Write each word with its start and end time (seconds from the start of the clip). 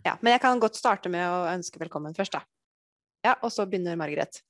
Ja, 0.00 0.14
men 0.20 0.32
jeg 0.32 0.40
kan 0.40 0.60
godt 0.60 0.78
starte 0.80 1.10
med 1.12 1.26
å 1.28 1.48
ønske 1.50 1.80
velkommen 1.80 2.14
først, 2.16 2.32
da. 2.32 2.40
Ja, 3.20 3.34
og 3.44 3.52
så 3.52 3.66
begynner 3.68 3.98
Margaret. 4.00 4.40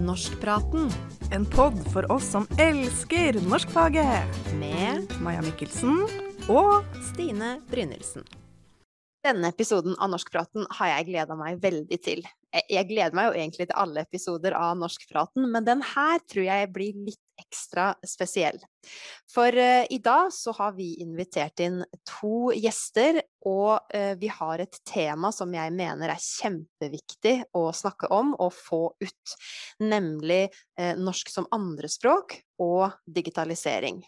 Norskpraten. 0.00 0.90
En 1.32 1.46
pod 1.48 1.78
for 1.94 2.04
oss 2.12 2.28
som 2.34 2.44
elsker 2.60 3.38
norskfaget. 3.46 4.36
Med 4.60 5.14
Maja 5.24 5.40
Mikkelsen 5.46 6.02
og 6.52 6.84
Stine 7.12 7.56
Brynildsen. 7.70 8.26
Denne 9.24 9.48
episoden 9.52 9.96
av 10.00 10.12
Norskpraten 10.12 10.68
har 10.76 10.92
jeg 10.94 11.10
gleda 11.12 11.36
meg 11.36 11.60
veldig 11.60 12.00
til. 12.04 12.24
Jeg 12.52 12.88
gleder 12.88 13.16
meg 13.16 13.30
jo 13.30 13.36
egentlig 13.38 13.68
til 13.68 13.80
alle 13.80 14.04
episoder 14.04 14.56
av 14.56 14.76
Norskpraten, 14.80 15.44
men 15.52 15.64
den 15.64 15.84
her 15.94 16.20
tror 16.24 16.48
jeg 16.48 16.70
blir 16.72 17.04
litt 17.08 17.20
ekstra 17.40 17.90
spesiell. 18.06 18.60
For 19.30 19.56
uh, 19.56 19.84
i 19.90 19.98
dag 20.02 20.30
så 20.34 20.54
har 20.56 20.74
vi 20.76 20.92
invitert 21.02 21.60
inn 21.64 21.82
to 22.08 22.50
gjester, 22.56 23.20
og 23.48 23.90
uh, 23.94 24.14
vi 24.20 24.30
har 24.32 24.62
et 24.62 24.80
tema 24.88 25.32
som 25.34 25.52
jeg 25.54 25.74
mener 25.76 26.12
er 26.12 26.24
kjempeviktig 26.24 27.36
å 27.56 27.66
snakke 27.76 28.10
om 28.14 28.34
og 28.38 28.52
få 28.56 28.82
ut. 29.00 29.36
Nemlig 29.84 30.46
uh, 30.80 30.94
norsk 31.00 31.32
som 31.32 31.48
andrespråk 31.56 32.40
og 32.60 32.90
digitalisering. 33.08 34.02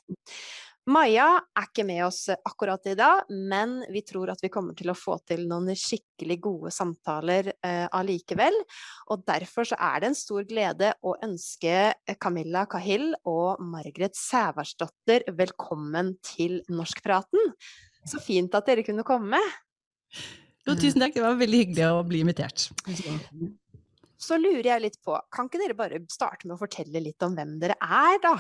Maja 0.91 1.27
er 1.55 1.67
ikke 1.69 1.85
med 1.87 2.01
oss 2.09 2.25
akkurat 2.35 2.89
i 2.91 2.97
dag, 2.99 3.29
men 3.31 3.77
vi 3.95 4.01
tror 4.03 4.33
at 4.33 4.41
vi 4.43 4.51
kommer 4.51 4.75
til 4.75 4.91
å 4.91 4.97
få 4.99 5.15
til 5.31 5.45
noen 5.47 5.71
skikkelig 5.79 6.37
gode 6.43 6.73
samtaler 6.75 7.53
eh, 7.55 7.85
allikevel. 7.95 8.57
Og 9.15 9.23
derfor 9.29 9.69
så 9.69 9.77
er 9.79 10.03
det 10.03 10.09
en 10.11 10.19
stor 10.19 10.43
glede 10.49 10.89
å 11.07 11.15
ønske 11.23 11.93
Camilla 12.19 12.65
Cahill 12.67 13.13
og 13.23 13.63
Margaret 13.63 14.19
Sævarsdotter 14.19 15.29
velkommen 15.39 16.17
til 16.27 16.59
Norskpraten. 16.73 17.53
Så 18.03 18.19
fint 18.19 18.55
at 18.59 18.67
dere 18.67 18.83
kunne 18.83 19.07
komme. 19.07 19.39
Jo, 20.67 20.75
tusen 20.75 21.05
takk, 21.05 21.15
det 21.15 21.23
var 21.23 21.39
veldig 21.39 21.61
hyggelig 21.61 21.93
å 21.93 22.01
bli 22.09 22.25
invitert. 22.25 22.67
Så 24.19 24.35
lurer 24.39 24.67
jeg 24.67 24.85
litt 24.89 24.99
på, 25.03 25.15
kan 25.31 25.47
ikke 25.47 25.63
dere 25.63 25.79
bare 25.79 26.03
starte 26.11 26.49
med 26.49 26.57
å 26.57 26.61
fortelle 26.65 27.05
litt 27.07 27.23
om 27.23 27.39
hvem 27.39 27.55
dere 27.63 27.79
er, 27.79 28.19
da? 28.23 28.35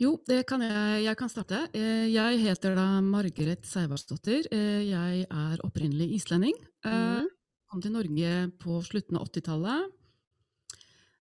Jo, 0.00 0.14
det 0.24 0.46
kan 0.48 0.62
jeg. 0.64 1.04
Jeg 1.04 1.16
kan 1.20 1.28
starte. 1.28 1.66
Eh, 1.76 2.08
jeg 2.08 2.40
heter 2.40 2.72
da 2.78 2.86
Margaret 3.04 3.66
Seivarsdottir. 3.68 4.46
Eh, 4.48 4.88
jeg 4.88 5.26
er 5.28 5.64
opprinnelig 5.66 6.14
islending. 6.16 6.56
Mm. 6.86 7.28
Kom 7.68 7.82
til 7.84 7.92
Norge 7.92 8.30
på 8.62 8.78
slutten 8.86 9.18
av 9.20 9.28
80-tallet. 9.28 9.96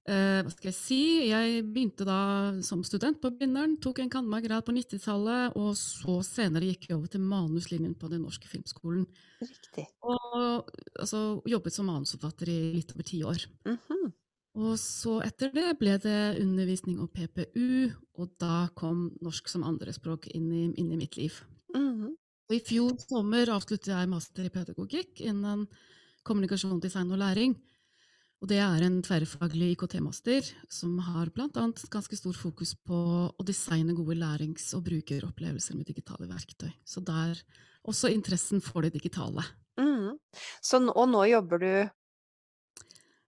Hva 0.09 0.49
skal 0.49 0.71
jeg 0.71 0.73
si? 0.73 1.01
Jeg 1.27 1.65
begynte 1.69 2.01
da 2.07 2.21
som 2.65 2.79
student 2.87 3.19
på 3.21 3.29
Blindern, 3.29 3.75
tok 3.77 3.99
en 4.01 4.09
cand.mag.-grad 4.09 4.65
på 4.65 4.73
90-tallet, 4.73 5.53
og 5.59 5.75
så 5.77 6.15
senere 6.25 6.71
gikk 6.71 6.87
jeg 6.87 6.97
over 6.97 7.11
til 7.13 7.21
manuslinjen 7.21 7.93
på 7.93 8.09
Den 8.09 8.23
norske 8.25 8.49
filmskolen. 8.49 9.03
Riktig. 9.43 9.85
Og 10.01 10.71
altså, 10.95 11.21
jobbet 11.45 11.77
som 11.77 11.91
manusforfatter 11.91 12.49
i 12.49 12.57
litt 12.79 12.95
over 12.95 13.05
ti 13.05 13.21
år. 13.21 13.45
Mm 13.67 13.77
-hmm. 13.77 14.09
Og 14.57 14.79
så 14.81 15.19
etter 15.21 15.51
det 15.53 15.75
ble 15.79 15.97
det 16.01 16.39
undervisning 16.41 16.97
og 17.03 17.11
PPU, 17.13 17.91
og 18.17 18.31
da 18.41 18.67
kom 18.75 19.09
norsk 19.21 19.47
som 19.51 19.65
andrespråk 19.67 20.27
inn 20.33 20.49
i, 20.51 20.63
inn 20.73 20.91
i 20.91 20.97
mitt 20.97 21.17
liv. 21.17 21.33
Mm 21.75 21.93
-hmm. 21.93 22.15
Og 22.49 22.55
I 22.55 22.65
fjor 22.65 22.97
sommer 22.97 23.49
avsluttet 23.49 23.87
jeg 23.87 24.09
master 24.09 24.45
i 24.45 24.49
pedagogikk 24.49 25.21
innen 25.21 25.67
kommunikasjon, 26.23 26.79
design 26.79 27.11
og 27.11 27.17
læring. 27.17 27.55
Og 28.39 28.47
det 28.47 28.57
er 28.57 28.83
en 28.85 29.01
tverrfaglig 29.03 29.73
IKT-master 29.75 30.47
som 30.71 30.97
har 30.99 31.29
bl.a. 31.35 31.47
ganske 31.91 32.15
stor 32.15 32.33
fokus 32.33 32.73
på 32.87 32.99
å 33.35 33.45
designe 33.45 33.93
gode 33.93 34.15
lærings- 34.15 34.73
og 34.77 34.85
brukeropplevelser 34.87 35.75
med 35.75 35.85
digitale 35.85 36.27
verktøy. 36.29 36.71
Så 36.87 37.03
der 37.03 37.35
også 37.83 38.07
interessen 38.07 38.63
for 38.63 38.81
det 38.81 38.93
digitale. 38.93 39.43
Mm. 39.79 40.15
Så, 40.63 40.79
og 40.79 41.09
nå 41.11 41.25
jobber 41.27 41.59
du 41.59 41.73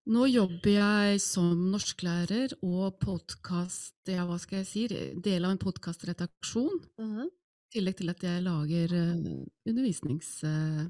nå 0.10 0.26
jobber 0.32 0.74
jeg 0.74 1.22
som 1.22 1.54
norsklærer 1.72 2.56
og 2.66 2.98
podkast... 3.02 3.94
Ja, 4.10 4.26
hva 4.26 4.40
skal 4.42 4.62
jeg 4.62 4.70
si? 4.70 4.86
Del 5.22 5.46
av 5.46 5.54
en 5.54 5.62
podkastredaksjon. 5.62 6.80
Mm 6.98 7.12
-hmm. 7.12 7.28
I 7.30 7.74
tillegg 7.78 7.98
til 7.98 8.10
at 8.10 8.24
jeg 8.24 8.44
lager 8.44 8.94
uh, 8.94 9.46
undervisnings... 9.70 10.44
Uh, 10.44 10.90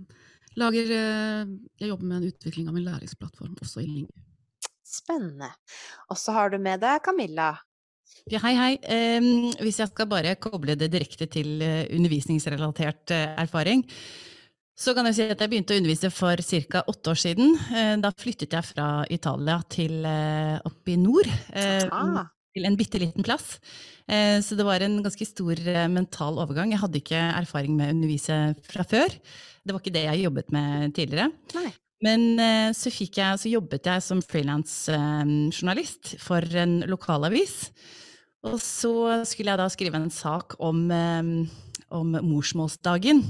lager 0.56 0.86
uh, 0.86 1.48
Jeg 1.80 1.90
jobber 1.90 2.06
med 2.06 2.18
en 2.18 2.28
utvikling 2.32 2.68
av 2.68 2.74
min 2.74 2.84
læringsplattform 2.84 3.58
også 3.62 3.82
i 3.82 3.86
Ling. 3.88 4.10
Spennende. 4.84 5.52
Og 6.10 6.18
så 6.18 6.32
har 6.32 6.50
du 6.50 6.58
med 6.58 6.80
deg 6.80 7.02
Camilla. 7.04 7.58
Ja, 8.32 8.40
hei, 8.40 8.56
hei. 8.56 9.18
Um, 9.18 9.52
hvis 9.60 9.80
jeg 9.80 9.88
skal 9.88 10.08
bare 10.08 10.36
koble 10.36 10.76
det 10.76 10.92
direkte 10.92 11.26
til 11.26 11.62
undervisningsrelatert 11.96 13.12
erfaring, 13.12 13.86
så 14.82 14.96
kan 14.98 15.06
jeg 15.10 15.18
si 15.18 15.26
at 15.30 15.38
jeg 15.38 15.52
begynte 15.52 15.76
å 15.76 15.80
undervise 15.80 16.10
for 16.14 16.42
ca. 16.42 16.82
åtte 16.90 17.12
år 17.14 17.20
siden. 17.22 17.54
Eh, 17.70 17.96
da 18.02 18.10
flyttet 18.18 18.56
jeg 18.56 18.66
fra 18.66 18.88
Italia 19.14 19.60
til 19.70 20.06
eh, 20.08 20.58
opp 20.66 20.90
i 20.90 20.96
nord. 20.98 21.30
Ah. 21.54 22.26
Til 22.52 22.66
en 22.68 22.76
bitte 22.76 23.00
liten 23.00 23.24
plass. 23.24 23.60
Så 24.12 24.58
det 24.60 24.66
var 24.68 24.84
en 24.84 24.98
ganske 25.06 25.24
stor 25.24 25.56
mental 25.88 26.36
overgang. 26.44 26.74
Jeg 26.74 26.82
hadde 26.82 27.00
ikke 27.00 27.20
erfaring 27.38 27.78
med 27.78 27.88
å 27.88 27.94
undervise 27.94 28.40
fra 28.68 28.84
før. 28.84 29.08
Det 29.64 29.72
var 29.72 29.80
ikke 29.80 29.94
det 29.96 30.02
jeg 30.04 30.24
jobbet 30.26 30.52
med 30.52 30.92
tidligere. 30.98 31.30
Nei. 31.56 31.70
Men 32.04 32.26
så, 32.76 32.92
jeg, 32.92 33.40
så, 33.40 33.48
jobbet 33.48 33.88
jeg 33.88 34.04
som 34.04 34.20
frilansjournalist 34.26 36.18
for 36.20 36.44
en 36.60 36.82
lokalavis. 36.92 37.72
Og 38.52 38.60
så 38.60 39.24
skulle 39.32 39.54
jeg 39.54 39.62
da 39.64 39.70
skrive 39.72 40.02
en 40.02 40.12
sak 40.12 40.60
om, 40.60 40.92
om 40.92 42.12
morsmålsdagen. 42.20 43.24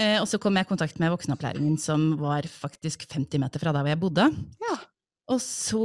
Eh, 0.00 0.16
og 0.20 0.28
så 0.30 0.40
kom 0.40 0.56
jeg 0.56 0.64
i 0.64 0.70
kontakt 0.70 1.00
med 1.02 1.12
voksenopplæringen, 1.12 1.76
som 1.80 2.14
var 2.20 2.46
faktisk 2.48 3.04
50 3.10 3.42
meter 3.42 3.60
fra 3.60 3.74
der 3.74 3.84
hvor 3.84 3.92
jeg 3.92 4.00
bodde. 4.00 4.28
Ja. 4.64 4.76
Og 5.30 5.38
så 5.44 5.82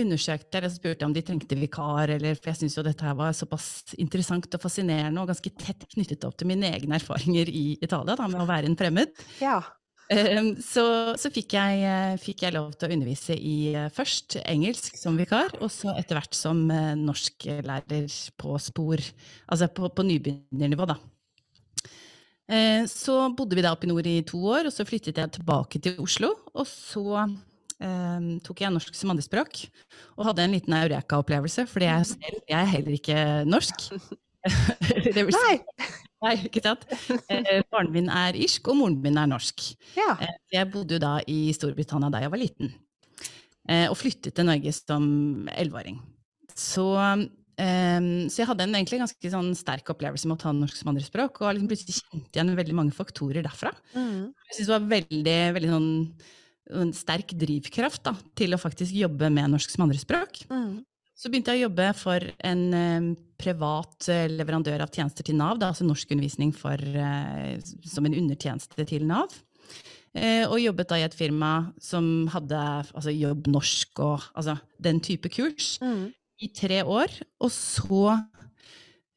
undersøkte 0.00 0.58
jeg 0.58 0.66
og 0.66 0.74
spurte 0.74 1.06
om 1.06 1.12
de 1.14 1.22
trengte 1.22 1.58
vikar, 1.58 2.10
eller, 2.16 2.38
for 2.38 2.50
jeg 2.50 2.62
syntes 2.62 2.78
jo 2.80 2.86
dette 2.86 3.06
her 3.06 3.14
var 3.18 3.36
såpass 3.36 3.94
interessant 4.00 4.50
og 4.56 4.62
fascinerende 4.62 5.22
og 5.22 5.30
ganske 5.30 5.52
tett 5.60 5.84
knyttet 5.92 6.24
opp 6.26 6.38
til 6.38 6.50
mine 6.50 6.72
egne 6.72 6.98
erfaringer 6.98 7.50
i 7.52 7.66
Italia, 7.76 8.16
da, 8.18 8.26
med 8.26 8.42
å 8.42 8.48
være 8.48 8.70
en 8.70 8.78
fremmed. 8.78 9.12
Ja. 9.44 9.60
Um, 10.08 10.54
så, 10.64 10.82
så 11.20 11.30
fikk, 11.30 11.52
jeg, 11.52 12.16
fikk, 12.24 12.46
jeg, 12.46 12.56
lov 12.56 12.72
til 12.74 12.88
å 12.88 12.96
undervise 12.96 13.36
i 13.36 13.74
uh, 13.76 13.90
først 13.92 14.38
engelsk 14.40 14.96
som 14.98 15.20
vikar, 15.20 15.52
og 15.60 15.70
så 15.70 15.92
etter 16.00 16.18
hvert 16.18 16.34
som 16.34 16.64
norsklærer 16.98 18.08
på 18.40 18.56
spor, 18.64 19.04
altså 19.46 19.68
på, 19.68 19.92
på 19.92 20.08
nybegynnernivå, 20.08 20.88
da. 20.88 20.98
Eh, 22.48 22.86
så 22.88 23.28
bodde 23.36 23.58
vi 23.58 23.64
da 23.64 23.74
oppe 23.74 23.84
i 23.84 23.90
nord 23.90 24.08
i 24.08 24.22
to 24.26 24.40
år, 24.48 24.68
og 24.68 24.74
så 24.74 24.86
flyttet 24.88 25.20
jeg 25.20 25.34
tilbake 25.36 25.80
til 25.84 26.00
Oslo. 26.04 26.34
Og 26.54 26.66
så 26.68 27.28
Um, 27.78 28.40
tok 28.42 28.58
jeg 28.64 28.74
norsk 28.74 28.96
som 28.98 29.12
andrespråk, 29.12 29.60
og 30.18 30.24
hadde 30.26 30.42
en 30.42 30.54
liten 30.56 30.74
eureka-opplevelse, 30.74 31.62
fordi 31.70 31.86
jeg 31.86 32.08
selv 32.10 32.40
jeg 32.50 32.56
er 32.58 32.72
heller 32.72 32.96
ikke 32.96 33.18
norsk. 33.46 33.84
Nei! 35.38 35.52
Nei, 36.24 36.32
ikke 36.48 36.64
sant? 36.64 36.82
Eh, 37.30 37.60
faren 37.70 37.92
min 37.94 38.10
er 38.10 38.34
irsk, 38.34 38.72
og 38.72 38.80
moren 38.80 38.98
min 39.04 39.20
er 39.22 39.30
norsk. 39.30 39.62
Ja. 39.94 40.16
Jeg 40.50 40.72
bodde 40.72 40.98
jo 40.98 41.04
da 41.04 41.12
i 41.30 41.52
Storbritannia 41.54 42.10
da 42.10 42.24
jeg 42.24 42.34
var 42.34 42.42
liten, 42.42 42.74
og 43.86 43.94
flyttet 44.00 44.34
til 44.34 44.50
Norge 44.50 44.74
som 44.74 45.06
elleveåring. 45.54 46.02
Så 46.58 46.90
Um, 46.98 47.28
så 47.58 48.42
jeg 48.42 48.46
hadde 48.46 48.66
en 48.68 48.76
egentlig 48.78 49.00
ganske 49.02 49.30
sånn 49.32 49.50
sterk 49.58 49.90
opplevelse 49.90 50.28
med 50.30 50.38
å 50.38 50.42
ta 50.44 50.52
norsk 50.54 50.78
som 50.78 50.92
andrespråk, 50.92 51.40
og 51.42 51.56
liksom 51.56 51.70
plutselig 51.70 51.96
kjente 51.98 52.38
igjen 52.38 52.58
veldig 52.58 52.76
mange 52.78 52.94
faktorer 52.94 53.42
derfra. 53.42 53.72
Mm. 53.96 54.28
Jeg 54.30 54.58
synes 54.58 54.68
det 54.68 54.74
var 54.76 54.90
veldig, 54.92 55.38
veldig 55.56 55.70
sånn, 55.72 55.88
en 56.78 56.92
sterk 56.94 57.34
drivkraft 57.40 58.04
da, 58.06 58.12
til 58.38 58.54
å 58.54 58.60
faktisk 58.62 58.94
jobbe 58.94 59.30
med 59.34 59.50
norsk 59.56 59.74
som 59.74 59.88
andrespråk. 59.88 60.44
Mm. 60.52 60.84
Så 61.18 61.32
begynte 61.32 61.50
jeg 61.50 61.64
å 61.64 61.66
jobbe 61.66 61.88
for 61.98 62.22
en 62.46 62.62
um, 62.70 63.08
privat 63.40 64.06
uh, 64.06 64.28
leverandør 64.30 64.84
av 64.84 64.92
tjenester 64.94 65.26
til 65.26 65.38
Nav, 65.40 65.58
da, 65.58 65.72
altså 65.72 65.86
norskundervisning 65.88 66.52
uh, 66.54 67.58
som 67.82 68.06
en 68.06 68.14
undertjeneste 68.20 68.86
til 68.86 69.08
Nav. 69.08 69.34
Uh, 70.14 70.46
og 70.46 70.60
jobbet 70.62 70.92
da 70.92 71.00
i 71.00 71.08
et 71.08 71.18
firma 71.18 71.72
som 71.82 72.28
hadde 72.30 72.62
altså, 72.94 73.10
Jobb 73.10 73.50
norsk 73.50 73.98
og 74.04 74.30
altså, 74.38 74.60
den 74.78 75.02
type 75.02 75.32
kurs. 75.34 75.74
Mm 75.82 76.14
i 76.38 76.50
tre 76.54 76.82
år. 76.86 77.12
Og 77.42 77.52
så 77.54 78.02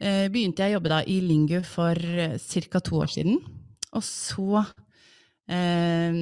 eh, 0.02 0.28
begynte 0.32 0.64
jeg 0.64 0.74
å 0.74 0.80
jobbe 0.80 0.94
da 0.94 1.02
i 1.06 1.20
Lingu 1.24 1.60
for 1.68 1.98
eh, 1.98 2.38
ca. 2.38 2.82
to 2.82 3.02
år 3.02 3.12
siden. 3.14 3.42
Og 3.92 4.04
så 4.08 4.64
eh, 5.52 6.20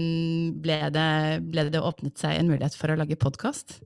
ble, 0.65 0.79
det, 0.95 1.09
ble, 1.47 1.67
det, 1.71 1.83
åpnet 1.83 2.19
seg 2.19 2.37
en 2.37 2.51
mulighet 2.51 2.77
for 2.79 2.91
å 2.91 2.99
lage 2.99 3.19
podkast. 3.19 3.79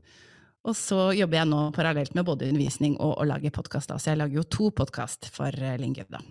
Og 0.63 0.75
så 0.79 1.09
jobber 1.11 1.41
jeg 1.41 1.47
nå 1.51 1.57
parallelt 1.75 2.13
med 2.15 2.23
både 2.23 2.47
undervisning 2.47 2.93
og 3.03 3.17
å 3.19 3.25
lage 3.27 3.51
podkast. 3.51 3.91
Så 3.99 4.13
jeg 4.13 4.19
lager 4.21 4.39
jo 4.39 4.43
to 4.47 4.69
podkast 4.71 5.27
for 5.35 5.51
eh, 5.51 5.75
Lingu. 5.75 6.05
da. 6.07 6.21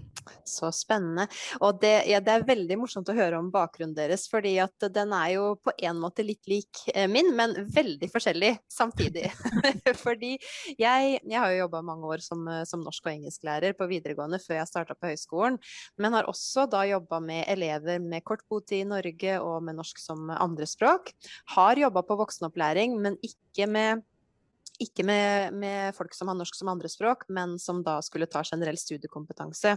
Så 0.48 0.70
spennende. 0.72 1.26
Og 1.60 1.82
det, 1.82 2.06
ja, 2.08 2.20
det, 2.24 2.32
er 2.32 2.46
veldig 2.48 2.78
morsomt 2.80 3.10
å 3.12 3.16
høre 3.16 3.36
om 3.36 3.50
bakgrunnen 3.52 3.92
deres, 3.96 4.24
fordi 4.32 4.54
at 4.62 4.86
den 4.94 5.12
er 5.12 5.34
jo 5.34 5.50
på 5.60 5.74
en 5.84 6.00
måte 6.00 6.24
litt 6.24 6.48
lik 6.48 6.80
eh, 6.94 7.04
min, 7.12 7.28
men 7.36 7.52
veldig 7.74 8.08
forskjellig 8.08 8.54
samtidig. 8.72 9.26
fordi 10.04 10.38
jeg, 10.78 11.18
jeg, 11.18 11.36
har 11.36 11.52
jo 11.52 11.58
jobba 11.66 11.82
mange 11.90 12.08
år 12.14 12.24
som, 12.24 12.46
eh, 12.48 12.62
som, 12.68 12.80
norsk- 12.86 13.10
og 13.10 13.12
engelsklærer 13.12 13.76
på 13.76 13.90
videregående 13.90 14.40
før 14.40 14.62
jeg 14.62 14.70
starta 14.70 14.96
på 14.96 15.10
høyskolen, 15.10 15.58
men 16.00 16.16
har 16.16 16.30
også 16.30 16.64
da 16.72 16.86
jobba 16.88 17.20
med 17.20 17.44
elever 17.52 18.00
med 18.00 18.24
kort 18.24 18.46
botid 18.48 18.86
i 18.86 18.88
Norge 18.88 19.36
og 19.44 19.60
med 19.68 19.76
norsk 19.76 20.00
som 20.00 20.32
andrespråk. 20.32 21.12
Har 21.58 21.84
jobba 21.84 22.00
på 22.08 22.16
voksenopplæring, 22.22 22.96
men 23.04 23.20
ikke 23.20 23.68
med 23.68 24.08
ikke 24.82 25.06
med, 25.06 25.54
med, 25.54 25.94
folk 25.96 26.14
som 26.16 26.30
har 26.30 26.38
norsk 26.38 26.56
som 26.58 26.70
andrespråk, 26.72 27.26
men 27.32 27.58
som 27.62 27.82
da 27.86 27.98
skulle 28.04 28.28
ta 28.30 28.42
generell 28.44 28.78
studiekompetanse. 28.78 29.76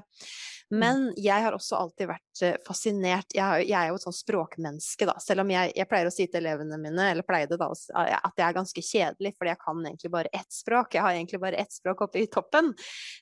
Mm. 0.71 0.79
Men 0.79 1.01
jeg 1.21 1.45
har 1.45 1.53
også 1.53 1.77
alltid 1.77 2.09
vært 2.09 2.41
eh, 2.41 2.55
fascinert 2.65 3.35
Jeg, 3.37 3.67
jeg 3.69 3.77
er 3.77 3.91
jo 3.91 3.99
et 3.99 4.05
sånn 4.07 4.15
språkmenneske, 4.17 5.05
da. 5.05 5.13
Selv 5.21 5.43
om 5.43 5.51
jeg, 5.53 5.73
jeg, 5.77 5.87
pleier 5.91 6.09
å 6.09 6.13
si 6.13 6.25
til 6.25 6.41
elevene 6.41 6.79
mine, 6.81 7.09
eller 7.11 7.27
pleide 7.27 7.59
da, 7.61 7.67
at 7.69 8.33
jeg 8.33 8.45
er 8.47 8.57
ganske 8.57 8.83
kjedelig, 8.87 9.35
fordi 9.37 9.53
jeg 9.53 9.61
kan 9.61 9.83
egentlig 9.85 10.11
bare 10.15 10.31
ett 10.33 10.57
språk. 10.57 10.97
Jeg 10.97 11.05
har 11.05 11.13
egentlig 11.13 11.41
bare 11.43 11.61
ett 11.61 11.75
språk 11.75 12.01
oppe 12.07 12.23
i 12.23 12.29
toppen. 12.31 12.71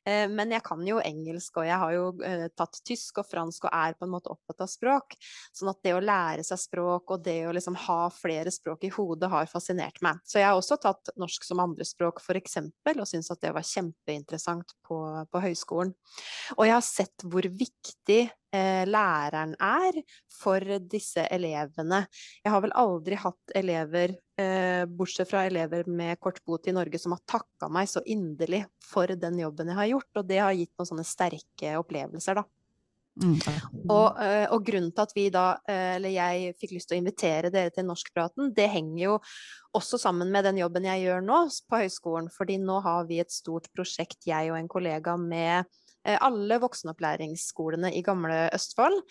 Eh, 0.07 0.25
men 0.31 0.56
jeg 0.56 0.63
kan 0.63 0.85
jo 0.88 1.01
engelsk, 1.03 1.59
og 1.59 1.68
jeg 1.68 1.81
har 1.83 1.95
jo 1.97 2.07
eh, 2.24 2.45
tatt 2.56 2.80
tysk 2.88 3.19
og 3.19 3.27
fransk 3.27 3.68
og 3.68 3.75
er 3.75 3.97
på 4.00 4.07
en 4.07 4.13
måte 4.13 4.31
opptatt 4.31 4.63
av 4.63 4.71
språk. 4.71 5.18
Sånn 5.51 5.74
at 5.74 5.83
det 5.83 5.97
å 5.97 6.03
lære 6.03 6.47
seg 6.47 6.62
språk 6.63 7.12
og 7.12 7.27
det 7.27 7.41
å 7.50 7.53
liksom 7.56 7.75
ha 7.89 8.00
flere 8.15 8.51
språk 8.53 8.88
i 8.88 8.94
hodet 8.94 9.31
har 9.33 9.51
fascinert 9.51 10.00
meg. 10.06 10.24
Så 10.24 10.39
jeg 10.39 10.47
har 10.47 10.59
også 10.59 10.80
tatt 10.81 11.12
norsk 11.19 11.44
som 11.44 11.59
andrespråk, 11.74 12.22
f.eks., 12.22 12.58
og 12.94 13.08
syntes 13.10 13.31
at 13.34 13.42
det 13.44 13.52
var 13.56 13.66
kjempeinteressant 13.68 14.75
på, 14.86 15.00
på, 15.30 15.44
høyskolen. 15.44 15.94
Og 16.58 16.66
jeg 16.68 16.75
har 16.75 16.86
sett 16.86 17.25
hvor 17.28 17.48
viktig 17.50 18.22
eh, 18.30 18.84
læreren 18.88 19.56
er 19.58 20.00
for 20.31 20.64
disse 20.90 21.25
elevene. 21.34 22.04
Jeg 22.44 22.54
har 22.54 22.64
vel 22.64 22.75
aldri 22.80 23.20
hatt 23.20 23.56
elever, 23.58 24.16
eh, 24.40 24.84
bortsett 24.88 25.31
fra 25.31 25.46
elever 25.50 25.90
med 25.90 26.22
kort 26.24 26.42
bot 26.46 26.70
i 26.70 26.75
Norge, 26.75 27.02
som 27.02 27.18
har 27.18 27.24
takka 27.30 27.72
meg 27.74 27.92
så 27.92 28.04
inderlig 28.06 28.64
for 28.84 29.10
den 29.10 29.40
jobben 29.42 29.74
jeg 29.74 29.81
har 29.81 29.94
gjort, 29.96 30.12
og 30.22 30.28
det 30.30 30.44
har 30.44 30.58
gitt 30.58 30.74
noen 30.78 30.94
sånne 30.94 31.08
sterke 31.08 31.78
opplevelser, 31.81 32.42
da. 32.42 32.48
Mm. 33.13 33.36
Og, 33.94 34.18
eh, 34.24 34.48
og, 34.50 34.63
grunnen 34.65 34.89
til 34.89 35.04
at 35.04 35.12
vi 35.13 35.27
da, 35.33 35.45
eh, 35.69 35.95
eller 35.98 36.13
jeg 36.15 36.56
fikk 36.57 36.74
lyst 36.74 36.89
til 36.89 36.98
å 36.98 37.01
invitere 37.01 37.51
dere 37.54 37.74
til 37.74 37.86
Norskpraten, 37.86 38.50
det 38.56 38.65
henger 38.74 39.04
jo 39.04 39.19
også 39.77 40.00
sammen 40.01 40.31
med 40.33 40.48
den 40.48 40.62
jobben 40.63 40.88
jeg 40.89 41.06
gjør 41.06 41.21
nå 41.25 41.44
på 41.69 41.83
høyskolen. 41.83 42.31
fordi 42.33 42.57
nå 42.57 42.80
har 42.81 43.06
vi 43.06 43.19
et 43.19 43.31
stort 43.31 43.69
prosjekt, 43.75 44.25
jeg 44.25 44.51
og 44.51 44.57
en 44.57 44.68
kollega, 44.68 45.18
med 45.18 45.65
eh, 46.06 46.18
alle 46.19 46.57
voksenopplæringsskolene 46.63 47.94
i 47.94 48.01
gamle 48.01 48.50
Østfold, 48.54 49.01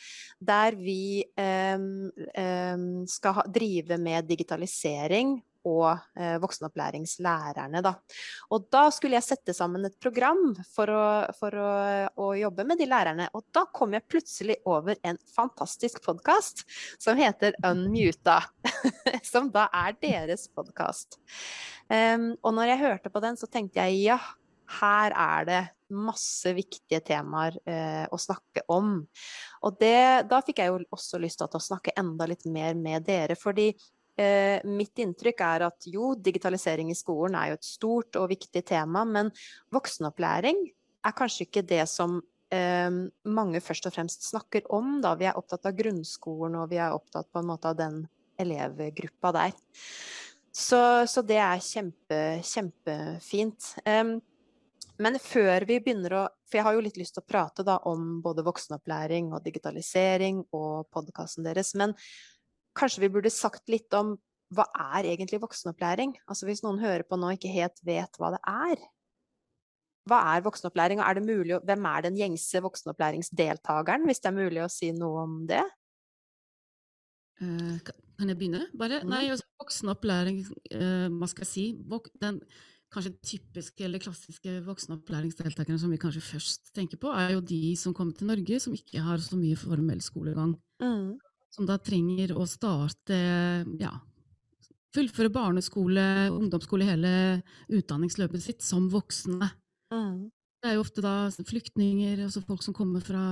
der 0.41 0.75
vi 0.77 1.25
um, 1.39 2.11
um, 2.11 3.07
skal 3.07 3.39
ha, 3.39 3.47
drive 3.47 3.99
med 3.99 4.27
digitalisering 4.27 5.39
og 5.69 5.89
eh, 6.19 6.37
voksenopplæringslærerne. 6.43 7.83
Da. 7.85 7.95
Og 8.55 8.67
da 8.73 8.87
skulle 8.95 9.19
jeg 9.19 9.27
sette 9.27 9.55
sammen 9.57 9.87
et 9.87 9.97
program 10.03 10.53
for, 10.73 10.91
å, 10.91 11.07
for 11.39 11.57
å, 11.59 11.71
å, 12.17 12.29
jobbe 12.39 12.67
med 12.69 12.81
de 12.83 12.89
lærerne. 12.91 13.29
Og 13.37 13.47
da 13.55 13.65
kom 13.75 13.95
jeg 13.97 14.09
plutselig 14.11 14.59
over 14.69 14.99
en 15.07 15.21
fantastisk 15.35 16.03
podkast 16.05 16.65
som 17.03 17.19
heter 17.21 17.57
Unmuta. 17.71 18.41
som 19.33 19.51
da 19.55 19.69
er 19.85 19.97
deres 20.03 20.49
podkast. 20.53 21.21
Um, 21.93 22.33
og 22.41 22.55
når 22.57 22.73
jeg 22.73 22.83
hørte 22.87 23.13
på 23.13 23.23
den, 23.23 23.37
så 23.39 23.49
tenkte 23.51 23.83
jeg 23.85 24.07
ja, 24.07 24.19
her 24.81 25.15
er 25.19 25.49
det 25.49 25.63
masse 25.93 26.53
viktige 26.57 27.03
temaer 27.05 27.59
eh, 27.69 28.05
å 28.09 28.19
snakke 28.21 28.65
om. 28.73 28.95
Og 29.67 29.77
det, 29.81 30.25
da 30.31 30.41
fikk 30.45 30.63
jeg 30.63 30.73
jo 30.73 30.79
også 30.95 31.21
lyst 31.21 31.43
til 31.43 31.59
å 31.59 31.63
snakke 31.63 31.95
enda 32.01 32.29
litt 32.31 32.47
mer 32.49 32.79
med 32.79 33.05
dere, 33.07 33.37
fordi 33.39 33.71
Eh, 34.21 34.61
mitt 34.69 34.99
inntrykk 35.01 35.41
er 35.47 35.67
at 35.71 35.87
jo, 35.89 36.13
digitalisering 36.21 36.91
i 36.93 36.97
skolen 36.99 37.37
er 37.39 37.53
jo 37.53 37.59
et 37.59 37.69
stort 37.69 38.19
og 38.21 38.29
viktig 38.33 38.65
tema, 38.69 39.07
men 39.09 39.31
voksenopplæring 39.73 40.67
er 41.03 41.15
kanskje 41.17 41.47
ikke 41.47 41.65
det 41.67 41.87
som 41.91 42.19
eh, 42.53 42.91
mange 43.25 43.63
først 43.65 43.89
og 43.89 43.95
fremst 43.97 44.29
snakker 44.29 44.69
om. 44.75 44.99
Da. 45.05 45.15
Vi 45.19 45.31
er 45.31 45.39
opptatt 45.39 45.71
av 45.71 45.79
grunnskolen, 45.79 46.59
og 46.61 46.69
vi 46.73 46.81
er 46.83 46.95
opptatt 46.95 47.31
på 47.33 47.41
en 47.41 47.49
måte 47.55 47.73
av 47.73 47.79
den 47.81 48.03
elevgruppa 48.43 49.33
der. 49.35 49.57
Så, 50.53 51.07
så 51.09 51.25
det 51.25 51.41
er 51.41 51.65
kjempe, 51.65 52.21
kjempefint. 52.45 53.73
Um, 53.89 54.19
men 55.01 55.17
før 55.23 55.65
vi 55.67 55.79
begynner 55.81 56.15
å 56.19 56.23
For 56.45 56.61
jeg 56.61 56.67
har 56.67 56.77
jo 56.77 56.83
litt 56.85 56.99
lyst 57.01 57.17
til 57.17 57.25
å 57.25 57.31
prate 57.31 57.65
da 57.65 57.79
om 57.89 58.19
både 58.21 58.45
voksenopplæring 58.45 59.31
og 59.33 59.41
digitalisering 59.41 60.43
og 60.53 60.91
podkasten 60.93 61.47
deres. 61.47 61.73
Men 61.81 61.95
kanskje 62.79 63.05
vi 63.05 63.11
burde 63.13 63.33
sagt 63.33 63.69
litt 63.73 63.93
om 63.97 64.17
hva 64.53 64.67
er 64.97 65.09
egentlig 65.09 65.41
voksenopplæring? 65.43 66.17
Altså 66.29 66.49
hvis 66.49 66.63
noen 66.65 66.81
hører 66.83 67.05
på 67.09 67.19
nå 67.19 67.31
og 67.31 67.39
ikke 67.39 67.53
helt 67.53 67.79
vet 67.87 68.21
hva 68.21 68.35
det 68.35 68.43
er. 68.49 68.83
Hva 70.11 70.19
er 70.33 70.43
voksenopplæring, 70.45 71.01
og 71.01 71.07
er 71.07 71.19
det 71.19 71.23
mulig, 71.25 71.61
hvem 71.63 71.87
er 71.93 72.05
den 72.09 72.19
gjengse 72.19 72.61
voksenopplæringsdeltakeren, 72.65 74.05
hvis 74.09 74.21
det 74.21 74.33
er 74.33 74.35
mulig 74.41 74.65
å 74.65 74.73
si 74.73 74.91
noe 74.97 75.23
om 75.23 75.37
det? 75.49 75.63
Uh, 77.39 77.79
kan 78.19 78.33
jeg 78.33 78.39
begynne, 78.39 78.67
bare? 78.79 79.01
Mm. 79.05 79.15
Nei, 79.15 79.23
altså, 79.31 79.47
voksenopplæring, 79.63 80.43
uh, 80.75 81.07
hva 81.21 81.31
skal 81.31 81.47
jeg 81.47 81.53
si 81.53 81.67
Den 82.21 82.43
kanskje 82.93 83.15
typiske 83.25 83.87
eller 83.87 84.03
klassiske 84.03 84.59
voksenopplæringsdeltakerne 84.67 85.81
som 85.81 85.95
vi 85.95 86.03
kanskje 86.03 86.27
først 86.27 86.75
tenker 86.77 87.01
på, 87.01 87.15
er 87.15 87.39
jo 87.39 87.41
de 87.41 87.63
som 87.79 87.95
kommer 87.97 88.13
til 88.19 88.29
Norge 88.29 88.59
som 88.61 88.75
ikke 88.77 89.01
har 89.01 89.23
så 89.23 89.39
mye 89.39 89.57
formell 89.57 90.03
skolegang. 90.05 90.59
Mm 90.83 91.15
som 91.53 91.69
da 91.69 91.77
trenger 91.81 92.33
å 92.37 92.47
starte 92.49 93.17
ja, 93.81 93.93
fullføre 94.97 95.33
barneskole, 95.33 96.05
ungdomsskole, 96.33 96.87
hele 96.89 97.15
utdanningsløpet 97.73 98.45
sitt 98.45 98.65
som 98.65 98.89
voksne. 98.93 99.51
Mm. 99.93 100.31
Det 100.63 100.71
er 100.71 100.77
jo 100.77 100.85
ofte 100.85 101.03
da 101.03 101.27
flyktninger, 101.49 102.21
altså 102.23 102.45
folk 102.47 102.63
som 102.63 102.75
kommer 102.77 103.03
fra 103.03 103.23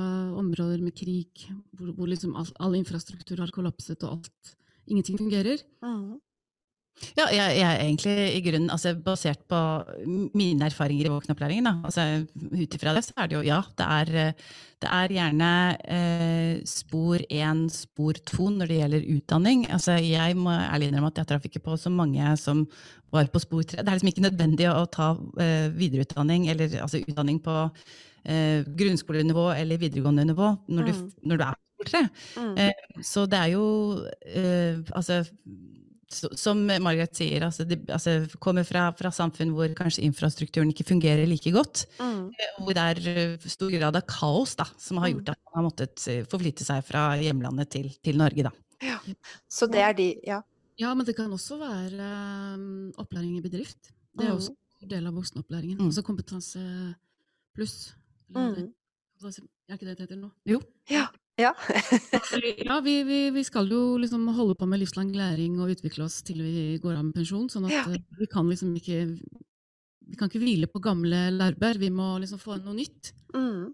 områder 0.40 0.80
med 0.82 0.96
krig, 0.98 1.44
hvor, 1.78 1.92
hvor 1.94 2.10
liksom 2.10 2.34
all, 2.36 2.48
all, 2.58 2.74
infrastruktur 2.78 3.38
har 3.38 3.52
kollapset 3.54 4.02
og 4.02 4.18
alt 4.18 4.56
Ingenting 4.90 5.20
fungerer. 5.20 5.60
Mm. 5.84 6.16
Ja, 7.16 7.26
jeg, 7.32 7.56
jeg, 7.56 7.64
er 7.64 7.82
egentlig 7.82 8.14
i 8.36 8.40
grunnen, 8.44 8.70
altså 8.72 8.92
basert 9.00 9.40
på 9.48 9.58
mine 10.36 10.66
erfaringer 10.68 11.08
i 11.08 11.12
voksenopplæringen, 11.12 11.68
altså 11.86 12.04
ut 12.52 12.76
ifra 12.76 12.92
det, 12.96 13.04
så 13.06 13.14
er 13.16 13.30
det 13.30 13.38
jo 13.38 13.44
ja, 13.46 13.60
det 13.78 13.86
er, 13.86 14.10
det 14.84 14.90
er 14.98 15.14
gjerne 15.16 15.52
eh, 15.96 16.60
spor 16.68 17.24
én, 17.24 17.64
spor 17.72 18.20
to 18.28 18.50
når 18.52 18.70
det 18.70 18.78
gjelder 18.82 19.08
utdanning. 19.16 19.64
Altså 19.72 19.96
jeg 20.00 20.36
må 20.36 20.52
ærlig 20.52 20.90
innrømme 20.90 21.12
at 21.12 21.22
jeg 21.22 21.30
traff 21.32 21.48
ikke 21.48 21.64
på 21.64 21.78
så 21.80 21.92
mange 21.92 22.34
som 22.40 22.66
var 23.12 23.32
på 23.32 23.42
spor 23.42 23.64
tre. 23.64 23.80
Det 23.80 23.88
er 23.88 23.98
liksom 23.98 24.12
ikke 24.12 24.26
nødvendig 24.28 24.68
å, 24.70 24.84
ta 24.92 25.12
eh, 25.40 25.68
videreutdanning, 25.74 26.50
eller 26.52 26.78
altså 26.84 27.00
utdanning 27.00 27.40
på 27.44 27.56
eh, 28.24 28.66
grunnskolenivå 28.76 29.50
eller 29.56 29.80
videregående 29.80 30.28
nivå 30.30 30.52
når, 30.68 30.84
mm. 30.84 30.86
du, 30.86 31.26
når 31.32 31.40
du, 31.40 31.48
er 31.48 31.56
på 31.56 31.80
spor 31.80 31.90
tre. 31.94 32.04
Mm. 32.36 32.54
Eh, 32.60 33.04
så 33.08 33.26
det 33.30 33.40
er 33.40 33.52
jo 33.56 33.66
eh, 34.28 34.84
altså 34.92 35.22
som 36.10 36.60
Margaret 36.82 37.14
sier, 37.14 37.44
altså, 37.46 37.64
de, 37.68 37.78
altså, 37.92 38.16
kommer 38.42 38.66
fra, 38.66 38.88
fra, 38.98 39.12
samfunn 39.14 39.52
hvor 39.54 39.70
kanskje 39.78 40.02
infrastrukturen 40.08 40.72
ikke 40.72 40.88
fungerer 40.88 41.28
like 41.30 41.52
godt. 41.54 41.84
Mm. 42.00 42.24
Eh, 42.34 42.56
hvor 42.58 42.76
det 42.76 42.86
er 42.92 43.10
eh, 43.12 43.50
stor 43.50 43.70
grad 43.74 43.98
av 43.98 44.06
kaos 44.10 44.56
da, 44.58 44.66
som 44.80 44.98
har 44.98 45.10
mm. 45.10 45.14
gjort 45.14 45.32
at 45.34 45.40
man 45.44 45.58
har 45.58 45.66
måttet 45.68 46.06
eh, 46.10 46.24
forflytte 46.30 46.66
seg 46.66 46.82
fra 46.86 47.04
hjemlandet 47.20 47.70
til, 47.76 47.90
til 48.02 48.18
Norge. 48.20 48.48
Da. 48.48 48.54
Ja. 48.82 48.98
Så 49.50 49.70
det 49.70 49.84
er 49.86 49.94
de, 49.98 50.08
ja. 50.26 50.40
Ja, 50.80 50.94
men 50.96 51.04
det 51.06 51.14
kan 51.18 51.32
også 51.36 51.58
være 51.60 52.10
um, 52.56 52.90
opplæring 52.98 53.36
i 53.36 53.44
bedrift. 53.44 53.92
Det 54.16 54.24
er 54.24 54.32
mm. 54.32 54.38
også 54.40 54.54
en 54.80 54.90
del 54.90 55.08
av 55.10 55.16
voksenopplæringen. 55.18 55.78
Mm. 55.78 55.90
Altså 55.90 56.04
kompetanse 56.06 56.60
pluss. 57.54 57.92
Mm. 58.32 58.70
Er 59.20 59.76
ikke 59.76 59.90
det 59.90 59.98
det 59.98 60.06
heter 60.06 60.18
nå? 60.18 60.30
Jo. 60.48 60.62
Ja. 60.88 61.10
Ja. 61.40 61.52
ja 62.68 62.80
vi, 62.84 63.00
vi, 63.08 63.20
vi, 63.34 63.44
skal 63.46 63.70
jo 63.72 63.96
liksom 64.00 64.26
holde 64.36 64.56
på 64.58 64.68
med 64.68 64.82
livslang 64.82 65.12
læring 65.16 65.58
og 65.60 65.72
utvikle 65.74 66.06
oss 66.06 66.20
til 66.26 66.42
vi 66.44 66.78
går 66.82 66.98
av 66.98 67.06
med 67.06 67.16
pensjon. 67.16 67.48
sånn 67.52 67.68
at 67.70 67.76
ja. 67.76 67.84
Eh, 67.88 68.02
vi 68.20 68.28
kan 68.30 68.48
liksom 68.50 68.74
ikke 68.78 69.06
vi 70.10 70.18
kan 70.18 70.30
ikke 70.30 70.42
hvile 70.42 70.66
på 70.70 70.82
gamle 70.82 71.28
laurbær, 71.36 71.78
vi 71.78 71.90
må 71.94 72.16
liksom 72.22 72.40
få 72.42 72.56
noe 72.58 72.74
nytt. 72.74 73.12
Mm. 73.30 73.70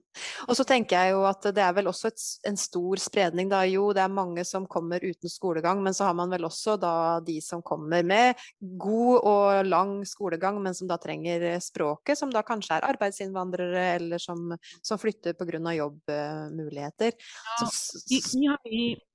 Og 0.50 0.56
så 0.58 0.66
tenker 0.68 1.00
jeg 1.00 1.14
jo 1.14 1.22
at 1.24 1.46
det 1.56 1.62
er 1.64 1.72
vel 1.78 1.88
også 1.88 2.10
et, 2.10 2.24
en 2.50 2.58
stor 2.60 3.00
spredning, 3.00 3.48
da. 3.48 3.62
Jo, 3.68 3.86
det 3.96 4.02
er 4.04 4.12
mange 4.12 4.44
som 4.44 4.66
kommer 4.68 5.00
uten 5.00 5.32
skolegang, 5.32 5.80
men 5.84 5.96
så 5.96 6.08
har 6.08 6.16
man 6.18 6.32
vel 6.32 6.44
også 6.48 6.76
da 6.80 6.92
de 7.24 7.38
som 7.44 7.64
kommer 7.64 8.04
med 8.06 8.36
god 8.60 9.26
og 9.32 9.70
lang 9.70 9.96
skolegang, 10.08 10.60
men 10.62 10.76
som 10.76 10.90
da 10.90 11.00
trenger 11.00 11.48
språket, 11.64 12.20
som 12.20 12.32
da 12.32 12.44
kanskje 12.46 12.76
er 12.76 12.88
arbeidsinnvandrere, 12.90 13.86
eller 13.96 14.22
som, 14.22 14.52
som 14.84 15.00
flytter 15.00 15.36
pga. 15.38 15.60
jobbmuligheter. 15.76 17.16
Ja, 17.16 17.68
de, 18.10 18.22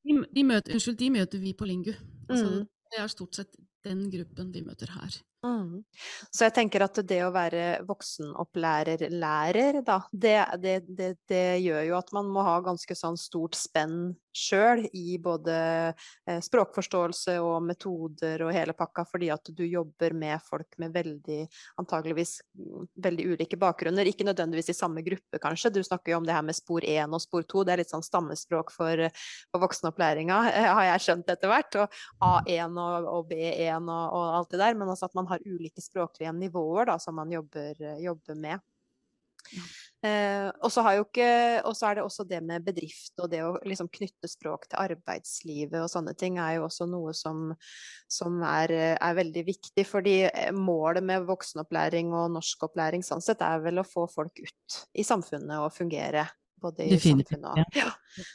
de, 0.04 0.22
de, 0.26 0.44
møter, 0.44 0.74
unnskyld, 0.74 0.98
de 0.98 1.12
møter 1.14 1.42
vi 1.42 1.54
på 1.54 1.70
Lingu. 1.70 1.94
Altså, 2.30 2.48
mm. 2.50 2.70
Det 2.92 3.00
er 3.00 3.12
stort 3.12 3.38
sett 3.38 3.60
den 3.86 4.08
gruppen 4.12 4.50
vi 4.54 4.66
møter 4.66 4.90
her. 4.98 5.22
Mm. 5.42 5.82
Så 6.30 6.46
jeg 6.46 6.54
tenker 6.54 6.84
at 6.86 7.00
det 7.10 7.18
å 7.26 7.32
være 7.34 7.82
voksenopplærer-lærer, 7.88 9.80
da, 9.86 9.98
det, 10.14 10.36
det, 10.62 10.76
det, 10.86 11.16
det, 11.32 11.46
gjør 11.66 11.88
jo 11.88 11.96
at 11.98 12.12
man 12.14 12.30
må 12.30 12.44
ha 12.46 12.60
ganske 12.62 12.98
sånn 12.98 13.18
stort 13.18 13.58
spenn 13.58 14.12
sjøl 14.32 14.86
i 14.96 15.18
både 15.22 15.56
eh, 15.92 16.40
språkforståelse 16.44 17.36
og 17.44 17.66
metoder 17.68 18.46
og 18.46 18.54
hele 18.56 18.76
pakka, 18.78 19.04
fordi 19.10 19.32
at 19.34 19.52
du 19.56 19.64
jobber 19.66 20.16
med 20.18 20.40
folk 20.46 20.78
med 20.82 20.94
veldig, 20.96 21.40
antageligvis 21.82 22.38
mm, 22.56 22.86
veldig 23.04 23.28
ulike 23.34 23.60
bakgrunner. 23.60 24.08
Ikke 24.08 24.28
nødvendigvis 24.28 24.72
i 24.72 24.78
samme 24.78 25.04
gruppe, 25.06 25.42
kanskje. 25.42 25.74
Du 25.76 25.82
snakker 25.84 26.14
jo 26.14 26.22
om 26.22 26.28
det 26.28 26.36
her 26.36 26.46
med 26.48 26.58
spor 26.58 26.86
1 26.86 27.18
og 27.18 27.24
spor 27.24 27.48
2. 27.56 27.66
Det 27.68 27.76
er 27.76 27.84
litt 27.84 27.94
sånn 27.94 28.06
stammespråk 28.06 28.72
for, 28.76 29.08
for 29.52 29.66
voksenopplæringa, 29.66 30.40
har 30.78 30.88
jeg 30.94 31.06
skjønt 31.08 31.36
etter 31.36 31.52
hvert. 31.52 31.82
Og 31.82 32.00
A1 32.48 32.80
og, 32.86 33.12
og 33.12 33.28
B1 33.32 33.92
og, 33.92 34.06
og, 34.06 34.26
alt 34.40 34.56
det 34.56 34.64
der. 34.64 34.80
Men 34.80 34.94
altså 34.94 35.10
at 35.10 35.18
man 35.18 35.31
har 35.32 35.48
ulike 35.48 35.84
språklige 35.84 36.34
nivåer 36.36 36.92
da, 36.92 37.00
som 37.02 37.18
man 37.18 37.32
jobber, 37.34 37.80
jobber 38.04 38.38
med. 38.38 38.62
Ja. 39.52 39.64
Eh, 40.02 40.48
og 40.66 40.72
så 40.74 40.82
er 40.88 41.98
det 41.98 42.04
også 42.04 42.24
det 42.26 42.40
med 42.42 42.64
bedrift 42.66 43.20
og 43.22 43.28
det 43.30 43.44
å 43.46 43.52
liksom 43.70 43.86
knytte 43.94 44.30
språk 44.30 44.66
til 44.72 44.80
arbeidslivet 44.82 45.78
og 45.78 45.92
sånne 45.94 46.16
ting 46.18 46.40
er 46.42 46.56
jo 46.56 46.64
også 46.66 46.88
noe 46.90 47.14
som, 47.14 47.52
som 48.10 48.40
er, 48.48 48.74
er, 48.96 49.18
veldig 49.18 49.44
viktig. 49.46 49.86
Fordi 49.88 50.16
eh, 50.30 50.50
målet 50.56 51.06
med 51.06 51.28
voksenopplæring 51.30 52.14
og 52.18 52.32
norskopplæring 52.38 53.06
sånn 53.06 53.22
sett 53.24 53.44
er 53.46 53.62
vel 53.66 53.82
å 53.82 53.88
få 53.88 54.08
folk 54.10 54.42
ut 54.42 54.80
i 54.98 55.06
samfunnet 55.06 55.60
og 55.62 55.74
fungere. 55.76 56.26
Både 56.62 56.86
i 56.86 56.98
samfunnet 57.02 57.52
og, 57.54 57.78
ja, 57.78 57.90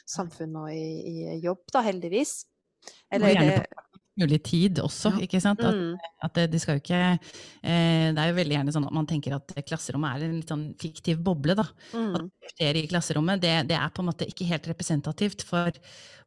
samfunn 0.07 0.55
og 0.63 0.71
i, 0.75 0.87
i, 1.07 1.35
jobb, 1.43 1.63
da, 1.73 1.83
heldigvis. 1.85 2.41
Eller, 3.11 3.65
mulig 4.21 4.39
tid 4.45 4.81
også, 4.83 5.11
ja. 5.15 5.23
ikke 5.27 5.41
sant. 5.43 5.61
At, 5.65 5.77
mm. 5.77 6.11
at 6.25 6.35
det, 6.37 6.45
de 6.53 6.59
skal 6.61 6.77
jo 6.77 6.83
ikke 6.83 7.01
eh, 7.13 8.09
Det 8.13 8.21
er 8.21 8.29
jo 8.31 8.37
veldig 8.37 8.55
gjerne 8.57 8.73
sånn 8.75 8.87
at 8.89 8.95
man 8.97 9.07
tenker 9.09 9.35
at 9.37 9.53
klasserommet 9.67 10.17
er 10.17 10.27
en 10.27 10.37
litt 10.39 10.53
sånn 10.53 10.67
fiktiv 10.81 11.21
boble, 11.23 11.55
da. 11.57 11.65
Mm. 11.93 12.13
At 12.17 12.27
det 12.27 12.53
skjer 12.55 12.79
i 12.81 12.85
klasserommet, 12.91 13.41
det, 13.43 13.53
det, 13.71 13.77
er 13.79 13.93
på 13.93 14.03
en 14.03 14.09
måte 14.11 14.27
ikke 14.29 14.47
helt 14.49 14.69
representativt 14.71 15.45
for 15.47 15.75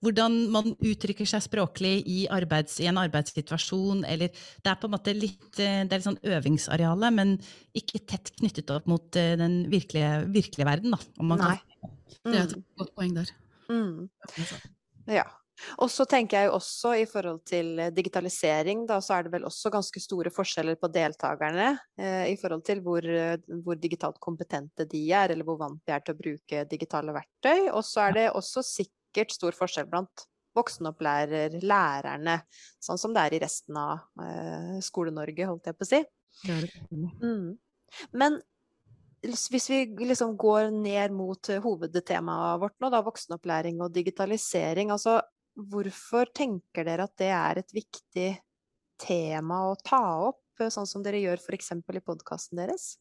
hvordan 0.01 0.37
man 0.55 0.73
uttrykker 0.77 1.29
seg 1.29 1.45
språklig 1.45 1.95
i, 2.09 2.21
arbeids, 2.33 2.79
i 2.81 2.89
en 2.89 3.01
arbeidssituasjon, 3.03 4.05
eller 4.09 4.31
Det 4.33 4.73
er 4.73 4.79
på 4.81 4.89
en 4.89 4.95
måte 4.97 5.17
litt 5.17 5.61
eh, 5.61 5.83
Det 5.85 5.93
er 5.93 5.99
litt 5.99 6.09
sånn 6.09 6.23
øvingsareale, 6.37 7.13
men 7.17 7.37
ikke 7.77 8.05
tett 8.07 8.33
knyttet 8.39 8.73
opp 8.75 8.89
mot 8.91 9.21
eh, 9.21 9.35
den 9.41 9.63
virkelige, 9.73 10.25
virkelige 10.33 10.69
verden, 10.69 10.97
da. 10.97 11.29
Nei. 11.35 11.59
Kan. 11.81 11.99
Det 12.25 12.37
er 12.37 12.43
et 12.45 12.57
mm. 12.57 12.65
godt 12.81 12.97
poeng 12.97 13.15
der. 13.17 13.31
Mm. 13.71 14.09
Ja. 15.11 15.25
Og 15.81 15.91
så 15.93 16.07
tenker 16.09 16.39
jeg 16.39 16.49
jo 16.49 16.57
også 16.57 16.95
i 17.01 17.07
forhold 17.09 17.43
til 17.49 17.73
eh, 17.81 17.93
digitalisering, 17.95 18.85
da, 18.89 19.01
så 19.05 19.17
er 19.17 19.27
det 19.27 19.35
vel 19.35 19.47
også 19.49 19.73
ganske 19.73 20.03
store 20.03 20.33
forskjeller 20.35 20.79
på 20.81 20.91
deltakerne 20.93 21.69
eh, 22.01 22.31
i 22.33 22.37
forhold 22.41 22.65
til 22.67 22.83
hvor, 22.85 23.05
eh, 23.05 23.37
hvor, 23.65 23.79
digitalt 23.81 24.21
kompetente 24.23 24.87
de 24.91 25.05
er, 25.13 25.33
eller 25.33 25.47
hvor 25.47 25.61
vant 25.61 25.81
de 25.87 25.95
er 25.95 26.05
til 26.05 26.17
å 26.17 26.21
bruke 26.21 26.65
digitale 26.71 27.15
verktøy. 27.17 27.71
Og 27.71 27.85
så 27.87 28.09
er 28.09 28.17
det 28.17 28.27
også 28.31 28.65
sikkert 28.67 29.35
stor 29.37 29.57
forskjell 29.57 29.89
blant 29.91 30.27
voksenopplærer, 30.57 31.61
lærerne, 31.63 32.41
sånn 32.83 32.99
som 32.99 33.13
det 33.15 33.23
er 33.23 33.37
i 33.37 33.43
resten 33.45 33.77
av 33.79 34.25
eh, 34.25 34.79
Skole-Norge, 34.83 35.47
holdt 35.47 35.71
jeg 35.71 35.79
på 35.79 35.87
å 35.87 35.91
si. 35.93 36.01
Mm. 37.21 37.53
Men 38.17 38.41
hvis 39.21 39.67
vi 39.69 39.83
liksom 40.09 40.33
går 40.41 40.71
ned 40.73 41.13
mot 41.13 41.51
hovedtemaet 41.63 42.63
vårt 42.63 42.77
nå, 42.81 42.89
da, 42.93 43.03
voksenopplæring 43.05 43.83
og 43.85 43.93
digitalisering. 43.93 44.91
altså 44.95 45.19
Hvorfor 45.59 46.31
tenker 46.37 46.87
dere 46.87 47.07
at 47.09 47.17
det 47.19 47.31
er 47.35 47.61
et 47.61 47.75
viktig 47.75 48.31
tema 49.01 49.65
å 49.71 49.77
ta 49.83 50.03
opp, 50.29 50.45
eh, 50.61 50.71
sånn 50.73 50.89
som 50.89 51.03
dere 51.03 51.21
gjør 51.23 51.41
f.eks. 51.43 51.73
i 51.75 52.05
podkasten 52.05 52.61
deres? 52.61 52.93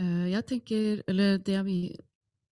Eh, 0.00 0.30
jeg 0.32 0.46
tenker 0.46 1.02
Eller 1.10 1.38
det 1.38 1.58
vi 1.66 1.80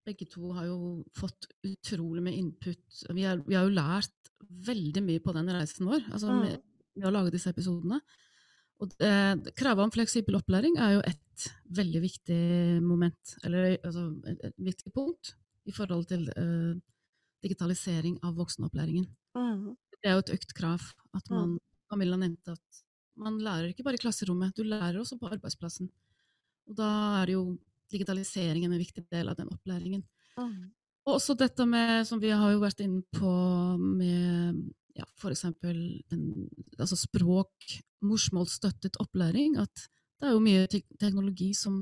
begge 0.05 0.25
to 0.29 0.53
har 0.57 0.65
jo 0.65 1.03
fått 1.17 1.49
utrolig 1.63 2.23
med 2.25 2.33
input. 2.33 2.81
Vi, 3.13 3.25
er, 3.29 3.43
vi 3.45 3.55
har 3.55 3.67
jo 3.67 3.75
lært 3.75 4.31
veldig 4.65 5.03
mye 5.05 5.21
på 5.21 5.35
den 5.35 5.51
reisen 5.53 5.85
vår, 5.85 6.07
altså 6.09 6.31
mm. 6.31 6.39
med, 6.41 6.63
med, 6.95 7.05
å 7.05 7.13
lage 7.13 7.33
disse 7.35 7.51
episodene. 7.53 7.99
Og 8.79 8.95
Kravet 9.59 9.83
om 9.83 9.91
fleksibel 9.91 10.37
opplæring 10.39 10.79
er 10.79 10.95
jo 10.95 11.03
et 11.05 11.45
veldig 11.77 12.01
viktig 12.01 12.39
moment, 12.81 13.35
eller 13.43 13.75
altså, 13.75 14.07
et, 14.31 14.39
et 14.49 14.55
viktig 14.69 14.93
punkt 14.95 15.33
i 15.69 15.75
forhold 15.75 16.07
til 16.09 16.25
eh, 16.31 16.79
digitalisering 17.43 18.19
av 18.25 18.35
voksenopplæringen. 18.39 19.07
Mm. 19.37 19.75
Det 19.99 20.09
er 20.09 20.17
jo 20.17 20.23
et 20.25 20.33
økt 20.37 20.53
krav. 20.57 20.83
at 21.15 21.29
man, 21.33 21.57
Camilla 21.89 22.17
nevnte 22.19 22.53
at 22.53 22.83
man 23.19 23.39
lærer 23.43 23.71
ikke 23.71 23.83
bare 23.83 23.97
i 23.97 24.03
klasserommet, 24.03 24.55
du 24.55 24.63
lærer 24.63 24.99
også 24.99 25.17
på 25.19 25.27
arbeidsplassen. 25.27 25.89
Og 26.69 26.75
da 26.77 26.89
er 27.21 27.33
jo 27.33 27.57
digitaliseringen 27.91 28.71
en 28.71 28.81
viktig 28.81 29.05
del 29.09 29.31
av 29.31 29.37
den 29.39 29.49
opplæringen. 29.51 30.03
Mm. 30.37 30.69
Og 31.07 31.15
også 31.17 31.33
dette 31.37 31.65
med, 31.65 32.05
som 32.07 32.21
vi 32.21 32.29
har 32.29 32.53
jo 32.53 32.61
vært 32.61 32.83
inne 32.85 33.01
på, 33.15 33.31
med 33.79 34.59
ja, 34.99 35.07
f.eks. 35.17 35.45
Altså 36.77 36.99
språk, 36.99 37.79
morsmålsstøttet 38.05 38.99
opplæring. 39.01 39.57
At 39.57 39.87
det 40.19 40.29
er 40.29 40.35
jo 40.35 40.43
mye 40.43 40.67
te 40.69 40.83
teknologi 41.01 41.53
som 41.57 41.81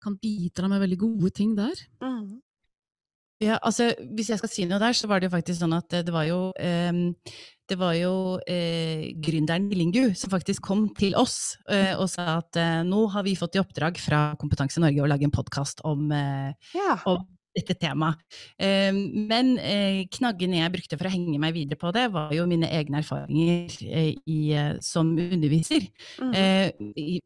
kan 0.00 0.16
bidra 0.20 0.68
med 0.68 0.80
veldig 0.82 0.98
gode 1.00 1.30
ting 1.36 1.56
der. 1.56 1.76
Mm. 2.02 2.40
Ja, 3.40 3.56
altså 3.64 3.94
Hvis 4.12 4.28
jeg 4.28 4.40
skal 4.40 4.52
si 4.52 4.66
noe 4.68 4.80
der, 4.82 4.92
så 4.96 5.08
var 5.08 5.20
det 5.20 5.30
jo 5.30 5.36
faktisk 5.36 5.62
sånn 5.62 5.72
at 5.76 5.88
det 6.04 6.12
var 6.12 6.26
jo 6.28 6.50
eh, 6.60 6.92
det 7.70 7.78
var 7.78 7.94
jo 7.94 8.14
eh, 8.50 9.12
gründeren 9.22 9.68
Millingu 9.70 10.10
som 10.18 10.32
faktisk 10.32 10.64
kom 10.66 10.88
til 10.98 11.14
oss 11.18 11.54
eh, 11.70 11.94
og 11.94 12.08
sa 12.10 12.40
at 12.40 12.58
eh, 12.58 12.80
nå 12.86 13.04
har 13.14 13.22
vi 13.26 13.36
fått 13.38 13.54
i 13.54 13.62
oppdrag 13.62 14.00
fra 14.02 14.32
Kompetanse 14.40 14.82
Norge 14.82 15.04
å 15.04 15.10
lage 15.10 15.28
en 15.28 15.34
podkast 15.34 15.84
om, 15.86 16.08
eh, 16.10 16.50
ja. 16.74 16.96
om 17.06 17.22
dette 17.56 17.74
temaet. 17.80 18.20
Ehm, 18.62 19.00
men 19.30 19.52
eh, 19.58 20.04
knaggene 20.14 20.60
jeg 20.60 20.72
brukte 20.74 20.98
for 20.98 21.08
å 21.08 21.12
henge 21.12 21.38
meg 21.42 21.54
videre 21.56 21.78
på 21.80 21.90
det, 21.94 22.06
var 22.14 22.32
jo 22.34 22.46
mine 22.50 22.68
egne 22.70 23.00
erfaringer 23.02 23.74
eh, 23.86 24.12
i, 24.14 24.38
eh, 24.54 24.72
som 24.84 25.10
underviser. 25.18 25.88
Mm. 26.20 26.34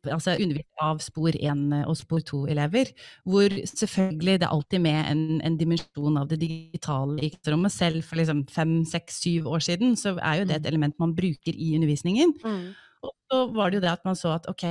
Altså 0.08 0.36
underviser 0.38 0.84
av 0.84 1.02
spor 1.04 1.36
1 1.36 1.66
og 1.84 1.96
spor 1.98 2.24
2-elever, 2.24 2.92
hvor 3.28 3.58
selvfølgelig 3.70 4.38
det 4.40 4.48
er 4.48 4.54
alltid 4.56 4.84
med 4.84 5.00
en, 5.12 5.24
en 5.44 5.58
dimensjon 5.60 6.20
av 6.20 6.30
det 6.30 6.40
digitale 6.42 7.18
i 7.20 7.32
klasserommet. 7.34 7.74
Selv 7.74 8.06
for 8.06 8.20
liksom 8.20 8.44
fem, 8.52 8.78
seks, 8.88 9.20
syv 9.24 9.50
år 9.52 9.64
siden 9.64 9.98
så 10.00 10.16
er 10.20 10.40
jo 10.40 10.48
det 10.48 10.60
et 10.60 10.64
mm. 10.64 10.70
element 10.72 10.98
man 11.02 11.14
bruker 11.16 11.52
i 11.52 11.74
undervisningen. 11.76 12.34
Mm. 12.44 12.72
Og 13.04 13.12
så 13.28 13.42
var 13.52 13.70
det 13.70 13.80
jo 13.80 13.84
det 13.84 13.92
at 13.92 14.06
man 14.08 14.16
så 14.16 14.32
at 14.38 14.48
ok, 14.48 14.64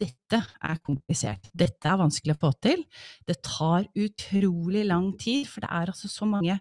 dette 0.00 0.42
er 0.42 0.82
komplisert. 0.84 1.48
Dette 1.56 1.88
er 1.88 2.00
vanskelig 2.00 2.36
å 2.36 2.42
få 2.42 2.52
til. 2.62 2.84
Det 3.26 3.38
tar 3.44 3.88
utrolig 3.94 4.84
lang 4.88 5.12
tid, 5.20 5.46
for 5.48 5.64
det 5.64 5.72
er 5.72 5.92
altså 5.92 6.10
så 6.12 6.28
mange 6.28 6.58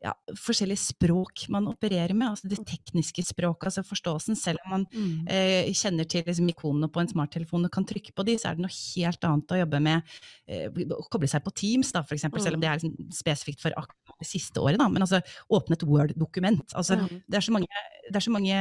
ja, 0.00 0.14
forskjellige 0.40 0.80
språk 0.80 1.42
man 1.52 1.66
opererer 1.68 2.14
med. 2.16 2.30
Altså 2.32 2.48
det 2.48 2.62
tekniske 2.68 3.24
språket, 3.28 3.68
altså 3.68 3.84
forståelsen. 3.84 4.38
Selv 4.38 4.62
om 4.64 4.74
man 4.74 4.86
mm. 4.88 5.28
eh, 5.28 5.68
kjenner 5.76 6.08
til 6.08 6.24
liksom, 6.24 6.48
ikonene 6.52 6.88
på 6.92 7.02
en 7.02 7.10
smarttelefon 7.10 7.68
og 7.68 7.74
kan 7.74 7.86
trykke 7.88 8.14
på 8.16 8.24
de, 8.26 8.38
så 8.40 8.50
er 8.50 8.56
det 8.56 8.64
noe 8.64 8.72
helt 8.72 9.28
annet 9.28 9.54
å 9.54 9.60
jobbe 9.60 9.82
med 9.84 10.16
eh, 10.48 10.82
å 10.96 11.02
koble 11.12 11.28
seg 11.30 11.44
på 11.44 11.52
Teams, 11.62 11.92
da, 11.96 12.04
for 12.06 12.16
eksempel, 12.16 12.40
mm. 12.40 12.46
selv 12.46 12.56
om 12.56 12.64
det 12.64 12.72
er 12.72 12.80
liksom, 12.80 13.12
spesifikt 13.20 13.64
for 13.64 13.76
akkurat 13.76 14.24
det 14.24 14.30
siste 14.30 14.64
året. 14.64 14.80
Da. 14.80 14.88
Men 14.92 15.04
altså 15.04 15.20
åpne 15.52 15.76
et 15.76 15.86
Word-dokument. 15.88 16.64
Altså, 16.72 16.96
mm. 16.96 17.24
det 17.28 17.40
er 17.40 17.48
så 17.50 17.56
mange, 17.58 17.86
det 18.08 18.16
er 18.16 18.28
så 18.28 18.36
mange 18.38 18.60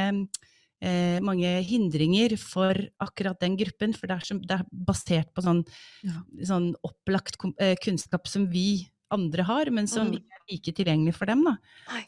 eh, 0.81 1.17
mange 1.25 1.51
hindringer 1.67 2.36
for 2.41 2.77
akkurat 3.03 3.39
den 3.41 3.57
gruppen, 3.59 3.95
for 3.98 4.09
det 4.09 4.19
er, 4.19 4.27
som, 4.29 4.41
det 4.43 4.59
er 4.59 4.65
basert 4.71 5.31
på 5.36 5.43
sånn, 5.45 5.63
ja. 6.05 6.21
sånn 6.51 6.71
opplagt 6.88 7.39
eh, 7.57 7.75
kunnskap 7.83 8.29
som 8.31 8.48
vi 8.51 8.88
andre 9.13 9.45
har, 9.48 9.71
men 9.74 9.89
som 9.89 10.09
mm. 10.09 10.19
ikke 10.19 10.36
er 10.36 10.43
like 10.53 10.74
tilgjengelig 10.77 11.15
for 11.17 11.29
dem. 11.29 11.41
Da. 11.48 11.55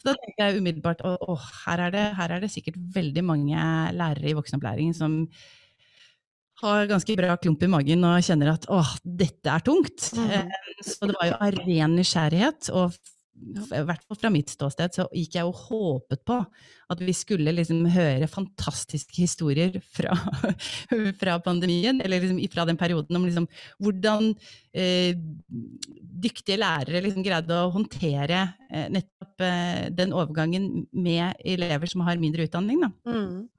Så 0.02 0.12
da 0.12 0.18
tenker 0.22 0.44
jeg 0.44 0.62
umiddelbart 0.62 1.02
at 1.08 1.48
her, 1.64 1.88
her, 2.20 2.36
er 2.36 2.44
det 2.44 2.52
sikkert 2.54 2.78
veldig 2.94 3.24
mange 3.26 3.72
lærere 3.98 4.30
i 4.30 4.38
voksenopplæringen 4.38 4.94
som 4.98 5.24
har 6.62 6.86
ganske 6.90 7.16
bra 7.18 7.36
klump 7.42 7.64
i 7.66 7.72
magen 7.74 8.06
og 8.06 8.22
kjenner 8.26 8.52
at 8.54 8.68
åh, 8.70 8.92
dette 9.02 9.50
er 9.50 9.64
tungt. 9.66 10.12
Mm. 10.14 10.30
Eh, 10.30 10.84
så 10.86 11.10
det 11.10 11.18
var 11.18 11.32
jo 11.32 11.40
av 11.40 11.58
ren 11.58 11.98
nysgjerrighet 11.98 12.70
og 12.78 12.94
i 13.42 13.84
hvert 13.88 14.04
fall 14.06 14.20
fra 14.20 14.32
mitt 14.34 14.52
ståsted, 14.54 14.94
så 14.96 15.06
gikk 15.16 15.38
jeg 15.38 15.48
og 15.48 15.60
håpet 15.68 16.24
på 16.28 16.38
at 16.92 17.02
vi 17.02 17.14
skulle 17.16 17.54
liksom 17.56 17.86
høre 17.94 18.28
fantastiske 18.30 19.16
historier 19.18 19.78
fra, 19.96 20.16
fra 21.22 21.38
pandemien, 21.44 22.02
eller 22.04 22.24
liksom 22.24 22.42
fra 22.54 22.66
den 22.70 22.80
perioden, 22.80 23.18
om 23.18 23.28
liksom 23.28 23.48
hvordan 23.82 24.34
eh, 24.76 25.16
dyktige 26.22 26.60
lærere 26.62 27.04
liksom 27.06 27.26
greide 27.26 27.62
å 27.64 27.72
håndtere 27.74 28.44
eh, 28.70 28.90
nettopp 28.92 29.48
eh, 29.48 29.88
den 29.96 30.14
overgangen 30.18 30.86
med 30.92 31.42
elever 31.46 31.92
som 31.92 32.06
har 32.08 32.22
mindre 32.22 32.48
utdanning. 32.50 32.84
Da. 32.84 32.94
Mm. 33.08 33.50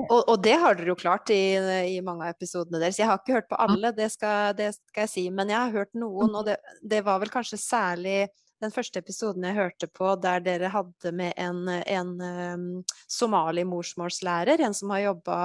Og, 0.00 0.20
og, 0.20 0.36
det 0.44 0.54
har 0.60 0.76
dere 0.76 0.92
jo 0.92 0.98
klart 0.98 1.30
i, 1.32 1.56
i, 1.94 1.96
mange 2.04 2.26
av 2.26 2.34
episodene 2.34 2.80
deres. 2.80 2.98
Jeg 3.00 3.08
har 3.08 3.20
ikke 3.20 3.38
hørt 3.38 3.48
på 3.50 3.58
alle, 3.60 3.92
det 3.96 4.10
skal, 4.12 4.54
det 4.56 4.70
skal, 4.76 5.04
jeg 5.04 5.12
si, 5.12 5.24
men 5.34 5.52
jeg 5.52 5.58
har 5.58 5.74
hørt 5.74 5.92
noen, 5.98 6.34
og 6.36 6.46
det, 6.48 6.58
det 6.84 7.02
var 7.06 7.20
vel 7.22 7.32
kanskje 7.32 7.60
særlig 7.60 8.18
den 8.60 8.72
første 8.74 9.00
episoden 9.00 9.46
jeg 9.48 9.56
hørte 9.56 9.88
på, 9.92 10.12
der 10.20 10.42
dere 10.44 10.70
hadde 10.72 11.12
med 11.16 11.32
en, 11.40 11.62
en 11.68 12.12
um, 12.20 12.66
somali-morsmålslærer, 13.10 14.60
en 14.66 14.76
som 14.76 14.92
har 14.94 15.06
jobba 15.08 15.38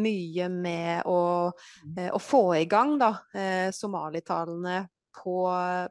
mye 0.00 0.48
med 0.52 1.08
å, 1.10 1.20
uh, 1.52 2.10
å, 2.10 2.20
få 2.22 2.44
i 2.60 2.64
gang 2.70 2.96
da, 3.00 3.14
uh, 3.36 3.68
somalitalene 3.74 4.84
på, 5.14 5.36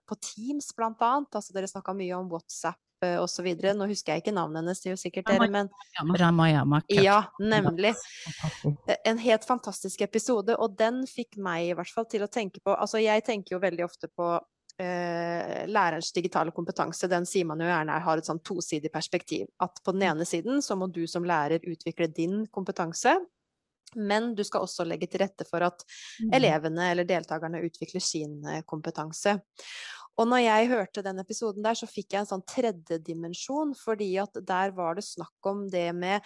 på 0.09 0.17
Teams, 0.19 0.73
blant 0.75 1.01
annet. 1.05 1.31
Altså, 1.37 1.53
dere 1.55 1.69
snakka 1.71 1.95
mye 1.95 2.17
om 2.17 2.31
WhatsApp 2.31 2.79
osv. 3.03 3.47
Nå 3.75 3.87
husker 3.89 4.15
jeg 4.15 4.23
ikke 4.23 4.33
navnet 4.35 4.61
hennes, 4.61 4.81
det 4.81 4.89
er 4.89 4.95
jo 4.95 5.01
sikkert 5.01 5.29
dere, 5.31 5.47
men 5.51 5.69
Ramayama. 6.19 6.81
Ja, 6.91 7.19
nemlig. 7.39 7.93
En 9.03 9.19
helt 9.21 9.47
fantastisk 9.47 10.03
episode, 10.05 10.55
og 10.55 10.77
den 10.79 11.03
fikk 11.09 11.37
meg 11.41 11.69
i 11.69 11.77
hvert 11.77 11.91
fall 11.93 12.07
til 12.11 12.25
å 12.25 12.31
tenke 12.31 12.63
på 12.63 12.73
Altså, 12.73 13.01
jeg 13.03 13.23
tenker 13.27 13.57
jo 13.57 13.63
veldig 13.63 13.85
ofte 13.85 14.09
på 14.11 14.33
eh, 14.81 15.67
lærerens 15.69 16.11
digitale 16.15 16.53
kompetanse, 16.55 17.09
den 17.11 17.27
sier 17.29 17.47
man 17.49 17.61
jo 17.61 17.69
gjerne 17.69 17.99
har 18.05 18.19
et 18.19 18.29
sånn 18.29 18.41
tosidig 18.45 18.91
perspektiv. 18.93 19.47
At 19.63 19.81
på 19.83 19.93
den 19.93 20.03
mm. 20.03 20.09
ene 20.11 20.27
siden 20.27 20.63
så 20.65 20.77
må 20.79 20.89
du 20.91 21.03
som 21.07 21.25
lærer 21.27 21.65
utvikle 21.69 22.09
din 22.13 22.43
kompetanse. 22.51 23.17
Men 23.95 24.31
du 24.33 24.41
skal 24.43 24.65
også 24.65 24.85
legge 24.89 25.05
til 25.11 25.21
rette 25.21 25.45
for 25.45 25.61
at 25.65 25.83
mm. 25.85 26.31
elevene 26.33 26.87
eller 26.91 27.05
deltakerne 27.05 27.61
utvikler 27.65 28.01
sin 28.01 28.39
eh, 28.49 28.63
kompetanse. 28.65 29.37
Og 30.21 30.27
når 30.29 30.43
jeg 30.43 30.69
hørte 30.69 31.03
den 31.05 31.21
episoden 31.23 31.65
der, 31.65 31.77
så 31.77 31.89
fikk 31.89 32.13
jeg 32.13 32.23
en 32.23 32.29
sånn 32.29 32.43
tredje 32.45 32.99
dimensjon, 33.01 33.73
fordi 33.77 34.11
at 34.21 34.37
der 34.45 34.73
var 34.77 34.99
det 34.99 35.05
snakk 35.07 35.49
om 35.49 35.65
det 35.73 35.87
med 35.97 36.21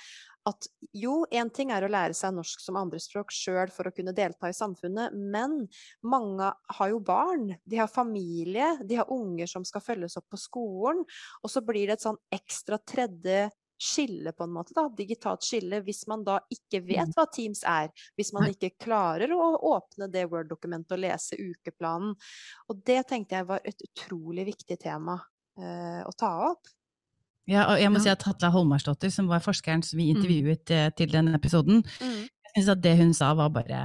at 0.47 0.67
jo, 0.95 1.25
én 1.31 1.49
ting 1.51 1.73
er 1.75 1.83
å 1.83 1.91
lære 1.91 2.15
seg 2.15 2.35
norsk 2.35 2.61
som 2.63 2.77
andrespråk 2.79 3.33
sjøl 3.35 3.71
for 3.73 3.89
å 3.89 3.93
kunne 3.95 4.15
delta 4.15 4.47
i 4.47 4.55
samfunnet, 4.55 5.15
men 5.15 5.65
mange 6.07 6.51
har 6.77 6.91
jo 6.91 7.01
barn, 7.03 7.49
de 7.67 7.81
har 7.81 7.91
familie, 7.91 8.73
de 8.87 8.99
har 8.99 9.11
unger 9.11 9.49
som 9.51 9.67
skal 9.67 9.83
følges 9.83 10.15
opp 10.19 10.27
på 10.31 10.39
skolen, 10.39 11.03
og 11.43 11.51
så 11.51 11.63
blir 11.67 11.87
det 11.87 11.97
et 11.97 12.07
sånn 12.07 12.19
ekstra 12.35 12.79
tredje 12.79 13.47
skille, 13.77 14.33
på 14.33 14.43
en 14.43 14.53
måte, 14.53 14.73
da, 14.75 14.87
digitalt 14.97 15.45
skille, 15.45 15.81
hvis 15.85 16.05
man 16.09 16.23
da 16.27 16.39
ikke 16.53 16.81
vet 16.85 17.09
mm. 17.09 17.15
hva 17.17 17.27
Teams 17.33 17.63
er. 17.67 17.91
Hvis 18.17 18.33
man 18.35 18.49
ikke 18.51 18.73
klarer 18.83 19.33
å 19.35 19.51
åpne 19.73 20.09
det 20.13 20.25
Word-dokumentet 20.31 20.97
og 20.97 21.03
lese 21.03 21.37
ukeplanen. 21.39 22.15
Og 22.71 22.81
det 22.87 23.03
tenkte 23.11 23.39
jeg 23.39 23.49
var 23.49 23.61
et 23.67 23.85
utrolig 23.89 24.47
viktig 24.51 24.79
tema 24.81 25.19
eh, 25.59 26.01
å 26.05 26.13
ta 26.17 26.33
opp. 26.51 26.73
Ja, 27.47 27.63
og 27.71 27.79
jeg 27.79 27.91
må 27.93 28.01
si 28.03 28.09
at 28.11 28.25
Hatla 28.27 28.49
Holmarsdottir, 28.51 29.11
som 29.13 29.29
var 29.31 29.39
forskeren 29.39 29.79
som 29.85 30.01
vi 30.01 30.09
mm. 30.09 30.17
intervjuet 30.17 30.71
mm. 30.73 30.95
til 30.99 31.13
den 31.13 31.31
episoden, 31.37 31.79
mm. 31.79 32.25
Jeg 32.57 32.63
synes 32.63 32.73
at 32.73 32.81
det 32.81 32.95
hun 32.97 33.11
sa 33.13 33.33
var 33.37 33.51
bare 33.53 33.79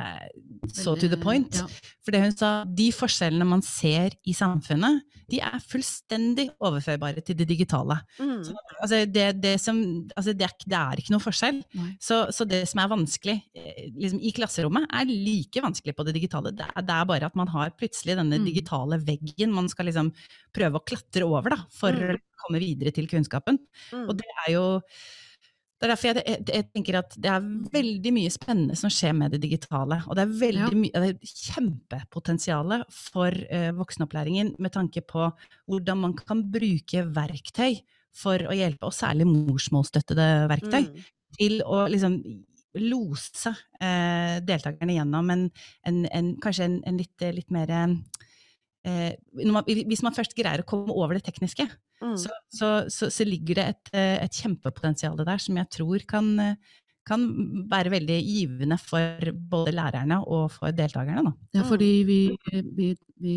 så 0.72 0.94
to 0.96 1.08
the 1.10 1.18
point. 1.20 1.58
Ja. 1.58 1.66
For 2.02 2.14
det 2.14 2.22
hun 2.22 2.32
sa, 2.32 2.50
de 2.64 2.86
forskjellene 2.94 3.44
man 3.44 3.60
ser 3.66 4.14
i 4.24 4.32
samfunnet, 4.36 5.02
de 5.28 5.40
er 5.44 5.60
fullstendig 5.68 6.46
overførbare 6.62 7.20
til 7.26 7.36
det 7.36 7.46
digitale. 7.50 7.98
Mm. 8.16 8.38
Så, 8.46 8.54
altså, 8.78 9.00
det, 9.10 9.26
det, 9.42 9.52
som, 9.60 9.80
altså 10.16 10.32
det, 10.32 10.46
er, 10.46 10.54
det, 10.64 10.78
er, 10.78 11.02
ikke 11.02 11.14
noe 11.14 11.24
forskjell. 11.24 11.60
Så, 12.00 12.22
så, 12.32 12.46
det 12.48 12.62
som 12.70 12.80
er 12.80 12.92
vanskelig 12.92 13.36
eh, 13.58 13.88
liksom, 13.90 14.22
i 14.24 14.32
klasserommet, 14.36 14.88
er 14.88 15.10
like 15.10 15.64
vanskelig 15.64 15.96
på 15.98 16.06
det 16.08 16.16
digitale. 16.16 16.54
Det 16.56 16.68
er, 16.68 16.84
er 16.84 17.08
bare 17.10 17.28
at 17.28 17.38
man 17.38 17.50
har 17.52 17.74
plutselig 17.76 18.16
denne 18.20 18.40
mm. 18.40 18.46
digitale 18.48 19.00
veggen 19.04 19.52
man 19.52 19.68
skal 19.72 19.90
liksom 19.90 20.12
prøve 20.54 20.80
å 20.80 20.86
klatre 20.86 21.26
over 21.28 21.56
da, 21.56 21.60
for 21.76 21.92
mm. 21.92 22.14
å 22.16 22.46
komme 22.46 22.62
videre 22.62 22.94
til 22.94 23.10
kunnskapen. 23.10 23.60
Mm. 23.92 24.06
Og 24.06 24.16
det 24.22 24.30
er 24.46 24.54
jo 24.56 24.64
det 25.82 25.88
er 25.88 25.90
derfor 25.96 26.08
jeg, 26.08 26.22
jeg, 26.22 26.42
jeg, 26.46 26.64
tenker 26.70 26.96
at 27.00 27.14
det 27.18 27.30
er 27.32 27.46
veldig 27.72 28.10
mye 28.14 28.30
spennende 28.30 28.76
som 28.78 28.90
skjer 28.92 29.16
med 29.18 29.32
det 29.34 29.40
digitale. 29.42 29.96
Og 30.06 30.14
det 30.14 30.22
er 30.22 30.36
veldig 30.38 30.68
ja. 30.68 30.78
mye, 30.78 31.00
det 31.02 31.08
er 31.10 31.32
kjempepotensial 31.48 32.76
for 32.94 33.34
uh, 33.50 33.72
voksenopplæringen 33.80 34.52
med 34.62 34.76
tanke 34.76 35.02
på 35.02 35.26
hvordan 35.66 35.98
man 36.04 36.14
kan 36.20 36.44
bruke 36.54 37.02
verktøy 37.16 37.80
for 38.14 38.46
å 38.46 38.54
hjelpe, 38.54 38.86
og 38.86 38.94
særlig 38.94 39.26
morsmålsstøttede 39.26 40.28
verktøy, 40.52 40.86
mm. 40.86 41.10
til 41.40 41.58
å 41.66 41.82
liksom 41.90 42.20
lose 42.78 43.50
uh, 43.50 44.38
deltakerne 44.46 45.00
gjennom 45.00 45.34
en, 45.34 45.48
en, 45.88 46.02
en 46.14 46.32
kanskje 46.44 46.68
en, 46.70 46.78
en 46.86 47.02
litt, 47.02 47.26
litt, 47.40 47.50
mer 47.50 47.74
uh, 48.88 49.12
man, 49.48 49.64
Hvis 49.66 50.02
man 50.04 50.16
først 50.16 50.36
greier 50.38 50.62
å 50.62 50.68
komme 50.68 50.94
over 50.94 51.18
det 51.18 51.26
tekniske, 51.28 51.68
Mm. 52.02 52.16
Så, 52.18 52.30
så, 52.50 52.68
så, 52.90 53.08
så, 53.14 53.24
ligger 53.24 53.60
det 53.60 53.66
et, 53.70 53.90
eh, 53.94 54.16
et 54.24 54.38
kjempepotensial 54.42 55.20
der 55.22 55.42
som 55.42 55.58
jeg 55.60 55.70
tror 55.70 56.02
kan, 56.10 56.30
eh, 56.42 56.78
kan, 57.06 57.26
være 57.70 57.92
veldig 57.94 58.18
givende 58.18 58.78
for 58.82 59.30
både 59.52 59.74
lærerne 59.76 60.18
og 60.26 60.50
for 60.56 60.74
deltakerne. 60.74 61.30
Da. 61.30 61.60
Ja, 61.60 61.66
fordi 61.68 61.92
mm. 62.02 62.10
vi, 62.10 62.20
vi, 62.74 62.90
vi, 63.22 63.36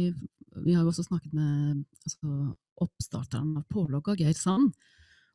vi 0.65 0.73
har 0.73 0.81
jo 0.81 0.91
også 0.93 1.05
snakket 1.05 1.33
med 1.37 1.85
altså, 2.07 2.33
oppstarteren 2.81 3.53
av 3.61 3.65
Pålogga, 3.69 4.17
Geir 4.17 4.36
Sand. 4.38 4.73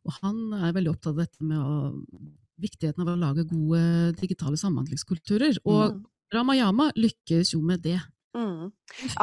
Og 0.08 0.16
han 0.22 0.38
er 0.56 0.74
veldig 0.74 0.94
opptatt 0.94 1.14
av 1.14 1.22
dette 1.22 1.44
med 1.44 1.60
å, 1.60 1.92
viktigheten 2.60 3.04
av 3.04 3.12
å 3.14 3.20
lage 3.20 3.46
gode 3.48 3.82
digitale 4.18 4.58
samhandlingskulturer. 4.58 5.62
Og 5.68 5.94
mm. 5.94 6.02
Ramayama 6.34 6.90
lykkes 6.98 7.54
jo 7.54 7.62
med 7.62 7.84
det. 7.86 8.00
Mm, 8.36 8.70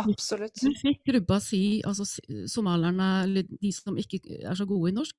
absolutt. 0.02 0.60
Hun 0.64 0.76
fikk 0.76 1.06
gruppa 1.08 1.40
si, 1.44 1.80
altså 1.88 2.06
somalierne, 2.52 3.10
eller 3.24 3.48
de 3.48 3.72
som 3.76 3.98
ikke 4.00 4.20
er 4.42 4.58
så 4.58 4.68
gode 4.68 4.92
i 4.92 4.96
norsk, 4.98 5.16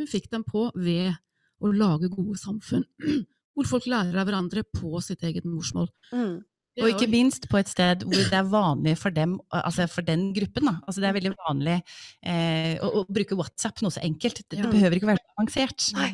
hun 0.00 0.08
fikk 0.10 0.30
dem 0.32 0.44
på 0.46 0.68
ved 0.74 1.14
å 1.60 1.72
lage 1.72 2.12
gode 2.12 2.36
samfunn, 2.40 2.84
hvor 3.56 3.68
folk 3.68 3.88
lærer 3.88 4.20
av 4.20 4.28
hverandre 4.28 4.64
på 4.68 5.00
sitt 5.04 5.24
eget 5.26 5.48
morsmål. 5.48 5.88
Mm. 6.12 6.36
Og 6.76 6.90
ikke 6.92 7.08
minst 7.08 7.46
på 7.48 7.56
et 7.56 7.70
sted 7.70 8.02
hvor 8.04 8.26
det 8.28 8.36
er 8.36 8.48
vanlig 8.52 8.98
for 9.00 9.14
dem, 9.14 9.38
altså 9.48 9.86
for 9.88 10.04
den 10.04 10.28
gruppen. 10.36 10.68
Da. 10.68 10.74
Altså 10.84 11.00
det 11.00 11.08
er 11.08 11.16
veldig 11.16 11.32
vanlig 11.38 11.76
eh, 11.78 12.74
å, 12.84 12.90
å, 13.00 13.04
bruke 13.08 13.38
WhatsApp, 13.38 13.80
noe 13.80 13.94
så 13.94 14.02
enkelt. 14.04 14.42
Det, 14.44 14.60
det 14.60 14.72
behøver 14.74 14.98
ikke 14.98 15.08
være 15.14 15.24
avansert. 15.32 15.86
Nei. 15.96 16.10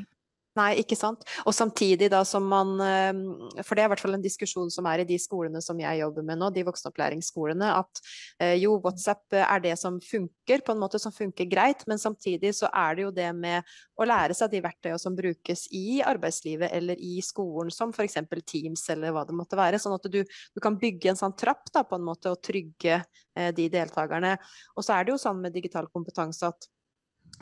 Nei, 0.53 0.75
ikke 0.83 0.97
sant. 0.99 1.23
Og 1.49 1.55
samtidig 1.57 2.11
da 2.13 2.19
som 2.29 2.45
man 2.45 2.75
ehm, 2.85 3.21
For 3.65 3.73
det 3.73 3.85
er 3.85 3.89
i 3.89 3.91
hvert 3.95 4.03
fall 4.03 4.19
en 4.19 4.25
diskusjon 4.25 4.69
som 4.73 4.85
er 4.91 5.01
i 5.01 5.07
de 5.09 5.17
skolene 5.21 5.63
som 5.65 5.79
jeg 5.81 6.03
jobber 6.03 6.27
med 6.29 6.43
nå, 6.43 6.51
de 6.53 6.65
voksenopplæringsskolene, 6.67 7.71
at 7.79 8.03
eh, 8.37 8.59
jo, 8.61 8.75
WhatsApp 8.85 9.39
er 9.39 9.63
det 9.65 9.79
som 9.81 9.97
funker, 10.05 10.61
på 10.67 10.75
en 10.75 10.83
måte 10.83 11.01
som 11.01 11.15
funker 11.15 11.49
greit, 11.49 11.87
men 11.89 12.01
samtidig 12.01 12.53
så 12.59 12.69
er 12.69 12.99
det 12.99 13.07
jo 13.07 13.15
det 13.17 13.31
med 13.39 13.73
å 13.97 14.09
lære 14.09 14.37
seg 14.37 14.53
de 14.53 14.61
verktøyene 14.67 15.01
som 15.01 15.17
brukes 15.17 15.65
i 15.73 16.03
arbeidslivet 16.05 16.77
eller 16.77 17.01
i 17.01 17.15
skolen, 17.25 17.73
som 17.73 17.97
f.eks. 17.97 18.21
Teams 18.45 18.85
eller 18.93 19.15
hva 19.15 19.25
det 19.25 19.39
måtte 19.39 19.57
være, 19.57 19.81
sånn 19.81 19.97
at 19.97 20.11
du, 20.13 20.21
du, 20.21 20.61
kan 20.61 20.77
bygge 20.77 21.15
en 21.15 21.21
sånn 21.23 21.37
trapp 21.39 21.73
da, 21.73 21.87
på 21.89 21.97
en 21.97 22.05
måte 22.05 22.29
og 22.29 22.45
trygge 22.45 23.01
eh, 23.01 23.51
de 23.57 23.71
deltakerne. 23.73 24.37
Og 24.77 24.85
så 24.85 24.99
er 24.99 25.09
det 25.09 25.17
jo 25.17 25.21
sånn 25.25 25.41
med 25.41 25.57
digital 25.57 25.89
kompetanse 25.89 26.53
at 26.53 26.69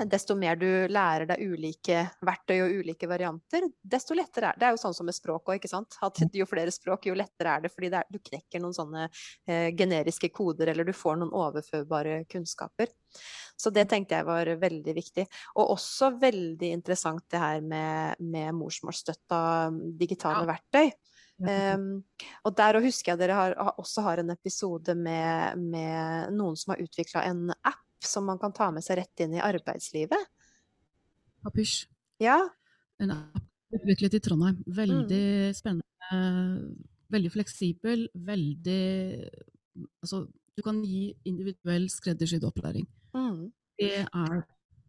desto 0.09 0.35
mer 0.39 0.57
du 0.57 0.69
lærer 0.89 1.27
deg 1.29 1.43
ulike 1.43 2.05
verktøy 2.25 2.57
og 2.65 2.77
ulike 2.81 3.09
varianter, 3.11 3.67
desto 3.83 4.17
lettere 4.17 4.51
er 4.51 4.57
det. 4.57 4.61
Det 4.61 4.69
er 4.69 4.77
jo 4.77 4.81
sånn 4.83 4.97
som 4.97 5.09
med 5.09 5.17
språk 5.17 5.51
òg, 5.51 5.59
ikke 5.61 5.71
sant. 5.71 5.99
At 6.05 6.21
jo 6.37 6.47
flere 6.49 6.73
språk, 6.75 7.11
jo 7.11 7.17
lettere 7.19 7.57
er 7.57 7.67
det. 7.67 7.73
Fordi 7.75 7.91
det 7.93 8.01
er, 8.01 8.09
du 8.11 8.21
knekker 8.31 8.63
noen 8.63 8.77
sånne 8.77 9.07
eh, 9.09 9.69
generiske 9.77 10.33
koder, 10.35 10.73
eller 10.73 10.89
du 10.89 10.95
får 10.97 11.21
noen 11.21 11.35
overførbare 11.37 12.23
kunnskaper. 12.31 12.93
Så 13.61 13.73
det 13.75 13.89
tenkte 13.91 14.17
jeg 14.17 14.29
var 14.29 14.49
veldig 14.63 14.97
viktig. 14.97 15.27
Og 15.59 15.75
også 15.77 16.15
veldig 16.21 16.73
interessant 16.79 17.27
det 17.33 17.43
her 17.43 17.61
med, 17.61 18.25
med 18.25 18.57
morsmålsstøtta 18.57 19.43
digitale 20.01 20.47
ja. 20.47 20.51
verktøy. 20.55 20.93
Um, 21.41 22.03
og 22.45 22.53
der 22.53 22.77
husker 22.85 23.15
jeg 23.15 23.21
dere 23.23 23.37
har, 23.39 23.55
også 23.81 24.03
har 24.05 24.21
en 24.21 24.33
episode 24.35 24.93
med, 24.93 25.57
med 25.57 26.35
noen 26.37 26.59
som 26.61 26.75
har 26.75 26.83
utvikla 26.85 27.23
en 27.31 27.47
app 27.57 27.87
som 28.07 28.27
man 28.29 28.41
kan 28.41 28.55
ta 28.57 28.71
med 28.75 28.85
seg 28.85 29.01
rett 29.01 29.25
inn 29.25 29.37
i 29.37 29.43
arbeidslivet? 29.45 30.29
Papysj. 31.45 31.87
Ja. 32.21 32.39
En 33.01 33.15
app 33.17 33.41
utviklet 33.75 34.17
i 34.19 34.21
Trondheim. 34.25 34.59
Veldig 34.67 35.25
mm. 35.51 35.57
spennende, 35.57 36.21
veldig 37.13 37.33
fleksibel, 37.37 38.09
veldig 38.15 38.83
Altså, 40.03 40.25
du 40.57 40.63
kan 40.67 40.81
gi 40.85 41.15
individuell 41.25 41.87
skreddersydd 41.89 42.45
opplæring. 42.45 42.89
Mm. 43.15 43.53
Det 43.81 44.01
er 44.05 44.41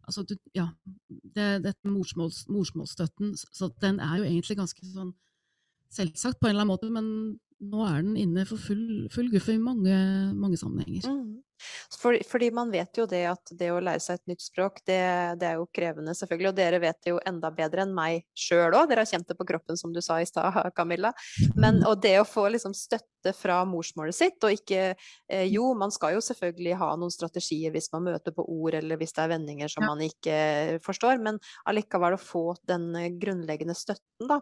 Altså, 0.02 0.24
du, 0.26 0.34
ja. 0.54 0.66
Det, 1.08 1.62
dette 1.62 1.88
morsmåls, 1.88 2.48
morsmålsstøtten, 2.50 3.36
så 3.38 3.68
den 3.80 4.00
er 4.02 4.18
jo 4.18 4.26
egentlig 4.26 4.56
ganske 4.58 4.86
sånn 4.90 5.12
selvsagt 5.92 6.40
på 6.40 6.48
en 6.48 6.56
eller 6.56 6.64
annen 6.64 6.72
måte, 6.72 6.90
men 6.90 7.06
nå 7.62 7.84
er 7.86 8.02
den 8.02 8.16
inne 8.18 8.44
for 8.48 8.58
full, 8.58 9.06
full 9.14 9.30
guffe 9.30 9.54
i 9.54 9.62
mange, 9.62 9.94
mange 10.34 10.58
sammenhenger. 10.58 11.06
Mm. 11.06 11.36
For, 12.00 12.18
fordi 12.28 12.50
man 12.54 12.72
vet 12.72 12.98
jo 12.98 13.06
det 13.08 13.22
at 13.30 13.52
det 13.58 13.70
å 13.72 13.80
lære 13.82 14.02
seg 14.02 14.20
et 14.20 14.32
nytt 14.32 14.44
språk, 14.44 14.80
det, 14.88 15.00
det 15.40 15.48
er 15.48 15.60
jo 15.60 15.68
krevende, 15.74 16.14
selvfølgelig. 16.16 16.50
Og 16.52 16.58
dere 16.58 16.82
vet 16.82 17.00
det 17.04 17.14
jo 17.14 17.20
enda 17.28 17.52
bedre 17.54 17.86
enn 17.86 17.94
meg 17.96 18.26
sjøl 18.38 18.72
òg. 18.72 18.88
Dere 18.90 19.04
har 19.04 19.10
kjent 19.10 19.28
det 19.28 19.38
på 19.38 19.46
kroppen, 19.48 19.78
som 19.78 19.94
du 19.94 20.00
sa 20.04 20.20
i 20.20 20.28
stad, 20.28 20.50
Camilla. 20.76 21.12
Men, 21.56 21.82
og 21.88 22.00
det 22.02 22.18
å 22.20 22.28
få 22.28 22.48
liksom 22.52 22.74
støtte 22.76 23.34
fra 23.36 23.60
morsmålet 23.68 24.16
sitt, 24.16 24.38
og 24.42 24.54
ikke 24.56 24.80
eh, 24.92 25.44
Jo, 25.52 25.68
man 25.78 25.92
skal 25.94 26.16
jo 26.16 26.22
selvfølgelig 26.24 26.78
ha 26.80 26.88
noen 26.98 27.12
strategier 27.14 27.70
hvis 27.74 27.90
man 27.92 28.08
møter 28.08 28.34
på 28.34 28.42
ord, 28.42 28.74
eller 28.78 28.98
hvis 28.98 29.14
det 29.14 29.22
er 29.22 29.30
vendinger 29.30 29.70
som 29.70 29.86
man 29.86 30.02
ikke 30.02 30.80
forstår, 30.82 31.20
men 31.22 31.38
allikevel 31.70 32.16
å 32.16 32.20
få 32.20 32.44
den 32.66 32.90
grunnleggende 33.22 33.76
støtten, 33.78 34.26
da. 34.26 34.40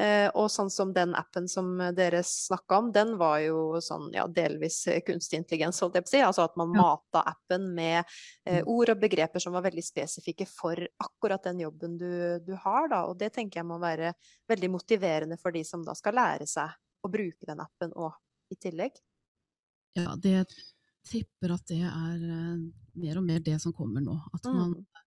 Eh, 0.00 0.26
og 0.36 0.50
sånn 0.52 0.72
som 0.72 0.92
den 0.96 1.14
appen 1.16 1.48
som 1.48 1.70
dere 1.96 2.20
snakka 2.26 2.82
om, 2.82 2.92
den 2.92 3.16
var 3.20 3.40
jo 3.46 3.80
sånn 3.84 4.10
ja, 4.12 4.26
delvis 4.28 4.82
kunstig 5.06 5.42
intelligens, 5.42 5.80
holdt 5.84 5.96
jeg 5.98 6.04
på 6.04 6.12
å 6.12 6.14
si. 6.16 6.22
Altså 6.24 6.44
at 6.44 6.57
man 6.58 6.74
Mata-appen 6.74 7.68
med 7.74 7.98
eh, 8.00 8.60
mm. 8.60 8.68
ord 8.70 8.92
og 8.94 9.02
begreper 9.02 9.42
som 9.42 9.54
var 9.56 9.64
veldig 9.66 9.84
spesifikke 9.84 10.46
for 10.50 10.80
akkurat 11.04 11.48
den 11.48 11.62
jobben 11.64 11.96
du, 12.00 12.10
du, 12.44 12.54
har. 12.64 12.88
Da. 12.92 13.04
Og 13.10 13.18
det 13.20 13.32
tenker 13.36 13.62
jeg 13.62 13.68
må 13.68 13.78
være 13.82 14.12
veldig 14.50 14.72
motiverende 14.74 15.38
for 15.40 15.54
de 15.54 15.64
som 15.66 15.84
da 15.86 15.96
skal 15.98 16.18
lære 16.18 16.48
seg 16.50 16.74
å 17.04 17.10
bruke 17.12 17.46
den 17.48 17.62
appen 17.62 17.94
òg, 17.94 18.16
i 18.52 18.58
tillegg. 18.58 18.98
Ja, 19.98 20.14
det 20.18 20.44
tipper 21.08 21.54
at 21.56 21.66
det 21.70 21.82
er 21.86 22.22
uh, 22.22 22.56
mer 23.00 23.20
og 23.20 23.26
mer 23.26 23.42
det 23.44 23.56
som 23.62 23.74
kommer 23.76 24.04
nå. 24.04 24.16
At 24.36 24.48
man, 24.50 24.74
mm. 24.74 25.04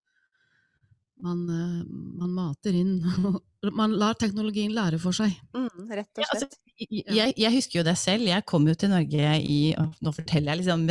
man, 1.25 1.43
uh, 1.49 1.81
man 2.23 2.35
mater 2.41 2.77
inn 2.81 2.99
Man 3.77 3.91
lar 3.93 4.15
teknologien 4.17 4.71
lære 4.73 4.97
for 4.97 5.13
seg. 5.13 5.35
Mm, 5.53 5.91
rett 5.93 6.17
og 6.17 6.25
slett. 6.25 6.25
Ja, 6.25 6.29
altså, 6.33 6.47
jeg, 7.19 7.33
jeg, 7.37 7.51
husker 7.53 7.79
jo 7.79 7.85
det 7.87 7.95
selv. 7.99 8.27
Jeg 8.29 8.45
kom 8.49 8.65
jo 8.69 8.75
til 8.77 8.91
Norge 8.93 9.35
i 9.41 9.59
nå 9.75 10.13
forteller 10.15 10.53
jeg 10.53 10.61
liksom, 10.61 10.85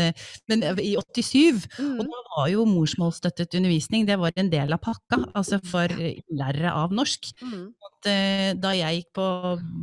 men 0.51 0.65
i 0.83 0.95
87. 0.97 1.67
Mm. 1.81 1.99
Og 1.99 2.07
da 2.07 2.23
var 2.31 2.51
jo 2.53 2.67
morsmålsstøttet 2.69 3.59
undervisning 3.59 4.07
det 4.09 4.19
var 4.21 4.35
en 4.39 4.53
del 4.53 4.75
av 4.77 4.83
pakka, 4.85 5.23
altså 5.39 5.61
for 5.67 5.93
lærere 5.93 6.73
av 6.77 6.95
norsk. 6.95 7.31
Mm. 7.43 7.67
At, 7.89 8.11
eh, 8.11 8.49
da 8.61 8.73
jeg 8.77 9.01
gikk 9.01 9.13
på 9.19 9.27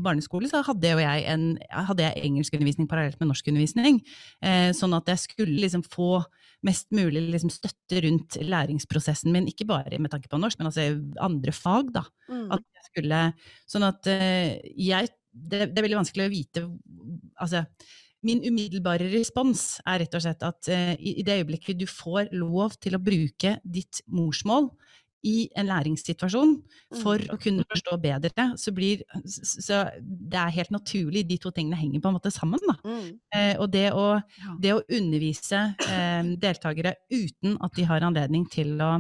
barneskole, 0.05 0.49
så 0.51 0.63
hadde 0.65 0.95
jeg, 0.95 1.27
en, 1.33 1.47
hadde 1.69 2.07
jeg 2.07 2.25
engelskundervisning 2.29 2.89
parallelt 2.89 3.19
med 3.21 3.31
norskundervisning. 3.31 4.01
Eh, 4.41 4.71
sånn 4.77 4.95
at 4.97 5.11
jeg 5.13 5.25
skulle 5.27 5.61
liksom 5.65 5.85
få 5.85 6.23
mest 6.65 6.89
mulig 6.95 7.21
liksom 7.31 7.51
støtte 7.53 8.01
rundt 8.03 8.37
læringsprosessen 8.41 9.31
min, 9.33 9.47
ikke 9.49 9.67
bare 9.69 9.99
med 10.01 10.11
tanke 10.13 10.29
på 10.31 10.39
norsk, 10.41 10.57
men 10.59 10.71
altså 10.71 10.87
andre 11.23 11.53
fag, 11.53 11.93
da. 11.93 12.03
Mm. 12.31 12.47
At 12.57 12.65
jeg 12.65 12.87
skulle, 12.89 13.21
sånn 13.69 13.85
at 13.87 14.09
eh, 14.11 14.57
jeg 14.73 15.11
det, 15.37 15.69
det, 15.71 15.77
er 15.77 15.85
veldig 15.85 16.01
vanskelig 16.01 16.27
å 16.27 16.33
vite 16.33 16.65
Altså, 17.37 17.63
min 18.25 18.41
umiddelbare 18.41 19.11
respons 19.11 19.77
er 19.85 20.01
rett 20.01 20.15
og 20.17 20.23
slett 20.25 20.43
at 20.47 20.69
uh, 20.73 20.93
i, 20.97 21.21
det 21.21 21.37
øyeblikket 21.37 21.77
du 21.77 21.85
får 21.89 22.31
lov 22.33 22.73
til 22.81 22.97
å 22.97 23.03
bruke 23.03 23.57
ditt 23.63 24.01
morsmål 24.09 24.71
i 25.25 25.47
en 25.57 25.67
læringssituasjon 25.67 26.53
for 27.01 27.19
mm. 27.19 27.31
å 27.33 27.37
kunne 27.41 27.65
forstå 27.67 27.97
bedre, 28.03 28.45
så 28.59 28.73
blir 28.75 29.01
Så 29.25 29.81
det 30.05 30.37
er 30.39 30.53
helt 30.59 30.71
naturlig, 30.71 31.25
de 31.27 31.39
to 31.41 31.51
tingene 31.55 31.79
henger 31.79 32.03
på 32.03 32.11
en 32.11 32.17
måte 32.19 32.31
sammen, 32.33 32.61
da. 32.63 32.77
Mm. 32.85 33.07
Eh, 33.35 33.53
og 33.57 33.71
det 33.73 33.87
å, 33.97 34.05
det 34.61 34.75
å 34.75 34.83
undervise 34.85 35.63
eh, 35.87 36.33
deltakere 36.39 36.95
uten 37.11 37.57
at 37.65 37.75
de 37.77 37.87
har 37.89 38.05
anledning 38.07 38.45
til 38.51 38.77
å 38.77 38.93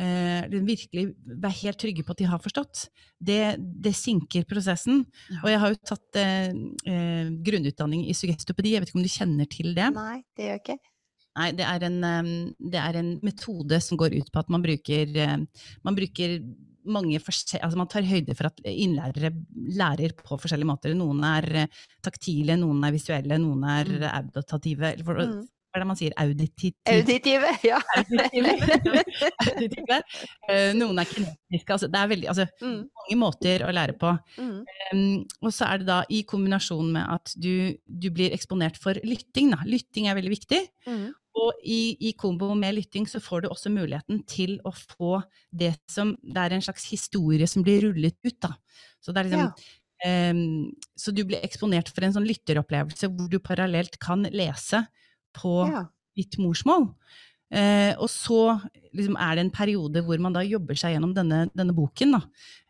eh, 0.00 0.56
virkelig 0.66 1.04
være 1.26 1.58
helt 1.60 1.80
trygge 1.80 2.04
på 2.04 2.14
at 2.14 2.22
de 2.22 2.30
har 2.30 2.42
forstått. 2.42 2.88
Det, 3.18 3.56
det 3.58 3.94
sinker 3.96 4.46
prosessen. 4.48 5.04
Ja. 5.30 5.42
Og 5.42 5.52
jeg 5.52 5.62
har 5.62 5.74
jo 5.74 5.80
tatt 5.92 6.20
eh, 6.20 6.50
eh, 6.90 7.30
grunnutdanning 7.46 8.06
i 8.08 8.16
sugestopedi, 8.16 8.74
jeg 8.74 8.84
vet 8.84 8.92
ikke 8.92 9.00
om 9.00 9.06
du 9.06 9.14
kjenner 9.14 9.50
til 9.50 9.72
det? 9.76 9.88
Nei, 9.96 10.18
det 10.36 10.50
gjør 10.50 10.60
ikke. 10.62 10.78
Nei, 11.34 11.48
det 11.58 11.64
er, 11.66 11.88
en, 11.88 11.96
det 12.62 12.78
er 12.78 13.00
en 13.00 13.16
metode 13.26 13.80
som 13.82 13.98
går 13.98 14.20
ut 14.20 14.28
på 14.30 14.38
at 14.44 14.52
man 14.54 14.62
bruker, 14.62 15.16
eh, 15.18 15.66
man 15.86 15.98
bruker 15.98 16.38
mange 16.84 17.16
altså 17.16 17.78
Man 17.80 17.88
tar 17.88 18.04
høyde 18.04 18.34
for 18.36 18.50
at 18.50 18.58
innlærere 18.68 19.30
lærer 19.72 20.12
på 20.18 20.36
forskjellige 20.36 20.68
måter. 20.68 20.92
Noen 20.92 21.22
er 21.24 21.46
eh, 21.62 21.82
taktile, 22.04 22.58
noen 22.60 22.84
er 22.84 22.92
visuelle, 22.92 23.38
noen 23.40 23.64
er 23.72 23.88
mm. 23.88 25.04
For, 25.06 25.22
mm 25.24 25.42
hva 25.74 25.80
er 25.80 25.82
det 25.82 25.88
man 25.90 25.98
sier, 25.98 26.12
auditive? 26.22 26.76
Auditive, 26.86 27.48
ja. 27.66 27.80
Auditive. 29.50 30.00
Uh, 30.44 30.74
noen 30.76 30.98
er 31.00 31.08
kinetiske. 31.08 31.72
Altså, 31.72 31.88
det 31.88 31.98
er 31.98 32.08
veldig, 32.10 32.26
altså, 32.28 32.44
mm. 32.60 32.80
mange 33.00 33.16
måter 33.16 33.62
å 33.64 33.70
lære 33.72 33.94
på. 33.96 34.10
Mm. 34.36 34.58
Um, 34.92 35.22
og 35.40 35.54
så 35.56 35.70
er 35.70 35.80
det 35.80 35.88
da 35.88 35.96
i 36.12 36.20
kombinasjon 36.28 36.90
med 36.94 37.08
at 37.16 37.32
du, 37.40 37.74
du 37.88 38.10
blir 38.14 38.34
eksponert 38.36 38.76
for 38.80 39.00
lytting. 39.08 39.50
Da. 39.54 39.64
Lytting 39.66 40.10
er 40.10 40.18
veldig 40.18 40.34
viktig. 40.34 40.60
Mm. 40.86 41.06
Og 41.40 41.64
i, 41.66 41.80
i, 42.10 42.12
kombo 42.20 42.52
med 42.58 42.76
lytting 42.76 43.08
så 43.10 43.22
får 43.24 43.44
du 43.44 43.48
også 43.50 43.72
muligheten 43.72 44.20
til 44.30 44.58
å 44.68 44.70
få 44.76 45.16
det 45.50 45.72
som 45.90 46.12
Det 46.22 46.44
er 46.44 46.54
en 46.54 46.66
slags 46.68 46.84
historie 46.92 47.48
som 47.50 47.64
blir 47.66 47.88
rullet 47.88 48.20
ut, 48.22 48.36
da. 48.44 48.52
Så 49.02 49.10
det 49.10 49.24
er 49.24 49.32
liksom 49.32 49.48
ja. 49.48 49.80
Um, 50.04 50.74
så 50.98 51.14
du 51.16 51.22
blir 51.24 51.40
eksponert 51.46 51.88
for 51.88 52.04
en 52.04 52.12
sånn 52.12 52.26
lytteropplevelse 52.28 53.08
hvor 53.08 53.28
du 53.30 53.38
parallelt 53.40 53.94
kan 54.02 54.26
lese 54.34 54.82
på 55.36 55.58
ja. 55.70 55.84
ditt 56.18 56.38
morsmål. 56.42 56.90
Eh, 57.54 57.92
og 58.02 58.08
så 58.10 58.58
liksom, 58.96 59.16
er 59.20 59.36
det 59.36 59.44
en 59.44 59.52
periode 59.54 60.02
hvor 60.06 60.18
man 60.22 60.34
da 60.34 60.42
jobber 60.46 60.78
seg 60.78 60.96
gjennom 60.96 61.12
denne, 61.16 61.44
denne 61.54 61.74
boken. 61.76 62.16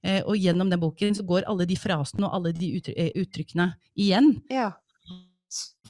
Eh, 0.04 0.20
og 0.22 0.36
gjennom 0.36 0.70
den 0.72 0.82
boken 0.82 1.14
så 1.16 1.24
går 1.26 1.46
alle 1.50 1.66
de 1.68 1.76
frasene 1.78 2.26
og 2.28 2.34
alle 2.38 2.50
de 2.56 2.66
eh, 2.92 3.12
uttrykkene 3.22 3.70
igjen. 3.96 4.34
Ja. 4.52 4.72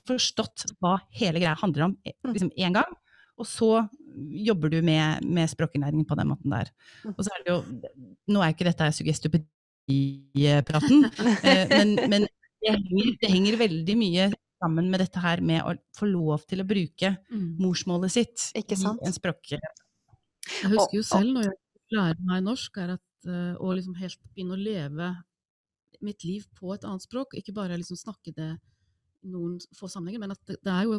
Forstått 0.04 0.66
hva 0.84 0.98
hele 1.16 1.40
greia 1.40 1.56
handler 1.58 1.88
om 1.88 1.96
én 2.04 2.14
mm. 2.14 2.32
liksom, 2.34 2.50
gang. 2.76 2.92
Og 3.40 3.46
så 3.50 3.70
jobber 4.14 4.68
du 4.70 4.78
med, 4.84 5.24
med 5.26 5.50
språkinnlæringen 5.50 6.06
på 6.06 6.14
den 6.18 6.28
måten 6.30 6.50
der. 6.54 6.70
Mm. 7.02 7.14
Og 7.16 7.24
så 7.24 7.30
er 7.34 7.38
det 7.42 7.50
jo 7.50 7.58
Nå 8.30 8.38
er 8.40 8.48
ikke 8.54 8.68
dette 8.68 8.92
sugestupedi-praten, 9.00 10.98
eh, 11.48 11.66
men, 11.72 11.88
men 12.12 12.22
det, 12.62 12.70
henger, 12.70 13.10
det 13.20 13.28
henger 13.32 13.62
veldig 13.64 13.96
mye 14.00 14.24
sammen 14.64 14.90
med 14.92 15.02
dette 15.04 15.20
her 15.20 15.42
med 15.44 15.62
å 15.64 15.74
få 15.96 16.08
lov 16.08 16.46
til 16.48 16.62
å 16.62 16.68
bruke 16.68 17.14
mm. 17.28 17.48
morsmålet 17.60 18.14
sitt 18.14 18.48
i 18.56 18.64
en 18.64 19.14
språk. 19.14 19.54
Jeg 19.54 20.72
husker 20.72 20.98
jo 20.98 21.04
selv 21.06 21.36
når 21.36 21.48
jeg 21.50 21.98
lærer 21.98 22.26
meg 22.26 22.44
norsk, 22.44 22.80
er 22.82 22.96
at, 22.96 23.06
uh, 23.28 23.54
å 23.60 23.72
liksom 23.76 23.96
helt 24.00 24.20
begynne 24.32 24.56
å 24.56 24.60
leve 24.60 25.10
mitt 26.04 26.24
liv 26.26 26.44
på 26.58 26.74
et 26.74 26.84
annet 26.84 27.04
språk, 27.04 27.36
ikke 27.38 27.54
bare 27.56 27.78
liksom 27.80 27.98
snakke 27.98 28.34
det 28.36 28.50
noen 29.24 29.56
få 29.76 29.88
sammenhenger, 29.88 30.20
men 30.20 30.34
at 30.34 30.40
det, 30.48 30.58
det, 30.60 30.72
er 30.72 30.88
jo 30.88 30.98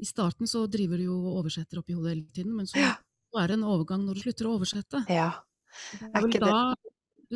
I 0.00 0.08
starten 0.08 0.48
så 0.48 0.64
driver 0.70 1.00
du 1.00 1.10
jo 1.10 1.16
og 1.18 1.42
oversetter 1.42 1.80
opp 1.80 1.90
i 1.92 1.96
hodet 1.96 2.14
hele 2.14 2.28
tiden, 2.32 2.54
men 2.56 2.68
så, 2.70 2.80
ja. 2.80 2.94
er 3.36 3.50
det 3.50 3.58
en 3.58 3.66
overgang 3.68 4.06
når 4.06 4.16
du 4.16 4.24
slutter 4.24 4.48
å 4.48 4.54
oversette. 4.56 5.02
Ja. 5.12 5.32
Da, 6.00 6.62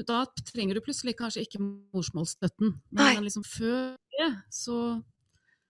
da 0.09 0.23
trenger 0.49 0.79
du 0.79 0.83
plutselig 0.83 1.15
kanskje 1.19 1.45
ikke 1.45 1.61
morsmålsstøtten, 1.63 2.73
men, 2.91 3.05
men 3.05 3.27
liksom 3.27 3.45
før 3.47 3.93
det 4.17 4.31
så 4.51 4.79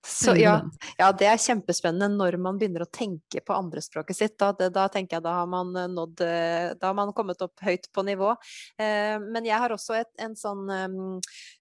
så 0.06 0.34
ja, 0.36 0.58
ja, 0.98 1.08
det 1.16 1.26
er 1.30 1.40
kjempespennende 1.40 2.10
når 2.18 2.36
man 2.42 2.58
begynner 2.60 2.84
å 2.84 2.90
tenke 2.92 3.40
på 3.40 3.54
andrespråket 3.56 4.18
sitt. 4.18 4.34
Da, 4.40 4.50
det, 4.56 4.68
da 4.74 4.86
tenker 4.92 5.18
jeg 5.18 5.24
da 5.24 5.32
har 5.38 5.48
man 5.50 5.72
eh, 5.78 5.88
nådd 5.90 6.20
eh, 6.26 6.72
Da 6.80 6.90
har 6.90 6.96
man 6.98 7.12
kommet 7.16 7.40
opp 7.44 7.62
høyt 7.64 7.88
på 7.94 8.04
nivå. 8.06 8.34
Eh, 8.76 9.16
men 9.22 9.48
jeg 9.48 9.60
har 9.62 9.72
også 9.72 9.96
et, 9.98 10.10
en 10.20 10.36
sånn 10.36 10.68
eh, 10.68 10.90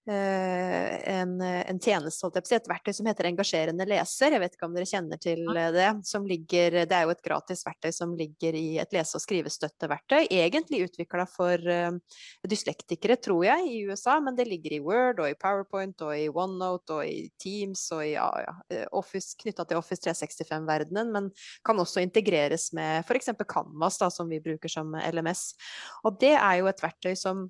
en, 0.04 1.34
en, 1.40 1.80
tjeneste, 1.80 2.30
et 2.36 2.68
verktøy 2.68 2.92
som 2.96 3.08
heter 3.08 3.30
Engasjerende 3.30 3.86
leser. 3.88 4.36
Jeg 4.36 4.42
vet 4.42 4.58
ikke 4.58 4.68
om 4.68 4.76
dere 4.76 4.88
kjenner 4.88 5.20
til 5.22 5.46
det. 5.54 5.88
Som 6.04 6.28
ligger, 6.28 6.82
det 6.84 6.98
er 6.98 7.06
jo 7.06 7.14
et 7.14 7.24
gratis 7.24 7.64
verktøy 7.66 7.92
som 7.94 8.12
ligger 8.18 8.56
i 8.58 8.76
et 8.82 8.92
lese- 8.94 9.16
og 9.18 9.24
skrivestøtteverktøy. 9.24 10.26
Egentlig 10.28 10.84
utvikla 10.88 11.24
for 11.30 11.56
eh, 11.70 11.96
dyslektikere, 12.48 13.16
tror 13.24 13.46
jeg, 13.48 13.72
i 13.72 13.82
USA, 13.88 14.18
men 14.20 14.36
det 14.36 14.48
ligger 14.50 14.76
i 14.76 14.82
Word 14.84 15.24
og 15.24 15.32
i 15.32 15.38
PowerPoint 15.40 16.04
og 16.04 16.12
i 16.18 16.28
OneNote 16.28 17.00
og 17.00 17.08
i 17.08 17.28
Teams 17.40 17.86
og 17.94 18.04
i 18.04 18.14
ja, 18.42 18.54
eh, 18.70 18.86
Office 18.96 19.36
knytta 19.40 19.66
til 19.68 19.80
Office 19.80 20.02
365-verdenen, 20.04 21.12
men 21.14 21.30
kan 21.66 21.80
også 21.80 22.02
integreres 22.04 22.70
med 22.76 23.04
f.eks. 23.06 23.32
Canvas, 23.48 23.98
da, 24.00 24.10
som 24.10 24.30
vi 24.30 24.42
bruker 24.44 24.72
som 24.72 24.94
LMS. 24.94 25.52
Og 26.04 26.18
det 26.20 26.34
er 26.36 26.62
jo 26.62 26.70
et 26.70 26.82
verktøy 26.84 27.14
som 27.18 27.46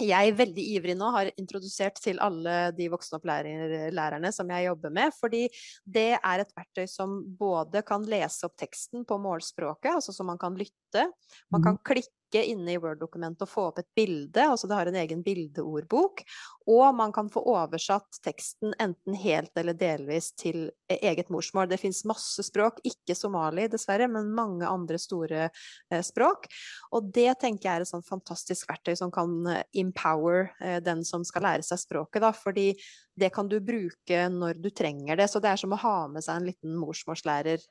jeg 0.00 0.32
veldig 0.32 0.62
ivrig 0.76 0.94
nå 0.96 1.10
har 1.14 1.30
introdusert 1.40 1.98
til 2.00 2.20
alle 2.24 2.70
de 2.76 2.86
voksenopplæringslærerne 2.92 4.30
som 4.32 4.50
jeg 4.54 4.68
jobber 4.68 4.94
med. 4.96 5.12
Fordi 5.16 5.42
det 5.84 6.14
er 6.16 6.42
et 6.42 6.54
verktøy 6.56 6.86
som 6.90 7.18
både 7.38 7.84
kan 7.86 8.06
lese 8.08 8.48
opp 8.48 8.56
teksten 8.60 9.04
på 9.08 9.20
målspråket, 9.20 9.92
altså 9.98 10.14
så 10.16 10.26
man 10.26 10.40
kan 10.40 10.56
lytte. 10.58 11.06
Man 11.52 11.64
kan 11.64 11.76
mm. 11.76 11.84
klikke 11.92 12.19
klikke 12.30 12.44
inne 12.46 12.72
i 12.72 12.78
Word-dokumentet 12.78 13.42
og 13.42 13.50
få 13.50 13.64
opp 13.70 13.78
et 13.78 13.88
bilde, 13.94 14.40
altså 14.40 14.68
det 14.68 14.76
har 14.76 14.86
en 14.86 14.96
egen 14.96 15.22
bildeordbok. 15.22 16.22
Og 16.70 16.94
man 16.94 17.12
kan 17.12 17.28
få 17.28 17.42
oversatt 17.42 18.20
teksten 18.22 18.74
enten 18.78 19.14
helt 19.14 19.50
eller 19.58 19.74
delvis 19.74 20.32
til 20.38 20.70
e, 20.88 20.98
eget 21.02 21.30
morsmål. 21.30 21.68
Det 21.68 21.80
fins 21.80 22.04
masse 22.04 22.42
språk, 22.46 22.80
ikke 22.84 23.16
somali 23.16 23.66
dessverre, 23.68 24.08
men 24.08 24.30
mange 24.34 24.66
andre 24.66 24.98
store 24.98 25.48
eh, 25.48 26.02
språk. 26.02 26.46
Og 26.92 27.10
det 27.10 27.40
tenker 27.40 27.68
jeg 27.68 27.80
er 27.80 27.86
et 27.86 27.90
sånn 27.90 28.06
fantastisk 28.06 28.68
verktøy 28.70 28.94
som 28.96 29.10
kan 29.10 29.34
eh, 29.50 29.64
empower 29.80 30.52
eh, 30.60 30.78
den 30.84 31.02
som 31.04 31.24
skal 31.26 31.48
lære 31.48 31.66
seg 31.66 31.82
språket, 31.82 32.22
da. 32.22 32.32
Fordi 32.36 32.72
det 33.18 33.32
kan 33.34 33.48
du 33.50 33.58
bruke 33.60 34.28
når 34.30 34.60
du 34.62 34.70
trenger 34.70 35.18
det. 35.18 35.26
Så 35.32 35.42
det 35.42 35.50
er 35.50 35.60
som 35.60 35.74
å 35.74 35.80
ha 35.82 35.96
med 36.12 36.24
seg 36.24 36.38
en 36.38 36.52
liten 36.52 36.76
morsmålslærer 36.78 37.66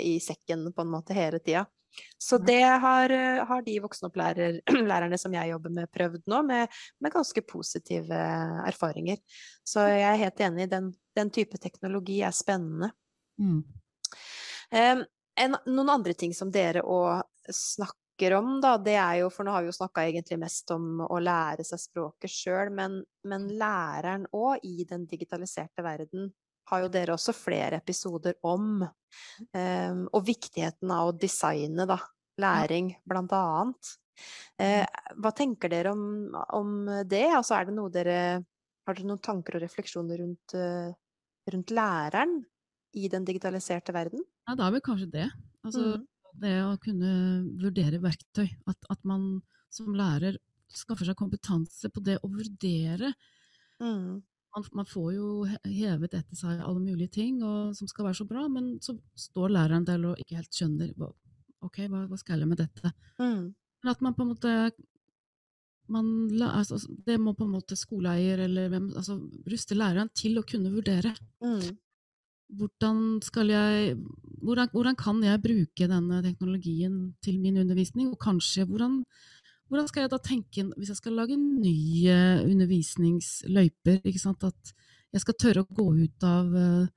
i 0.00 0.14
sekken 0.22 0.70
på 0.72 0.84
en 0.84 0.92
måte 0.92 1.16
hele 1.16 1.40
tida. 1.42 1.66
Så 2.18 2.38
det 2.42 2.62
har, 2.62 3.12
har 3.48 3.64
de 3.66 3.78
voksenopplærerne 3.84 5.18
som 5.22 5.34
jeg 5.36 5.52
jobber 5.52 5.74
med, 5.74 5.90
prøvd 5.92 6.22
nå, 6.32 6.42
med, 6.48 6.78
med, 7.00 7.12
ganske 7.12 7.42
positive 7.46 8.20
erfaringer. 8.66 9.20
Så 9.66 9.84
jeg 9.90 10.06
er 10.08 10.22
helt 10.24 10.46
enig, 10.48 10.70
den, 10.72 10.92
den 11.16 11.32
type 11.34 11.60
teknologi 11.62 12.22
er 12.24 12.34
spennende. 12.36 12.92
Mm. 13.40 13.60
Um, 14.72 15.04
en, 15.36 15.56
noen 15.68 15.92
andre 15.98 16.16
ting 16.16 16.34
som 16.34 16.50
dere 16.52 16.82
òg 16.82 17.22
snakker 17.52 18.38
om, 18.38 18.56
da, 18.64 18.76
det 18.80 18.96
er 18.96 19.18
jo 19.20 19.28
For 19.30 19.44
nå 19.44 19.52
har 19.52 19.62
vi 19.62 19.68
jo 19.68 19.76
snakka 19.76 20.06
egentlig 20.08 20.38
mest 20.40 20.70
om 20.72 21.02
å 21.04 21.18
lære 21.20 21.66
seg 21.68 21.82
språket 21.82 22.32
sjøl, 22.32 22.72
men, 22.74 23.02
men, 23.28 23.50
læreren 23.60 24.24
òg 24.34 24.64
i 24.64 24.86
den 24.88 25.04
digitaliserte 25.10 25.84
verden 25.84 26.30
har 26.70 26.82
jo 26.82 26.90
dere 26.92 27.14
også 27.14 27.34
flere 27.36 27.80
episoder 27.80 28.36
om. 28.46 28.80
Um, 29.52 30.02
og 30.12 30.26
viktigheten 30.26 30.92
av 30.92 31.12
å 31.12 31.16
designe, 31.16 31.86
da. 31.88 31.98
Læring, 32.42 32.90
blant 33.08 33.32
annet. 33.32 33.92
Uh, 34.60 34.84
hva 35.22 35.32
tenker 35.36 35.72
dere 35.72 35.94
om, 35.94 36.34
om, 36.56 36.74
det? 37.08 37.26
Altså, 37.30 37.56
er 37.56 37.68
det 37.68 37.76
noe 37.76 37.92
dere 37.92 38.18
Har 38.86 38.96
dere 38.96 39.08
noen 39.08 39.22
tanker 39.24 39.56
og 39.58 39.64
refleksjoner 39.64 40.20
rundt, 40.22 40.54
uh, 40.54 40.92
rundt 41.52 41.72
læreren 41.74 42.36
i 42.96 43.08
den 43.12 43.24
digitaliserte 43.26 43.94
verden? 43.96 44.22
Ja, 44.46 44.54
da 44.58 44.68
er 44.68 44.76
vel 44.76 44.84
kanskje 44.84 45.10
det. 45.16 45.30
Altså, 45.66 45.96
mm. 45.96 46.04
det 46.44 46.54
å 46.64 46.76
kunne 46.82 47.14
vurdere 47.62 48.02
verktøy. 48.02 48.46
At, 48.70 48.78
at, 48.92 49.02
man 49.08 49.40
som 49.72 49.96
lærer 49.96 50.38
skaffer 50.72 51.08
seg 51.08 51.18
kompetanse 51.18 51.90
på 51.92 52.02
det 52.04 52.18
å 52.22 52.30
vurdere. 52.30 53.14
Mm 53.82 54.22
man, 54.56 54.66
man, 54.80 54.88
får 54.88 55.12
jo 55.14 55.28
hevet 55.68 56.16
etter 56.16 56.38
seg 56.38 56.60
alle 56.64 56.80
mulige 56.80 57.12
ting 57.18 57.38
og, 57.44 57.76
som 57.76 57.88
skal 57.90 58.08
være 58.08 58.20
så 58.20 58.26
bra, 58.28 58.46
men 58.48 58.76
så 58.82 58.96
står 59.26 59.52
læreren 59.52 59.86
der 59.86 60.04
og 60.10 60.20
ikke 60.22 60.38
helt 60.40 60.56
skjønner 60.56 60.92
ok, 60.96 61.80
hva, 61.90 62.04
hva 62.10 62.18
skal 62.20 62.42
jeg 62.42 62.50
med 62.50 62.60
dette? 62.62 62.92
Mm. 63.20 63.50
Men 63.82 63.92
at 63.92 64.04
man 64.04 64.16
på 64.16 64.24
en 64.24 64.32
måte 64.34 64.52
man, 65.86 66.06
altså, 66.42 66.80
Det 67.06 67.14
må 67.20 67.36
på 67.38 67.44
en 67.46 67.52
måte 67.54 67.76
skoleeier 67.78 68.40
eller 68.46 68.70
hvem 68.72 68.88
altså, 68.98 69.20
ruste 69.46 69.76
læreren 69.78 70.10
til 70.18 70.40
å 70.40 70.46
kunne 70.46 70.72
vurdere. 70.74 71.12
Mm. 71.44 71.76
Hvordan, 72.58 72.98
skal 73.22 73.50
jeg, 73.50 73.94
hvordan, 74.42 74.72
hvordan 74.72 74.98
kan 74.98 75.22
jeg 75.22 75.42
bruke 75.42 75.88
denne 75.90 76.18
teknologien 76.24 76.98
til 77.22 77.38
min 77.42 77.58
undervisning, 77.62 78.10
og 78.10 78.18
kanskje 78.22 78.66
hvordan 78.66 79.00
hvordan 79.66 79.88
skal 79.90 80.04
jeg 80.04 80.12
da 80.12 80.18
tenke 80.22 80.64
hvis 80.76 80.92
jeg 80.92 81.00
skal 81.00 81.16
lage 81.18 81.36
nye 81.38 82.16
undervisningsløyper? 82.46 84.02
At 84.04 84.74
jeg 85.14 85.24
skal 85.24 85.38
tørre 85.42 85.64
å 85.64 85.70
gå 85.78 85.86
ut 86.04 86.26
av 86.26 86.52
uh, 86.54 86.90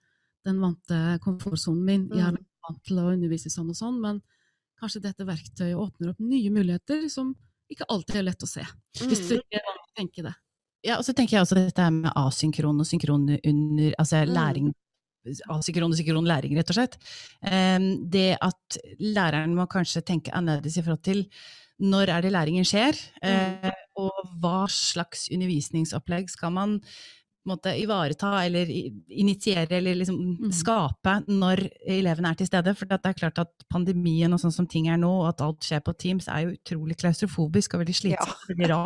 den 0.47 0.59
vante 0.61 0.99
komfortsonen 1.23 1.85
min. 1.85 2.07
Jeg 2.13 2.25
er 2.27 2.35
mm. 2.35 2.43
vant 2.67 2.83
til 2.85 3.01
å 3.01 3.07
undervise 3.13 3.51
sånn 3.53 3.71
og 3.73 3.79
sånn, 3.79 4.01
men 4.03 4.21
kanskje 4.79 5.03
dette 5.03 5.27
verktøyet 5.27 5.79
åpner 5.79 6.13
opp 6.13 6.21
nye 6.23 6.51
muligheter 6.53 7.07
som 7.11 7.33
ikke 7.69 7.87
alltid 7.91 8.21
er 8.21 8.29
lett 8.29 8.45
å 8.45 8.49
se. 8.49 8.65
Hvis 8.99 9.25
du 9.27 9.35
mm. 9.37 9.41
ikke 9.43 9.63
tenker 9.97 10.29
det. 10.29 10.35
Ja, 10.85 10.95
og 10.95 11.03
så 11.03 11.13
tenker 11.13 11.35
jeg 11.35 11.43
også 11.43 11.57
dette 11.57 11.89
med 11.91 12.13
asynkron 12.15 12.79
og 12.79 12.87
synkron 12.87 13.25
under 13.35 13.97
altså 13.99 14.21
mm. 14.23 14.35
læring 14.35 14.69
asynkron 15.51 15.91
og 15.91 15.99
synkron 15.99 16.27
læring, 16.27 16.55
rett 16.57 16.71
og 16.71 16.77
slett. 16.77 16.95
Um, 17.43 17.89
det 18.11 18.37
at 18.41 18.77
læreren 19.03 19.55
må 19.57 19.67
kanskje 19.69 20.05
tenke 20.07 20.33
annerledes 20.35 20.79
i 20.79 20.83
forhold 20.85 21.03
til 21.05 21.25
når 21.79 22.11
er 22.15 22.25
det 22.25 22.33
læringen 22.35 22.67
skjer, 22.67 22.97
mm. 23.23 23.29
eh, 23.29 23.85
og 23.99 24.35
hva 24.41 24.65
slags 24.71 25.27
undervisningsopplegg 25.33 26.29
skal 26.31 26.53
man 26.55 26.77
måtte 27.47 27.71
ivareta 27.79 28.31
eller 28.45 28.69
initiere 29.07 29.77
eller 29.77 29.97
liksom 29.97 30.17
mm. 30.19 30.51
skape 30.53 31.15
når 31.31 31.63
elevene 31.87 32.33
er 32.33 32.39
til 32.39 32.49
stede. 32.49 32.73
For 32.77 32.89
det 32.89 32.99
er 32.99 33.17
klart 33.17 33.41
at 33.41 33.67
pandemien 33.71 34.33
og 34.35 34.41
sånn 34.41 34.53
som 34.53 34.67
ting 34.69 34.89
er 34.91 34.99
nå, 35.01 35.09
og 35.21 35.29
at 35.31 35.43
alt 35.45 35.65
skjer 35.65 35.83
på 35.85 35.95
Teams, 35.99 36.29
er 36.29 36.45
jo 36.45 36.55
utrolig 36.57 36.99
klaustrofobisk 36.99 37.75
og 37.75 37.83
veldig 37.83 37.97
slitsomt. 38.01 38.65
Ja. 38.69 38.81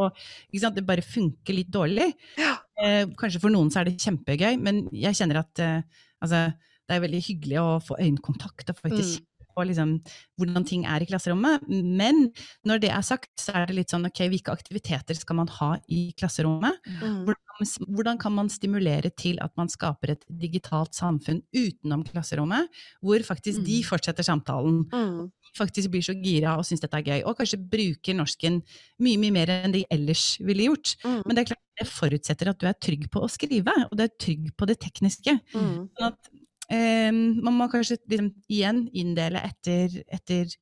og, 0.00 0.14
og 0.14 0.76
det 0.78 0.86
bare 0.88 1.04
funker 1.04 1.58
litt 1.58 1.72
dårlig. 1.72 2.12
Ja. 2.40 2.54
Eh, 2.82 3.04
kanskje 3.18 3.42
for 3.42 3.54
noen 3.54 3.72
så 3.72 3.82
er 3.82 3.90
det 3.90 3.98
kjempegøy, 4.02 4.54
men 4.62 4.86
jeg 4.96 5.18
kjenner 5.18 5.42
at 5.42 5.62
eh, 5.62 6.06
altså, 6.22 6.46
det 6.88 6.96
er 6.96 7.04
veldig 7.04 7.26
hyggelig 7.26 7.60
å 7.62 7.68
få 7.82 8.00
øyekontakt 8.00 8.72
og 8.72 8.80
faktisk 8.80 9.20
mm 9.20 9.28
på 9.54 9.66
liksom, 9.68 9.96
hvordan 10.40 10.66
ting 10.68 10.86
er 10.88 11.02
i 11.02 11.08
klasserommet. 11.08 11.66
Men 11.68 12.26
når 12.68 12.82
det 12.84 12.92
er 12.94 13.04
sagt, 13.06 13.30
så 13.40 13.54
er 13.56 13.68
det 13.68 13.76
litt 13.78 13.92
sånn 13.92 14.08
ok, 14.08 14.24
hvilke 14.32 14.54
aktiviteter 14.54 15.18
skal 15.18 15.38
man 15.42 15.50
ha 15.60 15.74
i 15.92 16.08
klasserommet? 16.18 16.80
Mm. 17.00 17.22
Hvordan, 17.28 17.72
hvordan, 17.86 18.20
kan 18.22 18.36
man 18.36 18.50
stimulere 18.52 19.12
til 19.18 19.40
at 19.44 19.54
man 19.60 19.70
skaper 19.72 20.14
et 20.14 20.26
digitalt 20.28 20.96
samfunn 20.98 21.42
utenom 21.54 22.04
klasserommet, 22.08 22.70
hvor 23.04 23.24
faktisk 23.26 23.62
mm. 23.62 23.66
de 23.68 23.78
fortsetter 23.86 24.26
samtalen? 24.26 24.82
Mm. 24.92 25.30
Faktisk 25.58 25.92
blir 25.92 26.04
så 26.04 26.16
gira 26.16 26.56
og 26.58 26.66
syns 26.66 26.82
dette 26.84 27.00
er 27.00 27.08
gøy, 27.08 27.24
og 27.28 27.36
kanskje 27.38 27.60
bruker 27.60 28.16
norsken 28.16 28.62
mye 29.02 29.20
mye 29.20 29.34
mer 29.34 29.52
enn 29.52 29.74
de 29.74 29.84
ellers 29.92 30.36
ville 30.42 30.70
gjort. 30.70 30.96
Mm. 31.04 31.20
Men 31.26 31.36
det 31.36 31.44
er 31.44 31.52
klart, 31.52 31.66
det 31.80 31.88
forutsetter 31.88 32.50
at 32.52 32.60
du 32.60 32.68
er 32.68 32.78
trygg 32.78 33.08
på 33.12 33.22
å 33.24 33.30
skrive, 33.32 33.74
og 33.88 33.96
du 33.96 34.04
er 34.04 34.14
trygg 34.20 34.50
på 34.58 34.68
det 34.68 34.78
tekniske. 34.82 35.38
Mm. 35.54 35.88
Sånn 35.96 36.08
at 36.10 36.32
man 36.72 37.56
må 37.58 37.66
kanskje 37.68 37.98
liksom, 38.08 38.30
igjen 38.48 38.86
inndele 38.96 39.42
etter, 39.44 39.98
etter, 40.08 40.54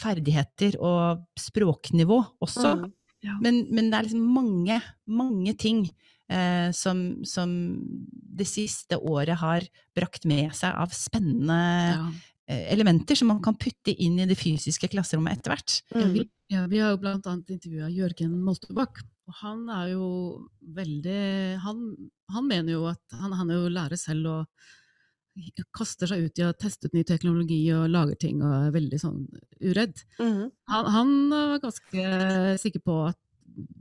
ferdigheter 0.00 0.76
og 0.82 1.24
språknivå 1.40 2.18
også. 2.44 2.74
Mm, 2.78 2.92
ja. 3.26 3.38
men, 3.42 3.64
men, 3.72 3.90
det 3.90 3.98
er 3.98 4.08
liksom 4.08 4.28
mange, 4.36 4.78
mange 5.08 5.54
ting 5.58 5.84
eh, 6.30 6.70
som, 6.76 7.02
som, 7.26 7.52
det 8.36 8.48
siste 8.48 8.98
året 9.00 9.40
har 9.40 9.66
brakt 9.96 10.26
med 10.28 10.52
seg 10.56 10.76
av 10.76 10.92
spennende 10.94 11.58
ja. 11.96 12.06
eh, 12.52 12.66
elementer 12.74 13.18
som 13.18 13.32
man 13.32 13.42
kan 13.44 13.56
putte 13.58 13.94
inn 13.94 14.18
i 14.20 14.28
det 14.28 14.38
fysiske 14.38 14.90
klasserommet 14.92 15.38
etter 15.38 15.54
hvert. 15.54 15.78
Mm. 15.94 16.00
Ja, 16.00 16.08
vi, 16.12 16.26
vi, 16.74 16.82
har 16.84 16.94
jo 16.94 17.02
blant 17.02 17.28
annet 17.30 17.54
intervjua 17.56 17.90
Jørgen 17.92 18.36
Moltebakk, 18.44 19.00
og 19.26 19.38
han 19.40 19.62
er 19.74 19.92
jo 19.92 20.08
veldig 20.76 21.20
Han, 21.64 21.86
han 22.32 22.46
mener 22.46 22.76
jo 22.76 22.84
at 22.90 23.16
han, 23.18 23.34
han, 23.34 23.50
er 23.50 23.62
jo 23.62 23.72
lærer 23.74 23.98
selv 23.98 24.30
og 24.30 24.66
kaster 25.76 26.08
seg 26.08 26.28
ut 26.28 26.40
i 26.40 26.46
å 26.46 26.54
teste 26.56 26.88
ut 26.88 26.94
ny 26.96 27.02
teknologi 27.04 27.60
og 27.74 27.90
lager 27.92 28.16
ting 28.22 28.38
og 28.40 28.54
er 28.56 28.70
veldig 28.72 29.00
sånn 29.02 29.18
uredd. 29.60 29.98
Mm. 30.16 30.46
Han, 30.72 30.90
han, 30.94 31.10
var 31.32 31.60
ganske 31.66 32.04
sikker 32.62 32.84
på 32.86 32.96
at 33.10 33.18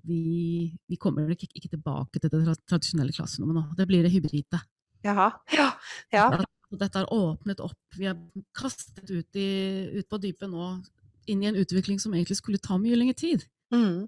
vi, 0.07 0.73
vi 0.87 0.97
kommer 0.99 1.29
ikke, 1.31 1.47
ikke, 1.53 1.71
tilbake 1.71 2.19
til 2.19 2.31
det 2.33 2.57
tradisjonelle 2.67 3.15
klasserommet 3.15 3.55
nå. 3.55 3.63
Det 3.77 3.87
blir 3.87 4.03
det 4.03 4.11
hybride. 4.11 4.59
Jaha. 5.05 5.29
Ja. 5.55 5.69
ja. 6.11 6.27
Dette 6.75 7.01
har 7.01 7.11
åpnet 7.13 7.63
opp. 7.63 7.79
Vi 7.95 8.07
er 8.09 8.19
kastet 8.55 9.07
ut, 9.11 9.39
i, 9.39 9.49
ut 9.95 10.07
på 10.11 10.19
dypet 10.23 10.51
nå, 10.51 10.69
inn 11.31 11.43
i 11.43 11.49
en 11.49 11.59
utvikling 11.59 12.01
som 12.01 12.15
egentlig 12.15 12.39
skulle 12.41 12.61
ta 12.61 12.79
mye 12.81 12.97
lengre 12.99 13.17
tid. 13.19 13.45
Mm. 13.73 14.07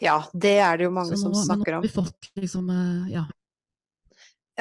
Ja, 0.00 0.24
det 0.32 0.56
er 0.58 0.78
det 0.78 0.88
jo 0.88 0.92
mange 0.94 1.16
som 1.20 1.34
snakker 1.34 1.76
om. 1.78 1.82
Nå 1.82 1.82
har 1.82 1.88
vi 1.88 1.92
fått 1.92 2.30
liksom, 2.40 2.70
eh, 2.70 3.12
ja, 3.14 3.24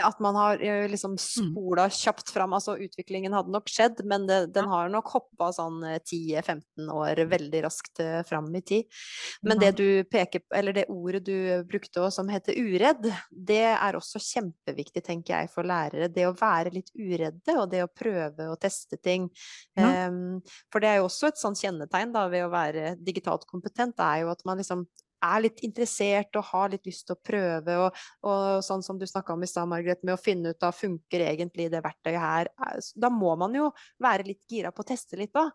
at 0.02 0.20
man 0.20 0.36
har 0.36 0.62
eh, 0.64 0.88
liksom 0.90 1.12
mm. 1.12 1.18
spola 1.18 1.90
kjapt 1.90 2.30
fram. 2.30 2.54
Altså 2.54 2.76
utviklingen 2.82 3.34
hadde 3.34 3.54
nok 3.54 3.70
skjedd, 3.70 4.02
men 4.10 4.26
det, 4.28 4.40
den 4.56 4.66
har 4.72 4.90
nok 4.90 5.12
hoppa 5.14 5.52
sånn 5.54 5.84
10-15 5.84 6.58
eh, 6.58 6.94
år 6.94 7.24
veldig 7.30 7.62
raskt 7.66 8.02
eh, 8.02 8.22
fram 8.28 8.50
i 8.56 8.64
tid. 8.66 9.02
Men 9.46 9.62
det 9.62 9.74
du 9.78 9.88
peker 10.10 10.44
på, 10.44 10.56
eller 10.58 10.78
det 10.78 10.88
ordet 10.90 11.24
du 11.28 11.38
brukte 11.70 12.10
som 12.12 12.30
heter 12.32 12.58
uredd, 12.58 13.06
det 13.30 13.66
er 13.74 13.98
også 14.00 14.22
kjempeviktig, 14.24 15.06
tenker 15.06 15.38
jeg, 15.38 15.52
for 15.54 15.68
lærere. 15.68 16.10
Det 16.12 16.26
å 16.28 16.36
være 16.38 16.74
litt 16.74 16.90
uredde, 16.98 17.58
og 17.60 17.70
det 17.72 17.84
å 17.86 17.92
prøve 17.92 18.50
å 18.50 18.58
teste 18.60 18.98
ting. 18.98 19.30
Ja. 19.78 20.10
Um, 20.10 20.42
for 20.74 20.84
det 20.84 20.90
er 20.90 21.00
jo 21.02 21.08
også 21.08 21.30
et 21.30 21.40
sånn 21.40 21.58
kjennetegn 21.58 22.14
da, 22.16 22.26
ved 22.32 22.48
å 22.48 22.52
være 22.54 22.96
digitalt 23.00 23.46
kompetent, 23.50 23.96
det 24.00 24.10
er 24.10 24.24
jo 24.24 24.34
at 24.34 24.42
man 24.48 24.60
liksom 24.60 24.88
er 25.24 25.44
litt 25.46 25.62
interessert 25.66 26.36
og 26.40 26.48
har 26.50 26.72
litt 26.74 26.88
lyst 26.88 27.06
til 27.08 27.16
å 27.16 27.22
prøve, 27.24 27.78
og, 27.86 28.02
og 28.28 28.64
sånn 28.66 28.84
som 28.86 29.00
du 29.00 29.06
snakka 29.10 29.36
om 29.36 29.46
i 29.46 29.50
stad, 29.50 29.70
Margaret, 29.72 30.04
med 30.04 30.16
å 30.16 30.22
finne 30.22 30.54
ut 30.54 30.66
av 30.66 30.76
funker 30.76 31.26
egentlig 31.28 31.70
det 31.74 31.84
verktøyet 31.86 32.20
her, 32.22 32.52
da 32.96 33.12
må 33.14 33.36
man 33.40 33.56
jo 33.58 33.70
være 34.04 34.28
litt 34.32 34.44
gira 34.50 34.74
på 34.76 34.84
å 34.84 34.90
teste 34.94 35.20
litt 35.20 35.34
da, 35.36 35.48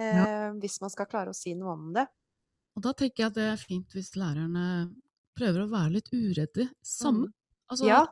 eh, 0.00 0.18
ja. 0.18 0.26
hvis 0.58 0.80
man 0.84 0.92
skal 0.92 1.10
klare 1.10 1.32
å 1.32 1.36
si 1.36 1.54
noe 1.58 1.76
om 1.76 1.92
det. 1.96 2.06
Og 2.76 2.86
da 2.86 2.94
tenker 2.96 3.24
jeg 3.24 3.32
at 3.32 3.38
det 3.38 3.50
er 3.50 3.60
fint 3.60 3.94
hvis 3.96 4.14
lærerne 4.16 4.64
prøver 5.36 5.64
å 5.64 5.70
være 5.70 5.98
litt 5.98 6.10
uredde 6.12 6.70
sammen. 6.84 7.28
Mm. 7.28 7.38
Altså, 7.72 7.88
ja. 7.88 8.02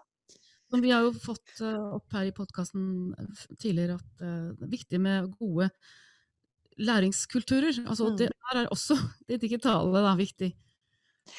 Vi 0.71 0.93
har 0.93 1.03
jo 1.03 1.11
fått 1.19 1.57
uh, 1.65 1.97
opp 1.97 2.15
her 2.15 2.29
i 2.29 2.35
podkasten 2.37 2.85
eh, 3.19 3.41
tidligere 3.59 3.97
at 3.99 4.21
det 4.21 4.69
er 4.69 4.71
viktig 4.71 5.01
med 5.03 5.33
gode 5.41 5.67
læringskulturer. 6.81 7.83
Altså, 7.87 8.11
mm. 8.11 8.17
det 8.21 8.29
her 8.49 8.63
er 8.63 8.71
også 8.73 8.97
det 9.29 9.41
digitale 9.43 10.05
da, 10.05 10.15
viktig. 10.19 10.53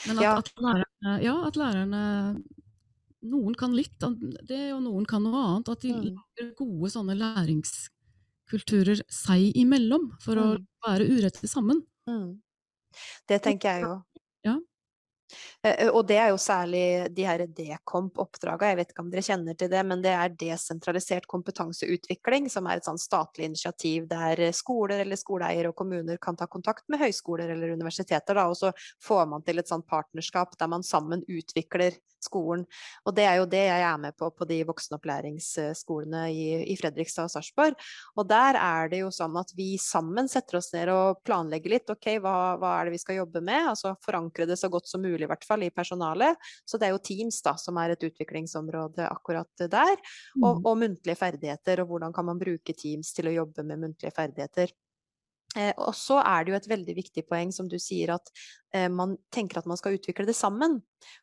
Men 0.08 0.18
at, 0.18 0.24
ja. 0.24 0.34
At, 0.40 0.52
lærerne, 0.62 1.16
ja, 1.24 1.36
at 1.48 1.60
lærerne 1.60 2.04
Noen 3.22 3.54
kan 3.54 3.74
litt 3.78 4.02
av 4.02 4.16
det, 4.18 4.72
og 4.74 4.80
noen 4.82 5.04
kan 5.06 5.22
noe 5.22 5.38
annet. 5.46 5.68
At 5.70 5.84
de 5.84 5.92
mm. 5.94 6.06
lager 6.08 6.48
gode 6.58 6.90
sånne 6.90 7.14
læringskulturer 7.20 9.04
seg 9.14 9.60
imellom, 9.62 10.08
for 10.24 10.42
mm. 10.42 10.48
å 10.48 10.88
være 10.88 11.06
urettet 11.06 11.52
sammen. 11.52 11.84
Mm. 12.10 12.40
Det 13.30 13.38
tenker 13.46 13.78
jeg 13.78 13.86
jo. 13.86 13.92
Ja. 14.48 14.56
Eh, 15.64 15.76
eh, 15.86 15.90
og 15.94 16.08
det 16.10 16.18
er 16.18 16.32
jo 16.32 16.40
særlig 16.42 16.84
de 17.14 17.26
her 17.28 17.44
Dekomp-oppdraga, 17.46 18.72
jeg 18.72 18.80
vet 18.80 18.94
ikke 18.94 19.04
om 19.04 19.12
dere 19.14 19.26
kjenner 19.26 19.58
til 19.58 19.70
det, 19.70 19.82
men 19.86 20.02
det 20.02 20.14
er 20.18 20.36
desentralisert 20.44 21.28
kompetanseutvikling, 21.30 22.50
som 22.50 22.66
er 22.66 22.82
et 22.82 22.88
sånn 22.90 23.02
statlig 23.02 23.52
initiativ 23.52 24.08
der 24.10 24.48
skoler 24.58 25.04
eller 25.06 25.20
skoleeiere 25.20 25.70
og 25.70 25.78
kommuner 25.78 26.18
kan 26.22 26.40
ta 26.40 26.50
kontakt 26.50 26.88
med 26.90 27.02
høyskoler 27.04 27.54
eller 27.54 27.76
universiteter, 27.76 28.38
da, 28.38 28.48
og 28.50 28.58
så 28.58 28.74
får 29.06 29.28
man 29.30 29.46
til 29.46 29.62
et 29.62 29.70
sånt 29.70 29.86
partnerskap 29.90 30.58
der 30.58 30.72
man 30.72 30.88
sammen 30.88 31.26
utvikler 31.30 32.00
skolen. 32.22 32.66
Og 33.06 33.16
det 33.18 33.26
er 33.26 33.40
jo 33.40 33.48
det 33.50 33.64
jeg 33.66 33.86
er 33.86 34.02
med 34.02 34.14
på 34.18 34.30
på 34.38 34.46
de 34.50 34.60
voksenopplæringsskolene 34.70 36.24
i, 36.30 36.44
i 36.70 36.78
Fredrikstad 36.80 37.28
og 37.28 37.34
Sarpsborg. 37.34 37.78
Og 38.18 38.28
der 38.30 38.58
er 38.62 38.92
det 38.92 39.02
jo 39.02 39.10
sånn 39.14 39.38
at 39.42 39.54
vi 39.58 39.74
sammen 39.82 40.30
setter 40.32 40.60
oss 40.60 40.72
ned 40.76 40.92
og 40.94 41.22
planlegger 41.26 41.76
litt. 41.76 41.90
Ok, 41.90 42.14
hva, 42.22 42.56
hva 42.62 42.76
er 42.78 42.88
det 42.88 42.96
vi 42.96 43.02
skal 43.02 43.22
jobbe 43.22 43.42
med? 43.42 43.72
Altså 43.74 43.96
forankre 44.06 44.48
det 44.50 44.60
så 44.62 44.70
godt 44.72 44.90
som 44.92 45.02
mulig, 45.02 45.26
i 45.26 45.32
hvert 45.32 45.46
fall 45.48 45.51
fall 45.52 45.66
i 45.68 45.72
personalet. 45.76 46.52
Så 46.66 46.80
det 46.80 46.90
er 46.90 46.96
jo 46.96 47.04
Teams 47.04 47.42
da, 47.46 47.56
som 47.60 47.80
er 47.82 47.94
et 47.94 48.08
utviklingsområde 48.08 49.08
akkurat 49.10 49.66
der. 49.68 49.98
Og, 50.40 50.62
mm. 50.62 50.64
og 50.64 50.80
muntlige 50.86 51.20
ferdigheter, 51.20 51.84
og 51.84 51.92
hvordan 51.92 52.16
kan 52.16 52.32
man 52.32 52.40
bruke 52.42 52.76
Teams 52.78 53.12
til 53.16 53.30
å 53.30 53.36
jobbe 53.42 53.68
med 53.68 53.84
muntlige 53.86 54.16
ferdigheter. 54.16 54.74
Eh, 55.58 55.74
og 55.84 55.94
så 55.98 56.22
er 56.24 56.44
det 56.44 56.54
jo 56.54 56.60
et 56.62 56.70
veldig 56.72 56.96
viktig 56.96 57.26
poeng 57.28 57.52
som 57.56 57.68
du 57.68 57.78
sier, 57.82 58.14
at 58.16 58.32
eh, 58.76 58.88
man 58.92 59.18
tenker 59.34 59.60
at 59.60 59.68
man 59.68 59.80
skal 59.80 59.98
utvikle 59.98 60.28
det 60.30 60.38
sammen. 60.38 60.80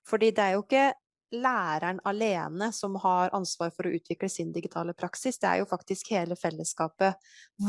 Fordi 0.07 0.33
det 0.37 0.45
er 0.45 0.57
jo 0.57 0.65
ikke 0.67 0.89
læreren 1.35 2.01
alene 2.09 2.71
som 2.73 2.97
har 3.03 3.33
ansvar 3.37 3.71
for 3.75 3.89
å 3.89 3.93
utvikle 3.93 4.31
sin 4.33 4.53
digitale 4.53 4.95
praksis. 4.97 5.39
Det 5.41 5.49
er 5.51 5.61
jo 5.61 5.69
faktisk 5.69 6.13
hele 6.15 6.37
fellesskapet 6.39 7.19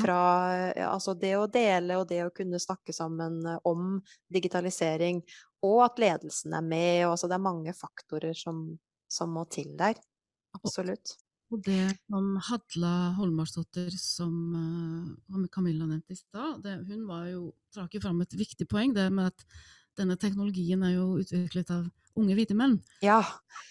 fra 0.01 0.19
altså 0.87 1.15
det 1.19 1.35
å 1.37 1.47
dele 1.51 1.99
og 1.99 2.07
det 2.09 2.21
å 2.25 2.33
kunne 2.35 2.61
snakke 2.61 2.95
sammen 2.95 3.41
eh, 3.45 3.61
om 3.67 3.97
digitalisering, 4.31 5.23
og 5.65 5.81
at 5.89 5.99
ledelsen 5.99 6.55
er 6.55 6.65
med. 6.65 6.93
Og 7.07 7.15
altså 7.15 7.31
det 7.31 7.39
er 7.39 7.47
mange 7.49 7.75
faktorer 7.75 8.37
som, 8.37 8.63
som 9.11 9.33
må 9.35 9.43
til 9.51 9.73
der. 9.79 9.99
Absolutt. 10.55 11.17
Og 11.49 11.63
det 11.65 11.81
som 12.05 12.35
Hadla 12.45 12.93
Holmarsdottir, 13.17 13.89
som 13.97 14.33
uh, 15.33 15.47
Camilla 15.51 15.87
nevnte 15.89 16.13
i 16.13 16.19
stad, 16.19 16.65
hun 16.85 17.07
var 17.09 17.25
jo, 17.31 17.47
trakk 17.73 17.97
jo 17.97 18.03
fram 18.03 18.21
et 18.21 18.35
viktig 18.37 18.67
poeng, 18.69 18.93
det 18.93 19.07
med 19.09 19.31
at 19.31 19.45
denne 19.99 20.17
teknologien 20.19 20.83
er 20.87 20.95
jo 20.95 21.07
utviklet 21.21 21.71
av 21.75 21.87
unge 22.19 22.35
hvite 22.37 22.55
menn. 22.57 22.77
Ja. 23.05 23.19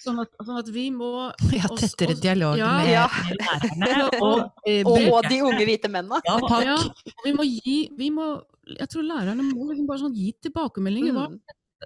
Sånn 0.03 0.21
at, 0.23 0.33
sånn 0.45 0.61
at 0.61 0.71
vi 0.73 0.89
må 0.95 1.11
Ja, 1.59 1.69
tettere 1.73 2.15
oss, 2.15 2.23
dialog 2.23 2.59
ja, 2.61 2.71
med, 2.81 2.91
ja. 2.93 3.07
lærerne. 3.43 3.91
Og, 4.29 4.43
og, 4.85 4.97
og, 5.11 5.29
de 5.29 5.41
unge 5.45 5.65
hvite 5.69 5.91
mennene. 5.93 6.21
Ja, 6.29 6.39
takk. 6.45 6.67
Ja, 6.69 7.15
vi 7.25 7.35
må 7.37 7.47
gi 7.49 7.79
vi 7.99 8.11
må, 8.15 8.31
Jeg 8.75 8.89
tror 8.93 9.07
lærerne 9.07 9.47
må 9.47 9.71
liksom 9.71 9.89
bare 9.89 10.03
sånn 10.05 10.17
gi 10.17 10.33
tilbakemeldinger. 10.45 11.19
Mm. 11.33 11.39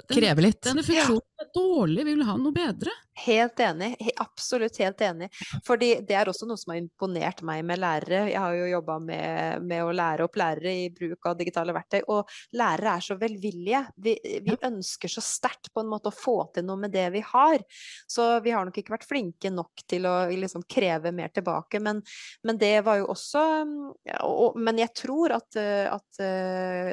Kreve 0.08 0.44
litt. 0.44 0.62
Denne 0.64 0.84
funksjonen 0.86 1.31
er 1.42 1.50
dårlig, 1.54 2.04
vi 2.06 2.16
vil 2.16 2.26
ha 2.28 2.36
noe 2.40 2.54
bedre. 2.56 2.94
Helt 3.14 3.60
enig. 3.60 3.96
Absolutt 4.16 4.78
helt 4.78 5.00
enig. 5.00 5.28
Fordi 5.66 5.90
det 6.08 6.16
er 6.16 6.28
også 6.30 6.46
noe 6.48 6.56
som 6.56 6.72
har 6.72 6.78
imponert 6.80 7.42
meg 7.44 7.60
med 7.68 7.80
lærere. 7.82 8.22
Jeg 8.30 8.40
har 8.40 8.54
jo 8.56 8.70
jobba 8.70 8.96
med, 9.04 9.66
med, 9.68 9.82
å 9.84 9.92
lære 9.92 10.24
opp 10.24 10.38
lærere 10.40 10.72
i 10.80 10.86
bruk 10.94 11.28
av 11.28 11.36
digitale 11.36 11.74
verktøy. 11.76 12.00
Og 12.08 12.30
lærere 12.56 12.94
er 12.96 13.04
så 13.04 13.16
velvillige. 13.20 13.82
Vi, 14.00 14.14
vi 14.46 14.56
ønsker 14.56 15.12
så 15.12 15.24
sterkt 15.24 15.68
på 15.74 15.84
en 15.84 15.90
måte 15.92 16.08
å 16.08 16.16
få 16.16 16.38
til 16.54 16.64
noe 16.64 16.80
med 16.80 16.94
det 16.94 17.04
vi 17.12 17.20
har. 17.34 17.60
Så 18.08 18.30
vi 18.44 18.54
har 18.56 18.64
nok 18.64 18.80
ikke 18.80 18.96
vært 18.96 19.08
flinke 19.10 19.52
nok 19.52 19.84
til 19.92 20.08
å 20.08 20.14
liksom 20.32 20.64
kreve 20.64 21.12
mer 21.12 21.34
tilbake. 21.36 21.82
Men, 21.84 22.00
men, 22.48 22.60
det 22.62 22.78
var 22.86 23.02
jo 23.02 23.10
også 23.12 23.44
og, 24.22 24.56
Men 24.56 24.80
jeg 24.80 24.92
tror 24.96 25.36
at, 25.36 25.56
at 25.58 26.22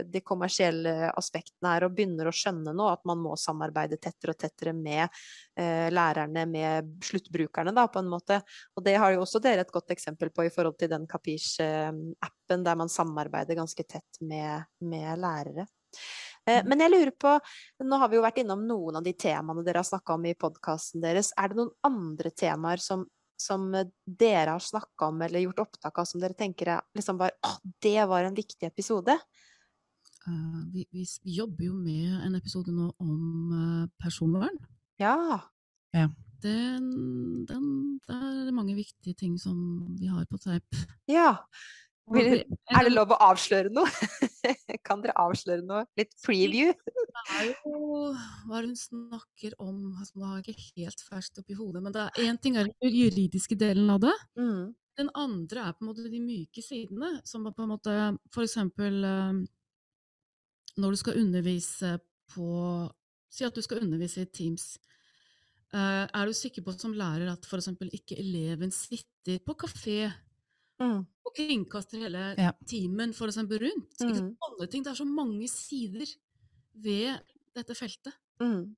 de 0.10 0.26
kommersielle 0.26 1.14
aspektene 1.14 1.78
her 1.78 1.88
og 1.88 1.96
begynner 1.96 2.28
å 2.28 2.36
skjønne 2.36 2.76
nå 2.76 2.92
at 2.92 3.08
man 3.08 3.24
må 3.24 3.40
samarbeide 3.40 4.02
tettere 4.02 4.36
og 4.36 4.38
tettere 4.39 4.73
med 4.75 5.06
eh, 5.60 5.89
lærerne 5.93 6.45
med 6.49 6.93
sluttbrukerne, 7.06 7.73
da, 7.75 7.88
på 7.91 8.02
en 8.04 8.12
måte. 8.12 8.39
Og 8.75 8.86
det 8.86 8.95
har 9.02 9.13
jo 9.15 9.23
også 9.25 9.41
dere 9.43 9.65
et 9.65 9.73
godt 9.73 9.93
eksempel 9.95 10.32
på 10.34 10.47
i 10.47 10.54
forhold 10.54 10.80
til 10.80 10.91
den 10.91 11.08
Kapish-appen, 11.10 12.65
der 12.65 12.80
man 12.80 12.91
samarbeider 12.91 13.60
ganske 13.60 13.86
tett 13.86 14.23
med, 14.23 14.65
med 14.82 15.12
lærere. 15.19 15.67
Eh, 16.47 16.60
mm. 16.62 16.69
Men 16.69 16.84
jeg 16.84 16.93
lurer 16.93 17.13
på, 17.19 17.36
nå 17.86 18.02
har 18.02 18.12
vi 18.12 18.19
jo 18.19 18.25
vært 18.25 18.41
innom 18.43 18.65
noen 18.67 18.99
av 18.99 19.06
de 19.06 19.13
temaene 19.17 19.63
dere 19.65 19.84
har 19.84 19.89
snakka 19.89 20.17
om 20.17 20.28
i 20.30 20.36
podkasten 20.39 21.04
deres. 21.04 21.34
Er 21.38 21.52
det 21.52 21.60
noen 21.60 21.73
andre 21.88 22.32
temaer 22.32 22.84
som, 22.84 23.06
som 23.39 23.67
dere 24.06 24.56
har 24.56 24.63
snakka 24.63 25.12
om 25.12 25.21
eller 25.25 25.45
gjort 25.45 25.65
opptak 25.67 26.02
av, 26.02 26.10
som 26.10 26.21
dere 26.23 26.38
tenker 26.38 26.75
er 26.78 26.88
liksom 26.97 27.21
Å, 27.25 27.54
det 27.84 27.99
var 28.10 28.28
en 28.28 28.38
viktig 28.38 28.67
episode? 28.69 29.17
Uh, 30.30 30.62
vi, 30.74 30.86
vi, 30.94 31.06
jobber 31.34 31.65
jo 31.65 31.76
med 31.82 32.20
en 32.28 32.38
episode 32.38 32.74
nå 32.76 32.92
om 33.02 33.54
uh, 33.54 33.86
personvern. 34.02 34.58
Ja. 35.02 35.18
ja. 35.96 36.10
Den, 36.44 36.86
den, 37.50 37.65
det 38.08 38.15
er 38.48 38.56
mange 38.56 38.78
viktige 38.78 39.18
ting 39.18 39.36
som 39.42 39.58
vi 40.00 40.08
har 40.08 40.28
på 40.30 40.39
teip. 40.39 40.84
Ja. 41.10 41.39
Vil, 42.10 42.39
er 42.74 42.88
det 42.88 42.94
lov 42.94 43.12
å 43.13 43.20
avsløre 43.22 43.72
noe? 43.74 43.89
kan 44.88 45.04
dere 45.04 45.18
avsløre 45.20 45.65
noe? 45.65 45.84
Litt 46.00 46.15
preview? 46.24 46.72
det 46.74 47.24
er 47.38 47.50
jo 47.52 48.12
hva 48.48 48.62
hun 48.63 48.76
snakker 48.78 49.56
om 49.62 49.92
altså, 49.94 50.15
Nå 50.15 50.30
har 50.30 50.39
jeg 50.39 50.56
ikke 50.56 50.86
helt 50.86 51.04
ferskt 51.06 51.42
oppi 51.42 51.58
hodet, 51.58 51.84
men 51.86 51.96
én 52.24 52.39
ting 52.42 52.58
er 52.58 52.70
den 52.70 52.96
juridiske 52.96 53.58
delen 53.60 53.92
av 53.94 54.02
det. 54.08 54.15
Mm. 54.39 54.72
Den 55.00 55.12
andre 55.15 55.68
er 55.68 55.76
på 55.76 55.86
en 55.86 55.92
måte 55.92 56.10
de 56.12 56.22
myke 56.24 56.63
sidene, 56.65 57.13
som 57.28 57.46
på 57.46 57.65
en 57.65 57.72
måte 57.72 57.94
eh, 57.94 59.38
når 60.80 60.96
du 60.96 61.02
skal 61.02 61.20
undervise 61.22 61.98
på 62.34 62.48
Si 63.30 63.46
at 63.46 63.54
du 63.54 63.62
skal 63.62 63.84
undervise 63.84 64.24
i 64.26 64.30
Teams. 64.34 64.72
Uh, 65.70 66.08
er 66.10 66.26
du 66.26 66.34
sikker 66.34 66.63
på 66.65 66.74
som 66.74 66.96
lærer 66.98 67.30
at 67.30 67.46
f.eks. 67.46 67.70
ikke 67.94 68.18
eleven 68.18 68.72
sitter 68.74 69.38
på 69.46 69.54
kafé 69.54 70.08
mm. 70.82 71.04
og 71.06 71.36
kringkaster 71.38 72.02
hele 72.02 72.24
ja. 72.39 72.56
timen 72.65 73.13
for 73.13 73.30
eksempel, 73.30 73.62
rundt? 73.62 74.02
Mm. 74.02 74.34
ting. 74.65 74.82
Det 74.82 74.89
er 74.89 74.98
så 74.98 75.06
mange 75.06 75.46
sider 75.48 76.10
ved 76.74 77.22
dette 77.54 77.78
feltet. 77.78 78.18
Mm. 78.42 78.74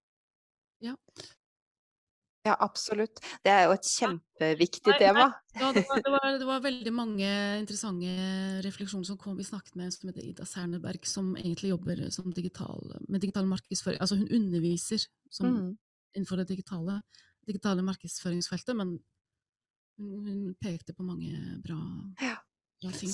Ja. 0.84 0.98
Ja, 2.42 2.56
absolutt. 2.58 3.20
Det 3.46 3.52
er 3.54 3.68
jo 3.68 3.74
et 3.76 3.86
kjempeviktig 3.86 4.96
tema. 4.98 5.28
Ja, 5.54 5.68
det 5.76 5.84
var, 5.86 6.00
det, 6.02 6.14
var, 6.16 6.26
det 6.42 6.48
var, 6.50 6.64
veldig 6.64 6.94
mange 6.96 7.28
interessante 7.60 8.16
refleksjoner 8.66 9.06
som 9.12 9.20
kom. 9.22 9.36
Vi 9.38 9.46
snakket 9.46 9.78
med 9.78 9.88
en 9.88 9.94
som 9.94 10.10
heter 10.10 10.26
Ida 10.26 10.48
Serneberg, 10.50 11.06
som 11.06 11.36
egentlig 11.38 11.70
jobber 11.70 12.02
digital, 12.34 12.96
med 13.08 13.22
digital 13.22 13.46
markedsføring. 13.50 14.02
Altså 14.02 14.18
hun 14.18 14.32
underviser 14.40 15.06
som, 15.30 15.54
mm. 15.54 15.70
innenfor 16.18 16.42
det 16.42 16.48
digitale, 16.56 16.98
digitale, 17.46 17.86
markedsføringsfeltet, 17.86 18.74
men 18.80 18.98
hun, 20.02 20.26
hun, 20.26 20.42
pekte 20.62 20.98
på 20.98 21.06
mange 21.06 21.38
bra, 21.62 21.78
bra 22.82 22.98
ting. 22.98 23.14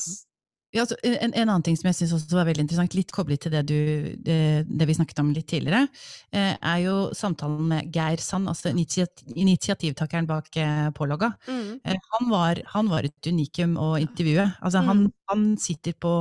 Ja, 0.78 0.84
altså, 0.86 0.98
en, 1.02 1.32
en, 1.34 1.50
annen 1.50 1.64
ting 1.66 1.78
som 1.80 1.88
jeg 1.90 1.98
syns 1.98 2.28
var 2.30 2.46
veldig 2.46 2.68
interessant, 2.68 2.94
litt 2.94 3.14
koblet 3.16 3.42
til 3.42 3.54
det, 3.56 3.64
du, 3.66 3.78
det, 4.22 4.40
det 4.70 4.88
vi 4.90 4.96
snakket 4.98 5.22
om 5.24 5.32
litt 5.34 5.48
tidligere, 5.50 5.88
eh, 6.36 6.54
er 6.54 6.82
jo 6.84 6.98
samtalen 7.18 7.72
med 7.72 7.96
Geir 7.96 8.22
Sand, 8.22 8.50
altså 8.52 8.70
initiativtakeren 8.70 10.30
bak 10.30 10.52
eh, 10.62 10.90
Pålogga. 10.98 11.32
Mm. 11.50 11.80
Eh, 11.82 11.98
han, 12.14 12.30
var, 12.30 12.62
han, 12.76 12.92
var, 12.94 13.08
et 13.10 13.32
unikum 13.32 13.74
å 13.82 13.96
intervjue. 14.02 14.46
Altså, 14.62 14.84
mm. 14.84 14.92
han, 14.92 15.04
han 15.34 15.50
sitter 15.62 15.98
på 15.98 16.20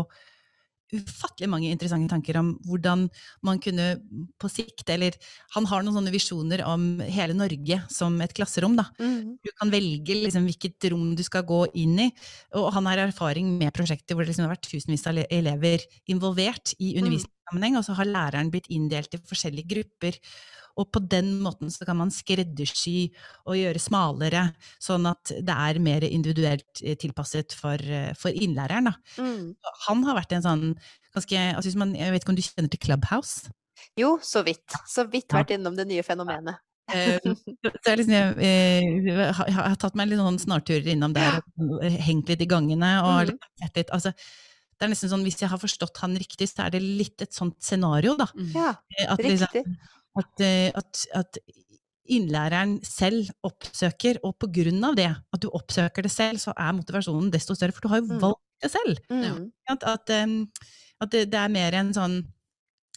ufattelig 0.95 1.49
mange 1.51 1.71
interessante 1.73 2.11
tanker 2.13 2.39
om 2.41 2.53
hvordan 2.67 3.07
man 3.47 3.61
kunne 3.63 3.89
på 4.41 4.51
sikt 4.53 4.89
Eller 4.93 5.17
han 5.57 5.67
har 5.67 5.83
noen 5.83 5.97
sånne 5.99 6.15
visjoner 6.15 6.63
om 6.67 7.01
hele 7.03 7.35
Norge 7.37 7.81
som 7.93 8.19
et 8.23 8.35
klasserom. 8.37 8.77
Da. 8.79 8.87
Mm. 9.01 9.37
Du 9.43 9.51
kan 9.59 9.73
velge 9.73 10.19
liksom, 10.23 10.47
hvilket 10.47 10.91
rom 10.93 11.15
du 11.19 11.25
skal 11.27 11.47
gå 11.49 11.65
inn 11.75 11.99
i. 12.07 12.11
Og 12.59 12.71
han 12.77 12.87
har 12.91 13.07
erfaring 13.07 13.57
med 13.59 13.75
prosjekter 13.77 14.15
hvor 14.15 14.25
det 14.25 14.33
liksom 14.33 14.47
har 14.47 14.55
vært 14.55 14.69
tusenvis 14.69 15.07
av 15.11 15.23
elever 15.27 15.87
involvert 16.13 16.77
i 16.79 16.95
mm. 16.97 17.27
Undervisningssammenheng, 17.47 17.79
og 17.79 17.85
så 17.85 17.95
har 17.97 18.07
læreren 18.07 18.51
blitt 18.51 18.69
inndelt 18.71 19.15
i 19.15 19.19
forskjellige 19.19 19.69
grupper. 19.69 20.19
Og 20.77 20.91
på 20.93 21.01
den 21.01 21.41
måten 21.41 21.71
så 21.71 21.87
kan 21.87 21.97
man 21.97 22.11
skreddersy 22.11 23.09
og 23.47 23.57
gjøre 23.57 23.81
smalere, 23.81 24.53
sånn 24.79 25.07
at 25.07 25.33
det 25.41 25.55
er 25.55 25.81
mer 25.81 26.05
individuelt 26.05 26.83
eh, 26.83 26.97
tilpasset 26.97 27.55
for, 27.57 27.81
eh, 27.81 28.13
for 28.15 28.31
innlæreren. 28.31 28.93
Mm. 29.17 29.55
Han 29.89 30.05
har 30.05 30.19
vært 30.21 30.37
en 30.37 30.45
sånn 30.45 30.67
ganske 31.15 31.37
altså 31.57 31.79
man, 31.79 31.95
Jeg 31.97 32.13
vet 32.13 32.23
ikke 32.23 32.31
om 32.35 32.37
du 32.37 32.45
kjenner 32.45 32.69
til 32.69 32.83
Clubhouse? 32.85 33.51
Jo, 33.97 34.19
så 34.21 34.43
vidt. 34.45 34.77
Så 34.89 35.07
vidt 35.09 35.33
vært 35.33 35.55
innom 35.57 35.77
det 35.77 35.87
nye 35.89 36.05
fenomenet. 36.05 36.61
jeg, 36.87 37.97
liksom, 37.99 38.13
jeg, 38.39 39.01
jeg, 39.09 39.55
har 39.57 39.75
tatt 39.81 39.97
meg 39.99 40.07
litt 40.07 40.21
sånn 40.21 40.39
snarturer 40.39 40.93
innom 40.93 41.17
der, 41.17 41.41
hengt 42.05 42.29
litt 42.31 42.45
i 42.45 42.47
gangene 42.47 42.93
og 43.03 43.33
mm. 43.33 43.49
sett 43.59 43.81
litt 43.81 43.91
altså, 43.97 44.13
det 44.77 44.87
er 44.87 44.93
nesten 44.93 45.11
sånn, 45.13 45.25
Hvis 45.25 45.41
jeg 45.41 45.51
har 45.53 45.61
forstått 45.61 46.03
han 46.03 46.17
riktig, 46.21 46.49
så 46.51 46.67
er 46.67 46.75
det 46.77 46.83
litt 46.85 47.23
et 47.25 47.33
sånt 47.33 47.57
scenario, 47.65 48.17
da. 48.19 48.29
Ja, 48.53 48.75
at, 49.09 49.23
liksom, 49.25 49.49
riktig. 49.53 49.93
At, 50.17 50.43
eh, 50.45 50.69
at, 50.77 51.07
at, 51.17 51.41
innlæreren 52.07 52.77
selv 52.87 53.33
oppsøker, 53.43 54.21
og 54.23 54.37
på 54.39 54.47
grunn 54.61 54.85
av 54.87 54.95
det, 54.95 55.09
at 55.11 55.43
du 55.43 55.49
oppsøker 55.51 56.07
det 56.07 56.13
selv, 56.15 56.39
så 56.39 56.53
er 56.55 56.77
motivasjonen 56.77 57.33
desto 57.35 57.57
større, 57.59 57.75
for 57.75 57.83
du 57.83 57.91
har 57.91 57.99
jo 57.99 58.07
mm. 58.13 58.21
valgt 58.23 58.63
det 58.63 58.71
selv. 58.71 59.01
Mm. 59.11 59.49
At, 59.75 59.87
at, 59.91 60.13
at 61.03 61.11
det, 61.11 61.25
det, 61.33 61.41
er 61.41 61.51
mer 61.51 61.75
en 61.81 61.91
sånn 61.97 62.21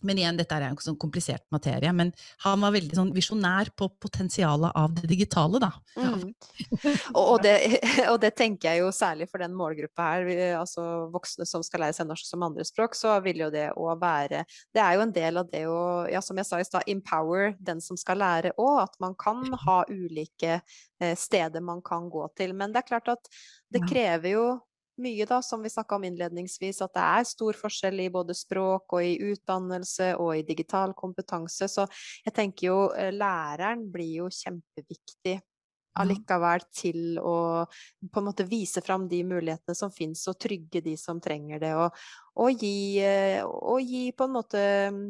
men 0.05 0.19
igjen, 0.19 0.37
dette 0.39 0.55
er 0.55 0.67
en 0.67 0.77
sånn 0.81 0.97
komplisert 0.99 1.45
materie. 1.53 1.91
Men 1.95 2.11
han 2.45 2.61
var 2.63 2.73
veldig 2.75 2.97
sånn 2.97 3.11
visjonær 3.15 3.71
på 3.77 3.89
potensialet 4.01 4.75
av 4.77 4.93
det 4.97 5.09
digitale, 5.09 5.61
da. 5.61 5.71
Mm. 5.97 6.33
og, 7.21 7.35
det, 7.43 7.55
og, 8.11 8.19
det, 8.23 8.33
tenker 8.39 8.71
jeg 8.71 8.83
jo 8.83 8.91
særlig 8.95 9.29
for 9.31 9.43
den 9.43 9.55
målgruppa 9.57 10.09
her, 10.13 10.29
altså 10.59 10.85
voksne 11.13 11.47
som 11.49 11.65
skal 11.65 11.85
lære 11.85 11.97
seg 11.99 12.09
norsk 12.09 12.29
som 12.29 12.45
andrespråk, 12.47 12.97
så 12.97 13.17
vil 13.25 13.45
jo 13.45 13.51
det 13.53 13.69
å 13.75 13.91
være 13.99 14.45
Det 14.75 14.81
er 14.83 14.95
jo 14.95 15.03
en 15.05 15.15
del 15.15 15.41
av 15.41 15.49
det 15.51 15.65
å, 15.69 15.81
ja, 16.11 16.21
som 16.23 16.39
jeg 16.39 16.47
sa 16.47 16.61
i 16.61 16.67
stad, 16.67 16.87
empower 16.89 17.53
den 17.59 17.83
som 17.83 17.99
skal 17.99 18.21
lære 18.21 18.55
òg. 18.57 18.85
At 18.85 18.95
man 19.03 19.15
kan 19.19 19.43
ha 19.65 19.81
ulike 19.89 20.59
eh, 20.59 21.15
steder 21.17 21.63
man 21.65 21.83
kan 21.85 22.09
gå 22.11 22.27
til. 22.37 22.55
Men 22.57 22.73
det 22.73 22.83
er 22.83 22.89
klart 22.93 23.11
at 23.17 23.31
det 23.73 23.83
krever 23.89 24.33
jo 24.33 24.45
mye, 25.03 25.25
da, 25.29 25.41
som 25.45 25.63
vi 25.63 25.71
snakka 25.71 25.97
om 25.97 26.07
innledningsvis, 26.07 26.81
at 26.85 26.93
det 26.95 27.05
er 27.05 27.27
stor 27.27 27.59
forskjell 27.59 28.05
i 28.05 28.09
både 28.13 28.35
språk 28.37 28.97
og 28.97 29.05
i 29.05 29.17
utdannelse 29.31 30.13
og 30.19 30.33
i 30.37 30.45
digital 30.47 30.95
kompetanse. 30.97 31.69
Så 31.71 31.87
jeg 32.25 32.35
tenker 32.35 32.69
jo 32.69 32.79
eh, 32.95 33.13
læreren 33.15 33.87
blir 33.91 34.23
jo 34.23 34.31
kjempeviktig 34.33 35.39
allikevel 35.99 36.63
til 36.75 37.17
å 37.19 37.65
på 37.65 38.21
en 38.21 38.27
måte 38.29 38.45
vise 38.47 38.81
fram 38.85 39.07
de 39.09 39.23
mulighetene 39.27 39.75
som 39.75 39.91
fins, 39.91 40.21
og 40.31 40.39
trygge 40.39 40.83
de 40.85 40.95
som 40.99 41.19
trenger 41.21 41.61
det. 41.61 41.73
Og, 41.75 42.05
og, 42.39 42.63
gi, 42.63 43.01
eh, 43.03 43.41
og, 43.43 43.81
gi, 43.83 44.09
på 44.15 44.27
en 44.29 44.35
måte 44.35 44.63
mm, 44.93 45.03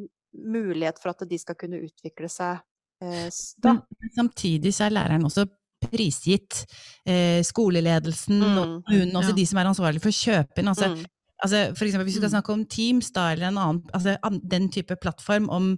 mulighet 0.55 1.01
for 1.01 1.13
at 1.13 1.27
de 1.29 1.39
skal 1.41 1.57
kunne 1.59 1.81
utvikle 1.85 2.31
seg. 2.31 2.63
Eh, 3.03 3.27
Men 3.65 3.83
samtidig 4.15 4.73
så 4.75 4.87
er 4.87 4.97
læreren 4.97 5.27
også 5.29 5.45
prisgitt 5.83 6.63
eh, 7.07 7.39
skoleledelsen 7.45 8.41
mm. 8.41 8.57
og 8.57 8.75
kommunen, 8.87 9.15
også 9.15 9.33
ja. 9.33 9.37
de 9.39 9.47
som 9.49 9.61
er 9.61 9.71
ansvarlige 9.71 10.03
for 10.03 10.15
kjøpen. 10.15 10.71
Altså, 10.71 10.91
mm. 10.93 11.07
altså 11.45 11.63
for 11.77 11.87
eksempel, 11.87 12.09
hvis 12.09 12.17
vi 12.17 12.21
skal 12.21 12.29
mm. 12.29 12.35
snakke 12.35 12.55
om 12.57 12.67
Teams 12.75 13.11
da, 13.15 13.31
eller 13.33 13.49
en 13.49 13.63
annen, 13.63 13.81
altså, 13.93 14.17
den 14.55 14.69
type 14.73 14.99
plattform 15.01 15.49
om 15.49 15.73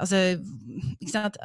altså, 0.00 0.22
ikke 1.00 1.12
sant, 1.12 1.38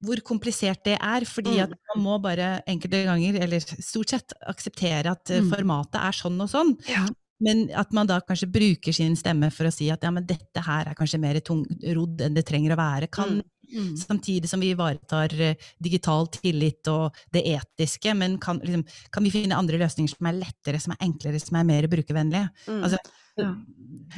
hvor 0.00 0.20
komplisert 0.24 0.84
det 0.86 0.96
er. 0.96 1.26
Fordi 1.28 1.58
at 1.62 1.72
mm. 1.72 1.80
man 1.94 2.04
må 2.04 2.18
bare 2.24 2.52
enkelte 2.70 3.04
ganger, 3.08 3.40
eller 3.44 3.64
stort 3.64 4.14
sett, 4.14 4.36
akseptere 4.48 5.16
at 5.16 5.32
mm. 5.32 5.50
formatet 5.52 6.00
er 6.00 6.20
sånn 6.22 6.40
og 6.40 6.52
sånn. 6.52 6.76
Ja. 6.88 7.04
Men 7.44 7.64
at 7.76 7.94
man 7.96 8.08
da 8.08 8.20
kanskje 8.24 8.50
bruker 8.52 8.94
sin 8.96 9.16
stemme 9.18 9.50
for 9.54 9.68
å 9.68 9.72
si 9.74 9.88
at 9.92 10.04
ja, 10.04 10.12
men 10.14 10.26
dette 10.28 10.64
her 10.66 10.90
er 10.90 10.98
kanskje 10.98 11.20
mer 11.22 11.40
tungrodd 11.44 12.26
enn 12.26 12.36
det 12.36 12.44
trenger 12.48 12.74
å 12.74 12.80
være. 12.80 13.08
Kan, 13.12 13.38
mm. 13.40 13.72
mm. 13.76 13.94
Samtidig 14.02 14.50
som 14.50 14.60
vi 14.62 14.72
ivaretar 14.74 15.34
eh, 15.40 15.70
digital 15.82 16.28
tillit 16.34 16.90
og 16.92 17.16
det 17.32 17.46
etiske, 17.54 18.14
men 18.16 18.36
kan, 18.42 18.60
liksom, 18.64 18.84
kan, 19.12 19.26
vi 19.26 19.34
finne 19.34 19.58
andre 19.58 19.80
løsninger 19.80 20.12
som 20.12 20.30
er 20.30 20.40
lettere, 20.42 20.82
som 20.82 20.96
er 20.96 21.02
enklere, 21.08 21.40
som 21.42 21.60
er 21.60 21.68
mer 21.72 21.88
brukervennlige? 21.92 22.52
Mm. 22.68 22.84
Altså, 22.84 23.00
ja, 23.40 23.50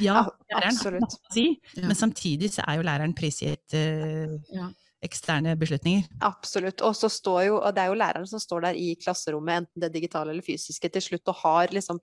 ja 0.03 0.21
læreren 0.51 0.79
har 0.83 0.99
noe 0.99 1.07
å 1.07 1.33
si, 1.33 1.47
men 1.79 1.95
samtidig 1.95 2.51
så 2.51 2.65
er 2.67 2.79
jo 2.79 2.87
læreren 2.89 3.13
prisgitt 3.15 3.77
uh, 3.77 4.33
ja 4.51 4.67
eksterne 5.03 5.55
beslutninger. 5.59 6.07
Absolutt. 6.23 6.81
Og 6.85 6.95
så 6.97 7.09
står 7.11 7.41
jo, 7.47 7.57
og 7.59 7.75
det 7.75 7.83
er 7.83 7.91
jo 7.91 7.97
læreren 7.99 8.27
som 8.29 8.41
står 8.41 8.67
der 8.67 8.79
i 8.79 8.93
klasserommet, 8.99 9.63
enten 9.63 9.83
det 9.83 9.91
digitale 9.93 10.33
eller 10.33 10.45
fysiske, 10.45 10.89
til 10.93 11.03
slutt, 11.03 11.27
og 11.31 11.39
har 11.41 11.73
liksom 11.75 11.99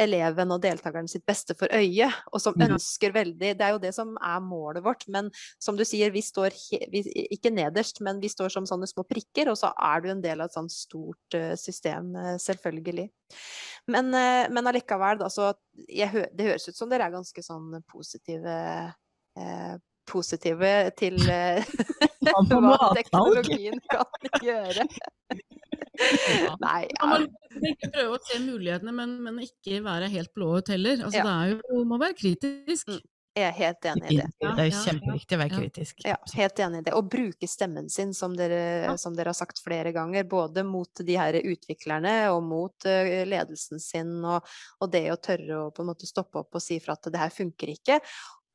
eleven 0.00 0.52
og 0.54 0.62
deltakeren 0.62 1.08
sitt 1.10 1.24
beste 1.28 1.56
for 1.58 1.72
øye, 1.74 2.08
og 2.32 2.42
som 2.42 2.56
ønsker 2.68 3.14
veldig 3.14 3.54
Det 3.58 3.64
er 3.64 3.74
jo 3.74 3.82
det 3.82 3.94
som 3.96 4.14
er 4.16 4.40
målet 4.44 4.84
vårt. 4.84 5.06
Men 5.08 5.30
som 5.62 5.76
du 5.78 5.84
sier, 5.88 6.12
vi 6.14 6.22
står 6.24 6.54
vi, 6.92 7.04
ikke 7.30 7.52
nederst, 7.54 8.02
men 8.04 8.20
vi 8.20 8.30
står 8.32 8.52
som 8.54 8.68
sånne 8.68 8.88
små 8.90 9.06
prikker, 9.08 9.50
og 9.50 9.58
så 9.60 9.72
er 9.72 10.04
du 10.04 10.10
en 10.12 10.22
del 10.24 10.40
av 10.40 10.50
et 10.50 10.58
sånt 10.58 10.74
stort 10.74 11.38
uh, 11.38 11.54
system, 11.58 12.12
uh, 12.16 12.36
selvfølgelig. 12.42 13.08
Men, 13.88 14.12
uh, 14.12 14.46
men 14.52 14.70
allikevel, 14.70 15.22
altså, 15.24 15.52
jeg, 15.88 16.28
det 16.34 16.50
høres 16.50 16.68
ut 16.68 16.78
som 16.78 16.90
dere 16.90 17.08
er 17.08 17.18
ganske 17.18 17.44
sånn 17.44 17.80
positive 17.88 18.56
positive 20.08 20.70
til 20.98 21.14
hva 22.68 22.90
teknologien 22.98 23.82
kan 23.90 24.30
gjøre. 24.44 24.88
Nei, 26.62 26.80
ja. 26.86 27.04
Man 27.04 27.28
må 27.28 27.74
ikke 27.74 27.92
prøve 27.94 28.16
å 28.16 28.24
se 28.24 28.40
mulighetene, 28.42 28.94
men, 28.94 29.14
men 29.24 29.44
ikke 29.44 29.82
være 29.84 30.10
helt 30.12 30.34
blåøyd 30.36 30.74
heller. 30.74 31.04
Altså, 31.04 31.22
ja. 31.22 31.28
Det 31.28 31.36
er 31.36 31.54
jo, 31.56 31.84
må 31.88 32.00
være 32.00 32.18
kritisk. 32.18 32.90
Mm. 32.90 33.06
Jeg 33.38 33.46
er 33.46 33.54
helt 33.54 33.86
enig 33.86 34.08
i 34.10 34.16
det. 34.18 34.26
Det 34.40 34.64
er 34.64 34.72
kjempeviktig 34.74 35.36
å 35.36 35.40
være 35.40 35.58
kritisk. 35.60 36.00
Ja, 36.06 36.16
helt 36.34 36.62
enig 36.64 36.80
i 36.80 36.86
det. 36.88 36.94
Og 36.98 37.10
bruke 37.12 37.48
stemmen 37.50 37.90
sin, 37.92 38.14
som 38.16 38.34
dere, 38.36 38.96
som 38.98 39.14
dere, 39.14 39.30
har 39.30 39.38
sagt 39.38 39.62
flere 39.62 39.92
ganger. 39.94 40.26
Både 40.28 40.64
mot 40.66 41.02
de 41.06 41.18
her 41.18 41.38
utviklerne 41.38 42.14
og 42.32 42.40
mot 42.48 42.88
uh, 42.88 43.12
ledelsen 43.28 43.82
sin. 43.82 44.16
Og, 44.24 44.48
og, 44.80 44.90
det 44.90 45.04
å 45.12 45.20
tørre 45.22 45.60
å 45.60 45.68
på 45.74 45.84
en 45.84 45.92
måte 45.92 46.08
stoppe 46.08 46.42
opp 46.42 46.58
og 46.58 46.64
si 46.64 46.80
fra 46.82 46.98
at 46.98 47.10
det 47.12 47.22
her 47.22 47.34
funker 47.34 47.74
ikke. 47.76 48.00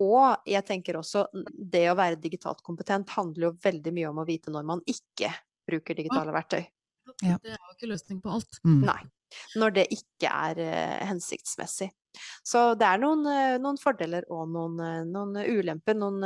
Og 0.02 0.50
jeg 0.50 0.66
tenker 0.66 0.98
også 0.98 1.28
det 1.54 1.86
å 1.92 1.98
være 1.98 2.22
digitalt 2.22 2.64
kompetent 2.66 3.12
handler 3.14 3.50
jo 3.50 3.58
veldig 3.64 3.94
mye 3.94 4.10
om 4.10 4.22
å 4.24 4.28
vite 4.28 4.54
når 4.54 4.66
man 4.66 4.82
ikke 4.90 5.30
bruker 5.70 5.98
digitale 5.98 6.34
verktøy. 6.34 6.64
Ja. 7.22 7.38
Det 7.42 7.54
er 7.54 7.60
jo 7.60 7.76
ikke 7.76 7.92
løsning 7.92 8.22
på 8.24 8.32
alt. 8.34 8.62
Mm. 8.66 8.80
Nei. 8.88 9.02
Når 9.58 9.76
det 9.80 9.84
ikke 9.94 10.30
er 10.30 10.60
uh, 10.62 11.04
hensiktsmessig. 11.10 11.90
Så 12.46 12.60
det 12.78 12.86
er 12.86 13.00
noen, 13.02 13.24
uh, 13.26 13.56
noen 13.62 13.80
fordeler 13.82 14.28
og 14.34 14.46
noen, 14.54 14.78
uh, 14.78 15.00
noen 15.10 15.40
ulemper, 15.42 15.98
noen, 15.98 16.20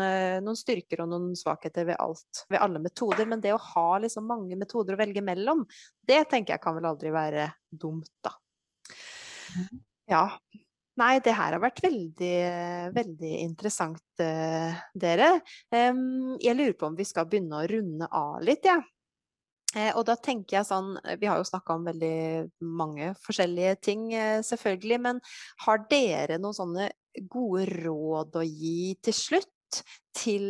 noen, 0.44 0.60
styrker 0.60 1.06
og 1.06 1.12
noen 1.14 1.30
svakheter 1.40 1.88
ved 1.88 2.00
alt, 2.04 2.44
ved 2.52 2.60
alle 2.64 2.82
metoder. 2.84 3.24
Men 3.30 3.44
det 3.44 3.56
å 3.56 3.64
ha 3.70 3.88
liksom 4.04 4.28
mange 4.28 4.60
metoder 4.60 4.98
å 4.98 5.02
velge 5.02 5.24
mellom, 5.24 5.64
det 6.08 6.26
tenker 6.32 6.56
jeg 6.56 6.64
kan 6.64 6.76
vel 6.78 6.90
aldri 6.92 7.14
være 7.16 7.50
dumt, 7.72 8.12
da. 8.26 8.36
Ja. 10.12 10.26
Nei, 10.98 11.20
det 11.22 11.34
her 11.38 11.54
har 11.54 11.62
vært 11.62 11.84
veldig, 11.84 12.36
veldig 12.96 13.32
interessant, 13.44 14.02
uh, 14.24 14.78
dere. 14.98 15.36
Um, 15.70 16.38
jeg 16.42 16.58
lurer 16.58 16.74
på 16.78 16.88
om 16.90 16.96
vi 16.98 17.06
skal 17.06 17.28
begynne 17.30 17.60
å 17.60 17.68
runde 17.70 18.08
av 18.10 18.40
litt, 18.46 18.66
jeg. 18.66 18.82
Ja. 18.82 18.94
Uh, 19.76 19.92
og 20.00 20.06
da 20.08 20.16
tenker 20.16 20.56
jeg 20.56 20.66
sånn 20.70 20.94
Vi 21.20 21.28
har 21.28 21.42
jo 21.42 21.46
snakka 21.46 21.76
om 21.76 21.84
veldig 21.90 22.48
mange 22.80 23.12
forskjellige 23.22 23.76
ting, 23.86 24.08
uh, 24.16 24.40
selvfølgelig. 24.48 24.98
Men 25.06 25.22
har 25.68 25.84
dere 25.92 26.40
noen 26.42 26.58
sånne 26.58 26.90
gode 27.30 27.68
råd 27.84 28.40
å 28.42 28.46
gi 28.48 28.96
til 29.06 29.16
slutt 29.16 29.84
til 30.18 30.48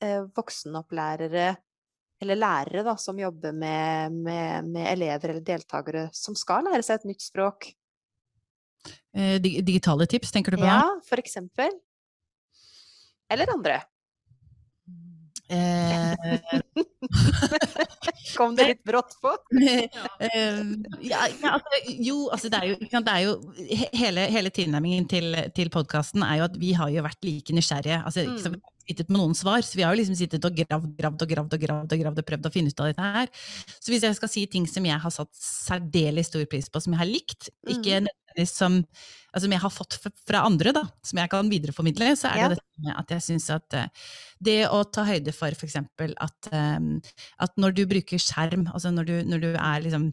voksenopplærere 0.00 1.50
eller 2.24 2.38
lærere 2.38 2.84
da, 2.86 2.94
som 3.00 3.18
jobber 3.20 3.52
med, 3.52 4.14
med, 4.16 4.68
med 4.72 4.88
elever 4.88 5.34
eller 5.34 5.44
deltakere 5.44 6.06
som 6.16 6.36
skal 6.36 6.64
lære 6.68 6.84
seg 6.86 7.02
et 7.02 7.10
nytt 7.10 7.24
språk? 7.24 7.68
Eh, 9.16 9.38
digitale 9.40 10.06
tips, 10.06 10.32
tenker 10.32 10.54
du 10.54 10.60
på? 10.62 10.68
Ja, 10.68 10.84
for 11.06 11.22
eksempel. 11.22 11.72
Eller 13.30 13.50
andre. 13.52 13.80
Eh... 15.50 16.14
Kom 18.36 18.54
det 18.54 18.66
litt 18.68 18.82
brått 18.86 19.16
på? 19.22 19.32
Eh, 19.58 20.60
ja, 21.02 21.24
altså, 21.50 21.80
jo, 21.90 22.28
altså 22.30 22.50
det 22.52 22.60
er 22.60 22.68
jo, 22.70 22.76
det 22.78 23.14
er 23.14 23.24
jo 23.24 23.32
Hele, 23.98 24.28
hele 24.30 24.52
tilnærmingen 24.54 25.08
til, 25.10 25.34
til 25.56 25.72
podkasten 25.74 26.22
er 26.22 26.38
jo 26.38 26.46
at 26.46 26.58
vi 26.60 26.70
har 26.78 26.92
jo 26.94 27.02
vært 27.06 27.26
like 27.26 27.56
nysgjerrige. 27.56 28.02
Altså, 28.06 28.28
mm 28.30 28.60
sittet 28.90 29.10
med 29.10 29.20
noen 29.20 29.36
svar. 29.38 29.62
Så 29.64 29.78
vi 29.78 29.84
har 29.86 29.94
jo 29.94 30.00
liksom 30.00 30.18
sittet 30.18 30.46
og 30.46 30.56
gravd, 30.56 30.90
gravd 30.98 31.24
og 31.24 31.32
gravd 31.32 31.56
og 31.56 31.64
gravd 31.64 31.94
og 31.94 32.02
gravd 32.04 32.22
og 32.22 32.28
prøvd 32.30 32.48
å 32.48 32.54
finne 32.54 32.72
ut 32.72 32.82
av 32.82 32.90
dette 32.90 33.10
her. 33.16 33.32
Så 33.78 33.92
hvis 33.92 34.06
jeg 34.06 34.18
skal 34.18 34.32
si 34.32 34.46
ting 34.50 34.66
som 34.70 34.86
jeg 34.88 35.02
har 35.04 35.14
satt 35.14 35.30
særdeles 35.36 36.30
stor 36.30 36.46
pris 36.50 36.70
på, 36.70 36.82
som 36.82 36.96
jeg 36.96 37.02
har 37.02 37.10
likt, 37.10 37.50
ikke 37.68 38.02
mm. 38.02 38.10
Som 38.46 38.82
altså 39.30 39.46
som 39.46 39.54
jeg 39.54 39.62
har 39.62 39.72
fått 39.72 39.96
fra 40.26 40.42
andre, 40.46 40.74
da, 40.74 40.84
som 41.06 41.20
jeg 41.22 41.30
kan 41.32 41.50
videreformidle, 41.50 42.12
så 42.18 42.32
er 42.32 42.36
det 42.36 42.42
ja. 42.42 42.50
dette 42.58 42.84
med 42.84 42.96
at 42.96 43.14
jeg 43.14 43.26
syns 43.26 43.48
at 43.54 43.78
uh, 43.78 44.12
det 44.40 44.58
å 44.72 44.82
ta 44.88 45.04
høyde 45.06 45.34
for 45.36 45.54
f.eks. 45.54 45.76
At, 45.80 46.50
um, 46.54 46.94
at 47.44 47.58
når 47.60 47.76
du 47.76 47.84
bruker 47.90 48.20
skjerm, 48.22 48.66
altså 48.72 48.92
når 48.94 49.10
du, 49.10 49.16
når 49.28 49.42
du 49.42 49.48
er 49.52 49.84
liksom 49.84 50.06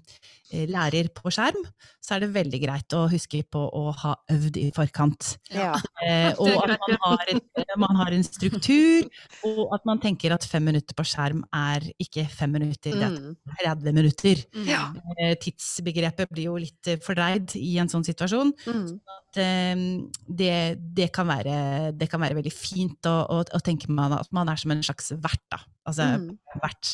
eh, 0.51 0.65
lærer 0.69 1.09
på 1.15 1.31
skjerm, 1.33 1.63
så 2.03 2.15
er 2.15 2.25
det 2.25 2.33
veldig 2.35 2.59
greit 2.61 2.95
å 2.95 3.05
huske 3.11 3.39
på 3.47 3.61
å 3.79 3.83
ha 4.03 4.13
øvd 4.35 4.59
i 4.61 4.67
forkant. 4.75 5.35
Ja. 5.53 5.75
Uh, 5.97 6.29
og 6.39 6.69
at 6.69 6.77
man 6.77 6.99
har, 7.01 7.29
en, 7.33 7.39
man 7.81 7.97
har, 7.97 8.13
en, 8.13 8.21
struktur, 8.23 9.07
og 9.47 9.73
at 9.75 9.87
man 9.89 9.97
tenker 9.99 10.31
at 10.31 10.45
fem 10.47 10.63
minutter 10.69 10.95
på 10.95 11.03
skjerm 11.09 11.41
er 11.57 11.83
ikke 11.99 12.27
fem 12.29 12.53
minutter, 12.53 12.93
det 12.93 13.07
er 13.07 13.15
30 13.63 13.81
mm. 13.81 13.97
minutter. 13.97 14.43
Ja. 14.69 14.83
Uh, 15.17 15.33
tidsbegrepet 15.41 16.29
blir 16.31 16.51
jo 16.51 16.59
litt 16.61 16.91
fordreid 17.03 17.57
i 17.57 17.73
en 17.81 17.89
sånn 17.91 18.05
situasjon. 18.11 18.55
Mm 18.67 18.97
at 19.37 19.75
um, 19.75 20.11
det, 20.27 20.79
det, 20.95 21.09
kan 21.13 21.27
være, 21.27 21.91
det, 21.97 22.09
kan 22.09 22.21
være, 22.21 22.37
veldig 22.37 22.53
fint 22.53 23.07
å, 23.09 23.15
å, 23.29 23.41
å, 23.43 23.59
tenke 23.63 23.91
man 23.91 24.15
at 24.15 24.29
man 24.35 24.49
er 24.49 24.59
som 24.59 24.71
en 24.73 24.83
slags 24.85 25.11
vert. 25.11 25.43
Da. 25.51 25.59
Altså 25.87 26.07
mm. 26.15 26.29
vert. 26.61 26.93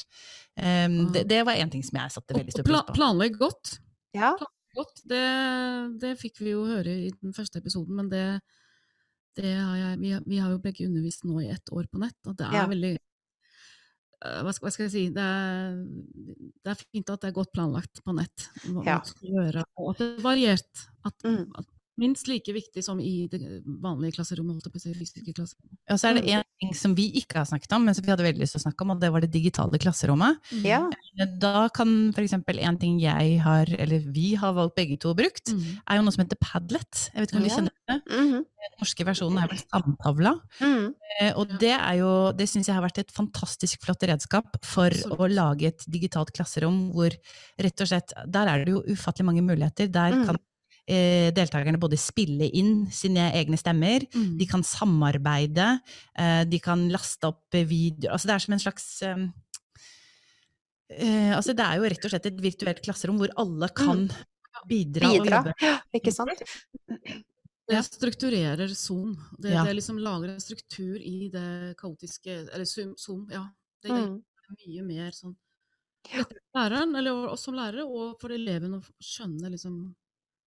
Um, 0.57 0.97
det, 1.13 1.25
det, 1.29 1.43
var 1.45 1.59
én 1.59 1.71
ting 1.71 1.83
som 1.85 1.99
jeg 2.01 2.15
satte 2.15 2.37
veldig 2.37 2.55
stor 2.55 2.67
pris 2.67 2.81
på. 2.89 2.97
Planlegg 2.97 3.37
godt. 3.39 3.77
Ja. 4.17 4.33
godt. 4.77 5.05
Det, 5.09 5.23
det, 6.01 6.17
fikk 6.21 6.43
vi 6.43 6.53
jo 6.53 6.65
høre 6.69 6.97
i 7.07 7.13
den 7.13 7.35
første 7.35 7.61
episoden, 7.61 7.97
men 8.01 8.11
det, 8.11 8.27
har 9.39 9.77
jeg, 9.79 10.01
vi, 10.01 10.13
vi, 10.27 10.41
har 10.41 10.53
jo 10.53 10.61
begge 10.61 10.87
undervist 10.89 11.25
nå 11.27 11.41
i 11.43 11.51
ett 11.53 11.73
år 11.73 11.89
på 11.89 12.01
nett, 12.01 12.19
og 12.29 12.37
det 12.39 12.49
er 12.49 12.61
ja. 12.61 12.69
veldig 12.69 12.95
hva 14.23 14.53
skal, 14.55 14.67
hva 14.67 14.71
skal, 14.71 14.85
jeg 14.87 14.93
si 14.93 15.03
det 15.13 15.23
er, 15.23 15.75
det 16.63 16.71
er, 16.71 16.83
fint 16.95 17.11
at 17.11 17.23
det 17.23 17.31
er 17.31 17.35
godt 17.35 17.51
planlagt 17.55 18.03
på 18.05 18.15
nett. 18.15 18.47
Hva 18.69 18.85
ja. 18.87 18.97
gjøre, 19.19 19.65
og 19.79 19.93
at 19.93 19.99
det 19.99 20.07
er 20.07 20.23
variert. 20.23 20.83
At, 21.03 21.25
mm. 21.27 21.41
at 21.59 21.67
minst 21.99 22.27
like 22.27 22.53
viktig 22.53 22.83
som 22.85 22.99
i 22.99 23.27
det 23.29 23.39
vanlige 23.65 24.17
klasserommet. 24.17 24.57
holdt 24.57 24.71
på 24.73 24.81
å 24.81 24.83
fysiske 24.83 25.33
klasserommet. 25.35 25.77
Ja, 25.89 25.97
så 25.97 26.09
er 26.09 26.17
det 26.17 26.23
én 26.25 26.41
mm. 26.41 26.49
ting 26.63 26.73
som 26.77 26.95
vi 26.97 27.09
ikke 27.21 27.41
har 27.41 27.49
snakket 27.49 27.75
om, 27.77 27.85
men 27.85 27.97
som 27.97 28.05
vi 28.05 28.13
hadde 28.13 28.25
veldig 28.25 28.41
lyst 28.41 28.57
til 28.57 28.61
å 28.61 28.65
snakke 28.65 28.85
om, 28.85 28.93
og 28.95 29.03
det 29.03 29.11
var 29.13 29.25
det 29.25 29.31
digitale 29.33 29.79
klasserommet. 29.81 30.39
Mm. 30.51 30.63
Ja. 30.65 30.81
Eh, 31.19 31.35
da 31.41 31.67
kan 31.73 31.93
f.eks. 32.13 32.37
en 32.39 32.79
ting 32.81 32.97
jeg 33.01 33.37
har, 33.43 33.69
eller 33.77 34.07
vi 34.15 34.33
har 34.39 34.55
valgt 34.57 34.77
begge 34.79 34.97
to 35.01 35.13
brukt, 35.17 35.53
mm. 35.53 35.83
er 35.85 35.99
jo 35.99 36.07
noe 36.07 36.15
som 36.15 36.25
heter 36.25 36.41
Padlet. 36.41 37.05
Jeg 37.11 37.19
vet 37.19 37.33
ikke 37.33 37.41
om 37.41 37.45
ja. 37.45 37.49
du 37.49 37.55
kjenner 37.57 37.77
det? 37.91 37.99
Mm 38.09 38.31
-hmm. 38.31 38.45
Den 38.63 38.77
norske 38.79 39.05
versjonen 39.05 39.37
er 39.43 39.47
vel 39.51 39.59
Sandtavla. 39.59 40.33
Mm. 40.61 40.93
Eh, 41.19 41.33
og 41.37 41.59
det 41.59 41.75
er 41.75 41.95
jo, 41.99 42.31
det 42.31 42.47
syns 42.49 42.67
jeg 42.67 42.75
har 42.75 42.85
vært 42.85 43.01
et 43.03 43.11
fantastisk 43.11 43.83
flott 43.83 44.03
redskap 44.03 44.57
for 44.63 44.87
Absolutt. 44.87 45.19
å 45.19 45.27
lage 45.27 45.67
et 45.67 45.85
digitalt 45.87 46.31
klasserom 46.31 46.91
hvor 46.93 47.11
rett 47.59 47.81
og 47.81 47.87
slett 47.87 48.13
Der 48.25 48.47
er 48.47 48.65
det 48.65 48.71
jo 48.71 48.83
ufattelig 48.87 49.25
mange 49.25 49.41
muligheter. 49.41 49.87
Der 49.87 50.15
mm. 50.15 50.25
kan 50.25 50.37
eh, 50.89 51.29
deltakerne 51.35 51.79
både 51.81 51.99
spille 51.99 52.49
inn 52.55 52.85
sine 52.93 53.29
egne 53.37 53.59
stemmer, 53.59 54.05
mm. 54.13 54.33
de 54.39 54.47
kan 54.49 54.63
samarbeide, 54.67 55.69
eh, 56.19 56.43
de 56.49 56.59
kan 56.63 56.87
laste 56.93 57.29
opp 57.29 57.55
videoer 57.55 58.13
Altså 58.13 58.29
det 58.29 58.35
er 58.35 58.45
som 58.45 58.55
en 58.55 58.63
slags 58.63 58.87
eh, 59.07 59.25
eh, 60.99 61.31
altså 61.35 61.55
Det 61.57 61.67
er 61.67 61.79
jo 61.79 61.91
rett 61.93 62.07
og 62.07 62.15
slett 62.15 62.31
et 62.31 62.41
virtuelt 62.47 62.81
klasserom 62.85 63.21
hvor 63.21 63.35
alle 63.39 63.69
kan 63.75 64.07
mm. 64.07 64.17
bidra. 64.69 65.13
bidra. 65.13 65.45
Ja, 65.63 65.77
ikke 65.95 66.13
sant? 66.15 66.43
Det 67.63 67.79
strukturerer 67.87 68.67
Zoom. 68.75 69.15
Det, 69.39 69.53
ja. 69.53 69.63
det 69.63 69.77
liksom 69.77 70.01
lager 70.03 70.33
en 70.33 70.41
struktur 70.43 70.97
i 70.99 71.29
det 71.31 71.77
kaotiske 71.79 72.41
Eller 72.51 72.67
Zoom, 72.67 73.23
ja. 73.31 73.45
Det, 73.79 73.87
det 73.87 74.01
mm. 74.03 74.19
er 74.19 74.59
mye 74.59 74.85
mer 74.87 75.15
sånn 75.15 75.37
læreren, 76.53 76.95
eller 76.99 77.29
oss 77.31 77.45
som 77.47 77.55
lærere, 77.55 77.85
og 77.87 78.17
for 78.19 78.33
eleven 78.35 78.75
å 78.75 78.81
skjønne 78.99 79.53
liksom 79.53 79.77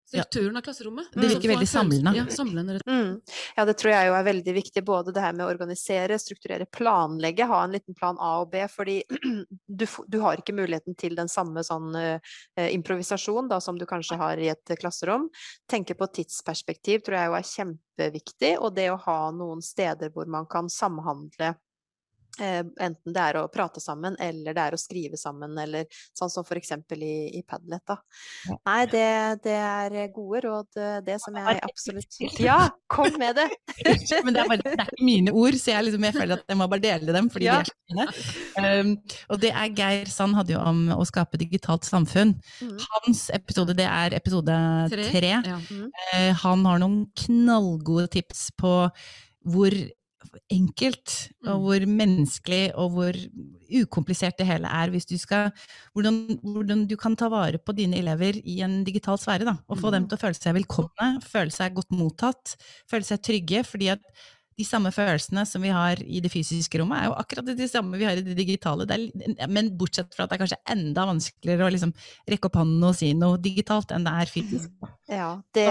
strukturen 0.09 0.57
av 0.57 0.63
klasserommet. 0.63 1.07
Det 1.13 1.29
virker 1.29 1.49
veldig 1.49 1.69
samlende. 1.69 2.13
Ja, 2.17 2.27
samlende. 2.31 2.81
Mm. 2.87 3.21
ja, 3.57 3.65
det 3.65 3.75
tror 3.81 3.93
jeg 3.93 4.09
jo 4.09 4.15
er 4.15 4.27
veldig 4.27 4.55
viktig. 4.55 4.85
Både 4.87 5.15
det 5.15 5.25
her 5.25 5.35
med 5.35 5.47
å 5.47 5.51
organisere, 5.51 6.19
strukturere, 6.23 6.69
planlegge, 6.71 7.49
ha 7.51 7.63
en 7.65 7.75
liten 7.75 7.97
plan 7.99 8.19
A 8.23 8.37
og 8.45 8.53
B. 8.53 8.63
Fordi 8.71 9.01
du, 9.83 9.87
du 10.07 10.19
har 10.23 10.39
ikke 10.39 10.57
muligheten 10.57 10.99
til 10.99 11.19
den 11.19 11.31
samme 11.33 11.65
sånn 11.67 11.91
uh, 11.97 12.39
improvisasjon 12.71 13.51
da, 13.51 13.61
som 13.61 13.79
du 13.79 13.87
kanskje 13.89 14.21
har 14.21 14.39
i 14.39 14.51
et 14.55 14.77
klasserom. 14.81 15.29
Tenke 15.71 15.99
på 15.99 16.11
tidsperspektiv 16.21 17.07
tror 17.07 17.21
jeg 17.21 17.33
jo 17.33 17.39
er 17.41 17.53
kjempeviktig. 17.53 18.57
Og 18.61 18.75
det 18.79 18.91
å 18.95 19.01
ha 19.09 19.21
noen 19.35 19.65
steder 19.65 20.15
hvor 20.15 20.31
man 20.31 20.47
kan 20.51 20.71
samhandle 20.71 21.57
Eh, 21.57 21.66
enten 22.39 23.15
det 23.15 23.23
er 23.23 23.39
å 23.41 23.47
prate 23.53 23.81
sammen, 23.83 24.17
eller 24.23 24.57
det 24.57 24.63
er 24.63 24.77
å 24.77 24.81
skrive 24.81 25.19
sammen, 25.21 25.57
eller 25.61 25.87
sånn 26.17 26.33
som 26.33 26.47
f.eks. 26.47 26.73
i, 26.97 27.13
i 27.39 27.43
Padlet. 27.47 27.83
Da. 27.87 27.99
Nei, 28.55 28.81
det, 28.93 29.09
det, 29.47 29.57
er 29.57 30.13
gode 30.15 30.43
råd, 30.47 30.71
eh, 30.81 30.99
det 31.07 31.19
som 31.23 31.37
jeg 31.39 31.61
absolutt 31.67 32.19
Ja, 32.43 32.59
kom 32.93 33.17
med 33.21 33.39
det! 33.41 33.49
Men 34.27 34.37
det 34.37 34.43
er, 34.43 34.51
bare, 34.51 34.63
det 34.63 34.75
er, 34.75 34.93
ikke 34.93 35.09
mine 35.09 35.35
ord, 35.37 35.59
så 35.61 35.75
jeg, 35.75 35.89
liksom, 35.89 36.09
jeg, 36.09 36.17
føler 36.17 36.41
at 36.41 36.55
jeg 36.55 36.61
må 36.61 36.69
bare 36.73 36.85
dele 36.85 37.17
dem, 37.17 37.31
fordi 37.33 37.49
ja. 37.49 37.61
de 37.61 37.75
er 37.75 37.93
mine. 37.93 38.09
Um, 38.57 38.93
og 39.33 39.43
det 39.43 39.53
er 39.53 39.75
Geir 39.77 40.11
Sand 40.13 40.37
hadde 40.39 40.57
jo 40.57 40.63
om 40.63 40.83
å 40.97 41.05
skape 41.09 41.41
digitalt 41.41 41.87
samfunn. 41.89 42.35
Mm. 42.61 42.75
Hans 42.97 43.27
episode, 43.35 43.77
det 43.79 43.89
er 43.89 44.17
episode 44.19 44.57
tre. 44.93 45.11
tre. 45.15 45.37
Ja. 45.37 45.61
Mm. 45.71 45.87
Uh, 45.93 46.33
han 46.45 46.67
har 46.69 46.83
noen 46.83 47.01
knallgode 47.27 48.11
tips 48.17 48.51
på 48.61 48.75
hvor 49.47 49.75
enkelt, 50.53 51.15
og 51.47 51.53
mm. 51.53 51.65
hvor 51.65 51.87
menneskelig 52.01 52.63
og 52.75 52.95
hvor 52.95 53.19
ukomplisert 53.83 54.39
det 54.39 54.47
hele 54.49 54.71
er. 54.71 54.93
hvis 54.95 55.09
du 55.09 55.17
skal, 55.19 55.51
hvordan, 55.95 56.39
hvordan, 56.43 56.87
du 56.87 56.97
kan 56.97 57.17
ta 57.17 57.29
vare 57.33 57.59
på 57.59 57.75
dine 57.77 57.99
elever 57.99 58.39
i 58.45 58.61
en 58.67 58.83
digital 58.85 59.19
sfære. 59.19 59.49
Da, 59.49 59.57
og 59.69 59.79
få 59.81 59.91
dem 59.91 60.05
mm. 60.05 60.09
til 60.11 60.19
å 60.19 60.25
føle 60.25 60.39
seg 60.39 60.57
velkomne, 60.61 61.11
føle 61.25 61.55
seg 61.55 61.77
godt 61.77 61.93
mottatt, 61.95 62.57
føle 62.91 63.07
seg 63.07 63.23
trygge. 63.23 63.65
fordi 63.67 63.93
at 63.97 64.03
de 64.57 64.65
samme 64.65 64.91
følelsene 64.95 65.45
som 65.49 65.65
vi 65.65 65.71
har 65.73 66.01
i 66.01 66.21
det 66.25 66.31
fysiske 66.33 66.81
rommet, 66.81 67.03
er 67.03 67.11
jo 67.11 67.17
akkurat 67.21 67.51
de 67.59 67.69
samme 67.69 67.99
vi 68.01 68.07
har 68.09 68.17
i 68.17 68.25
det 68.25 68.37
digitale. 68.39 68.87
Det 68.89 68.97
er, 68.97 69.51
men 69.53 69.69
bortsett 69.77 70.15
fra 70.17 70.25
at 70.25 70.33
det 70.33 70.39
er 70.39 70.43
kanskje 70.45 70.61
enda 70.73 71.05
vanskeligere 71.11 71.67
å 71.67 71.75
liksom 71.75 71.93
rekke 72.33 72.49
opp 72.49 72.57
hånden 72.63 72.87
og 72.89 72.97
si 72.97 73.11
noe 73.17 73.41
digitalt 73.43 73.93
enn 73.93 74.07
det 74.07 74.15
er 74.23 74.33
fysisk. 74.33 74.89
Ja, 75.13 75.29
det... 75.55 75.67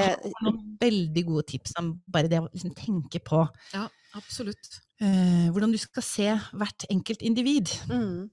Noen 0.46 0.62
veldig 0.80 1.24
gode 1.28 1.48
tips 1.50 1.74
om 1.82 1.96
bare 2.12 2.30
det 2.32 2.44
å 2.44 2.50
liksom 2.52 2.76
tenke 2.78 3.24
på. 3.26 3.42
Ja. 3.74 3.88
Absolutt. 4.16 4.82
Eh, 5.04 5.50
hvordan 5.52 5.74
du 5.74 5.78
skal 5.78 6.04
se 6.08 6.28
hvert 6.56 6.86
enkelt 6.94 7.24
individ. 7.28 7.72
Mm. 7.92 8.30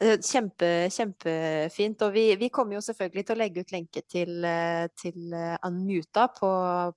Eh, 0.00 0.14
kjempe, 0.24 0.70
kjempefint. 0.94 2.04
Og 2.06 2.14
vi, 2.14 2.24
vi, 2.40 2.48
kommer 2.48 2.78
jo 2.78 2.84
selvfølgelig 2.86 3.26
til 3.26 3.36
å 3.36 3.40
legge 3.42 3.64
ut 3.64 3.74
lenke 3.74 4.02
til, 4.08 4.38
eh, 4.48 4.86
til 4.96 5.36
Unmuta 5.36 6.30
på, 6.32 6.52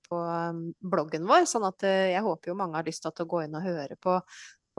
på, 0.08 0.22
um, 0.24 0.62
bloggen 0.80 1.28
vår, 1.28 1.44
sånn 1.50 1.68
at 1.68 1.84
jeg 1.84 2.24
håper 2.24 2.52
jo 2.52 2.56
mange 2.56 2.80
har 2.80 2.88
lyst 2.88 3.04
til 3.04 3.26
å 3.26 3.28
gå 3.28 3.44
inn 3.44 3.60
og 3.60 3.66
høre 3.66 3.98
på, 4.00 4.16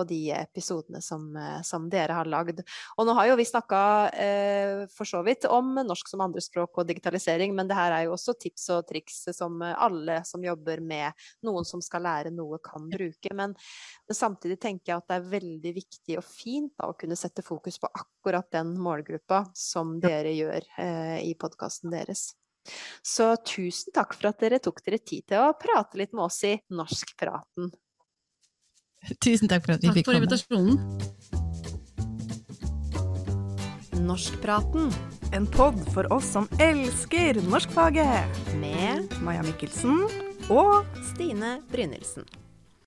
på 0.02 0.08
de 0.10 0.32
episodene 0.34 1.02
som, 1.02 1.30
eh, 1.38 1.62
som, 1.68 1.88
dere 1.92 2.16
har 2.18 2.30
lagd. 2.30 2.62
Og 2.98 3.06
nå 3.08 3.14
har 3.18 3.30
jo 3.30 3.38
vi 3.40 3.46
snakka 3.46 3.82
eh, 4.10 4.84
for 4.92 5.08
så 5.08 5.22
vidt 5.26 5.46
om 5.50 5.76
norsk 5.86 6.10
som 6.10 6.24
andrespråk 6.26 6.82
og 6.82 6.90
digitalisering, 6.90 7.54
men 7.56 7.70
det 7.70 7.78
her 7.78 7.94
er 7.96 8.08
jo 8.08 8.16
også 8.16 8.36
tips 8.42 8.70
og 8.74 8.88
triks 8.90 9.22
som 9.38 9.62
alle 9.62 10.22
som 10.28 10.44
jobber 10.44 10.82
med 10.82 11.14
noen 11.46 11.68
som 11.68 11.84
skal 11.84 12.06
lære 12.08 12.34
noe, 12.34 12.60
kan 12.64 12.90
bruke. 12.90 13.34
Men, 13.38 13.54
men 14.08 14.18
samtidig 14.18 14.60
tenker 14.62 14.94
jeg 14.94 15.04
at 15.04 15.10
det 15.12 15.20
er 15.20 15.32
veldig 15.38 15.76
viktig 15.78 16.20
og 16.20 16.26
fint 16.26 16.74
da, 16.76 16.90
å 16.90 16.98
kunne 16.98 17.20
sette 17.20 17.46
fokus 17.46 17.78
på 17.82 17.92
akkurat 17.92 18.50
den 18.54 18.74
målgruppa 18.82 19.46
som 19.58 20.00
dere 20.02 20.34
gjør 20.34 20.66
eh, 20.82 21.18
i 21.28 21.36
podkasten 21.40 21.94
deres. 21.94 22.32
Så 23.02 23.34
tusen 23.48 23.94
takk 23.96 24.14
for 24.18 24.30
at 24.30 24.42
dere 24.42 24.62
tok 24.62 24.84
dere 24.86 25.02
tid 25.02 25.26
til 25.32 25.42
å 25.42 25.56
prate 25.58 25.98
litt 25.98 26.14
med 26.14 26.28
oss 26.28 26.44
i 26.46 26.54
Norskpraten. 26.74 27.72
Tusen 29.22 29.48
takk 29.52 29.66
for 29.66 29.74
at 29.76 29.82
vi 29.84 29.88
takk 29.90 29.96
fikk 29.98 30.06
komme. 30.08 30.28
Takk 30.30 30.46
for 30.50 30.58
invitasjonen. 30.58 30.78
Norskpraten, 34.02 34.92
en 35.36 35.46
pod 35.48 35.78
for 35.94 36.08
oss 36.14 36.28
som 36.34 36.48
elsker 36.60 37.42
norskfaget. 37.50 38.26
Med 38.62 39.14
Maja 39.26 39.44
Mikkelsen 39.46 40.06
og 40.50 40.86
Stine 41.12 41.60
Brynildsen. 41.72 42.26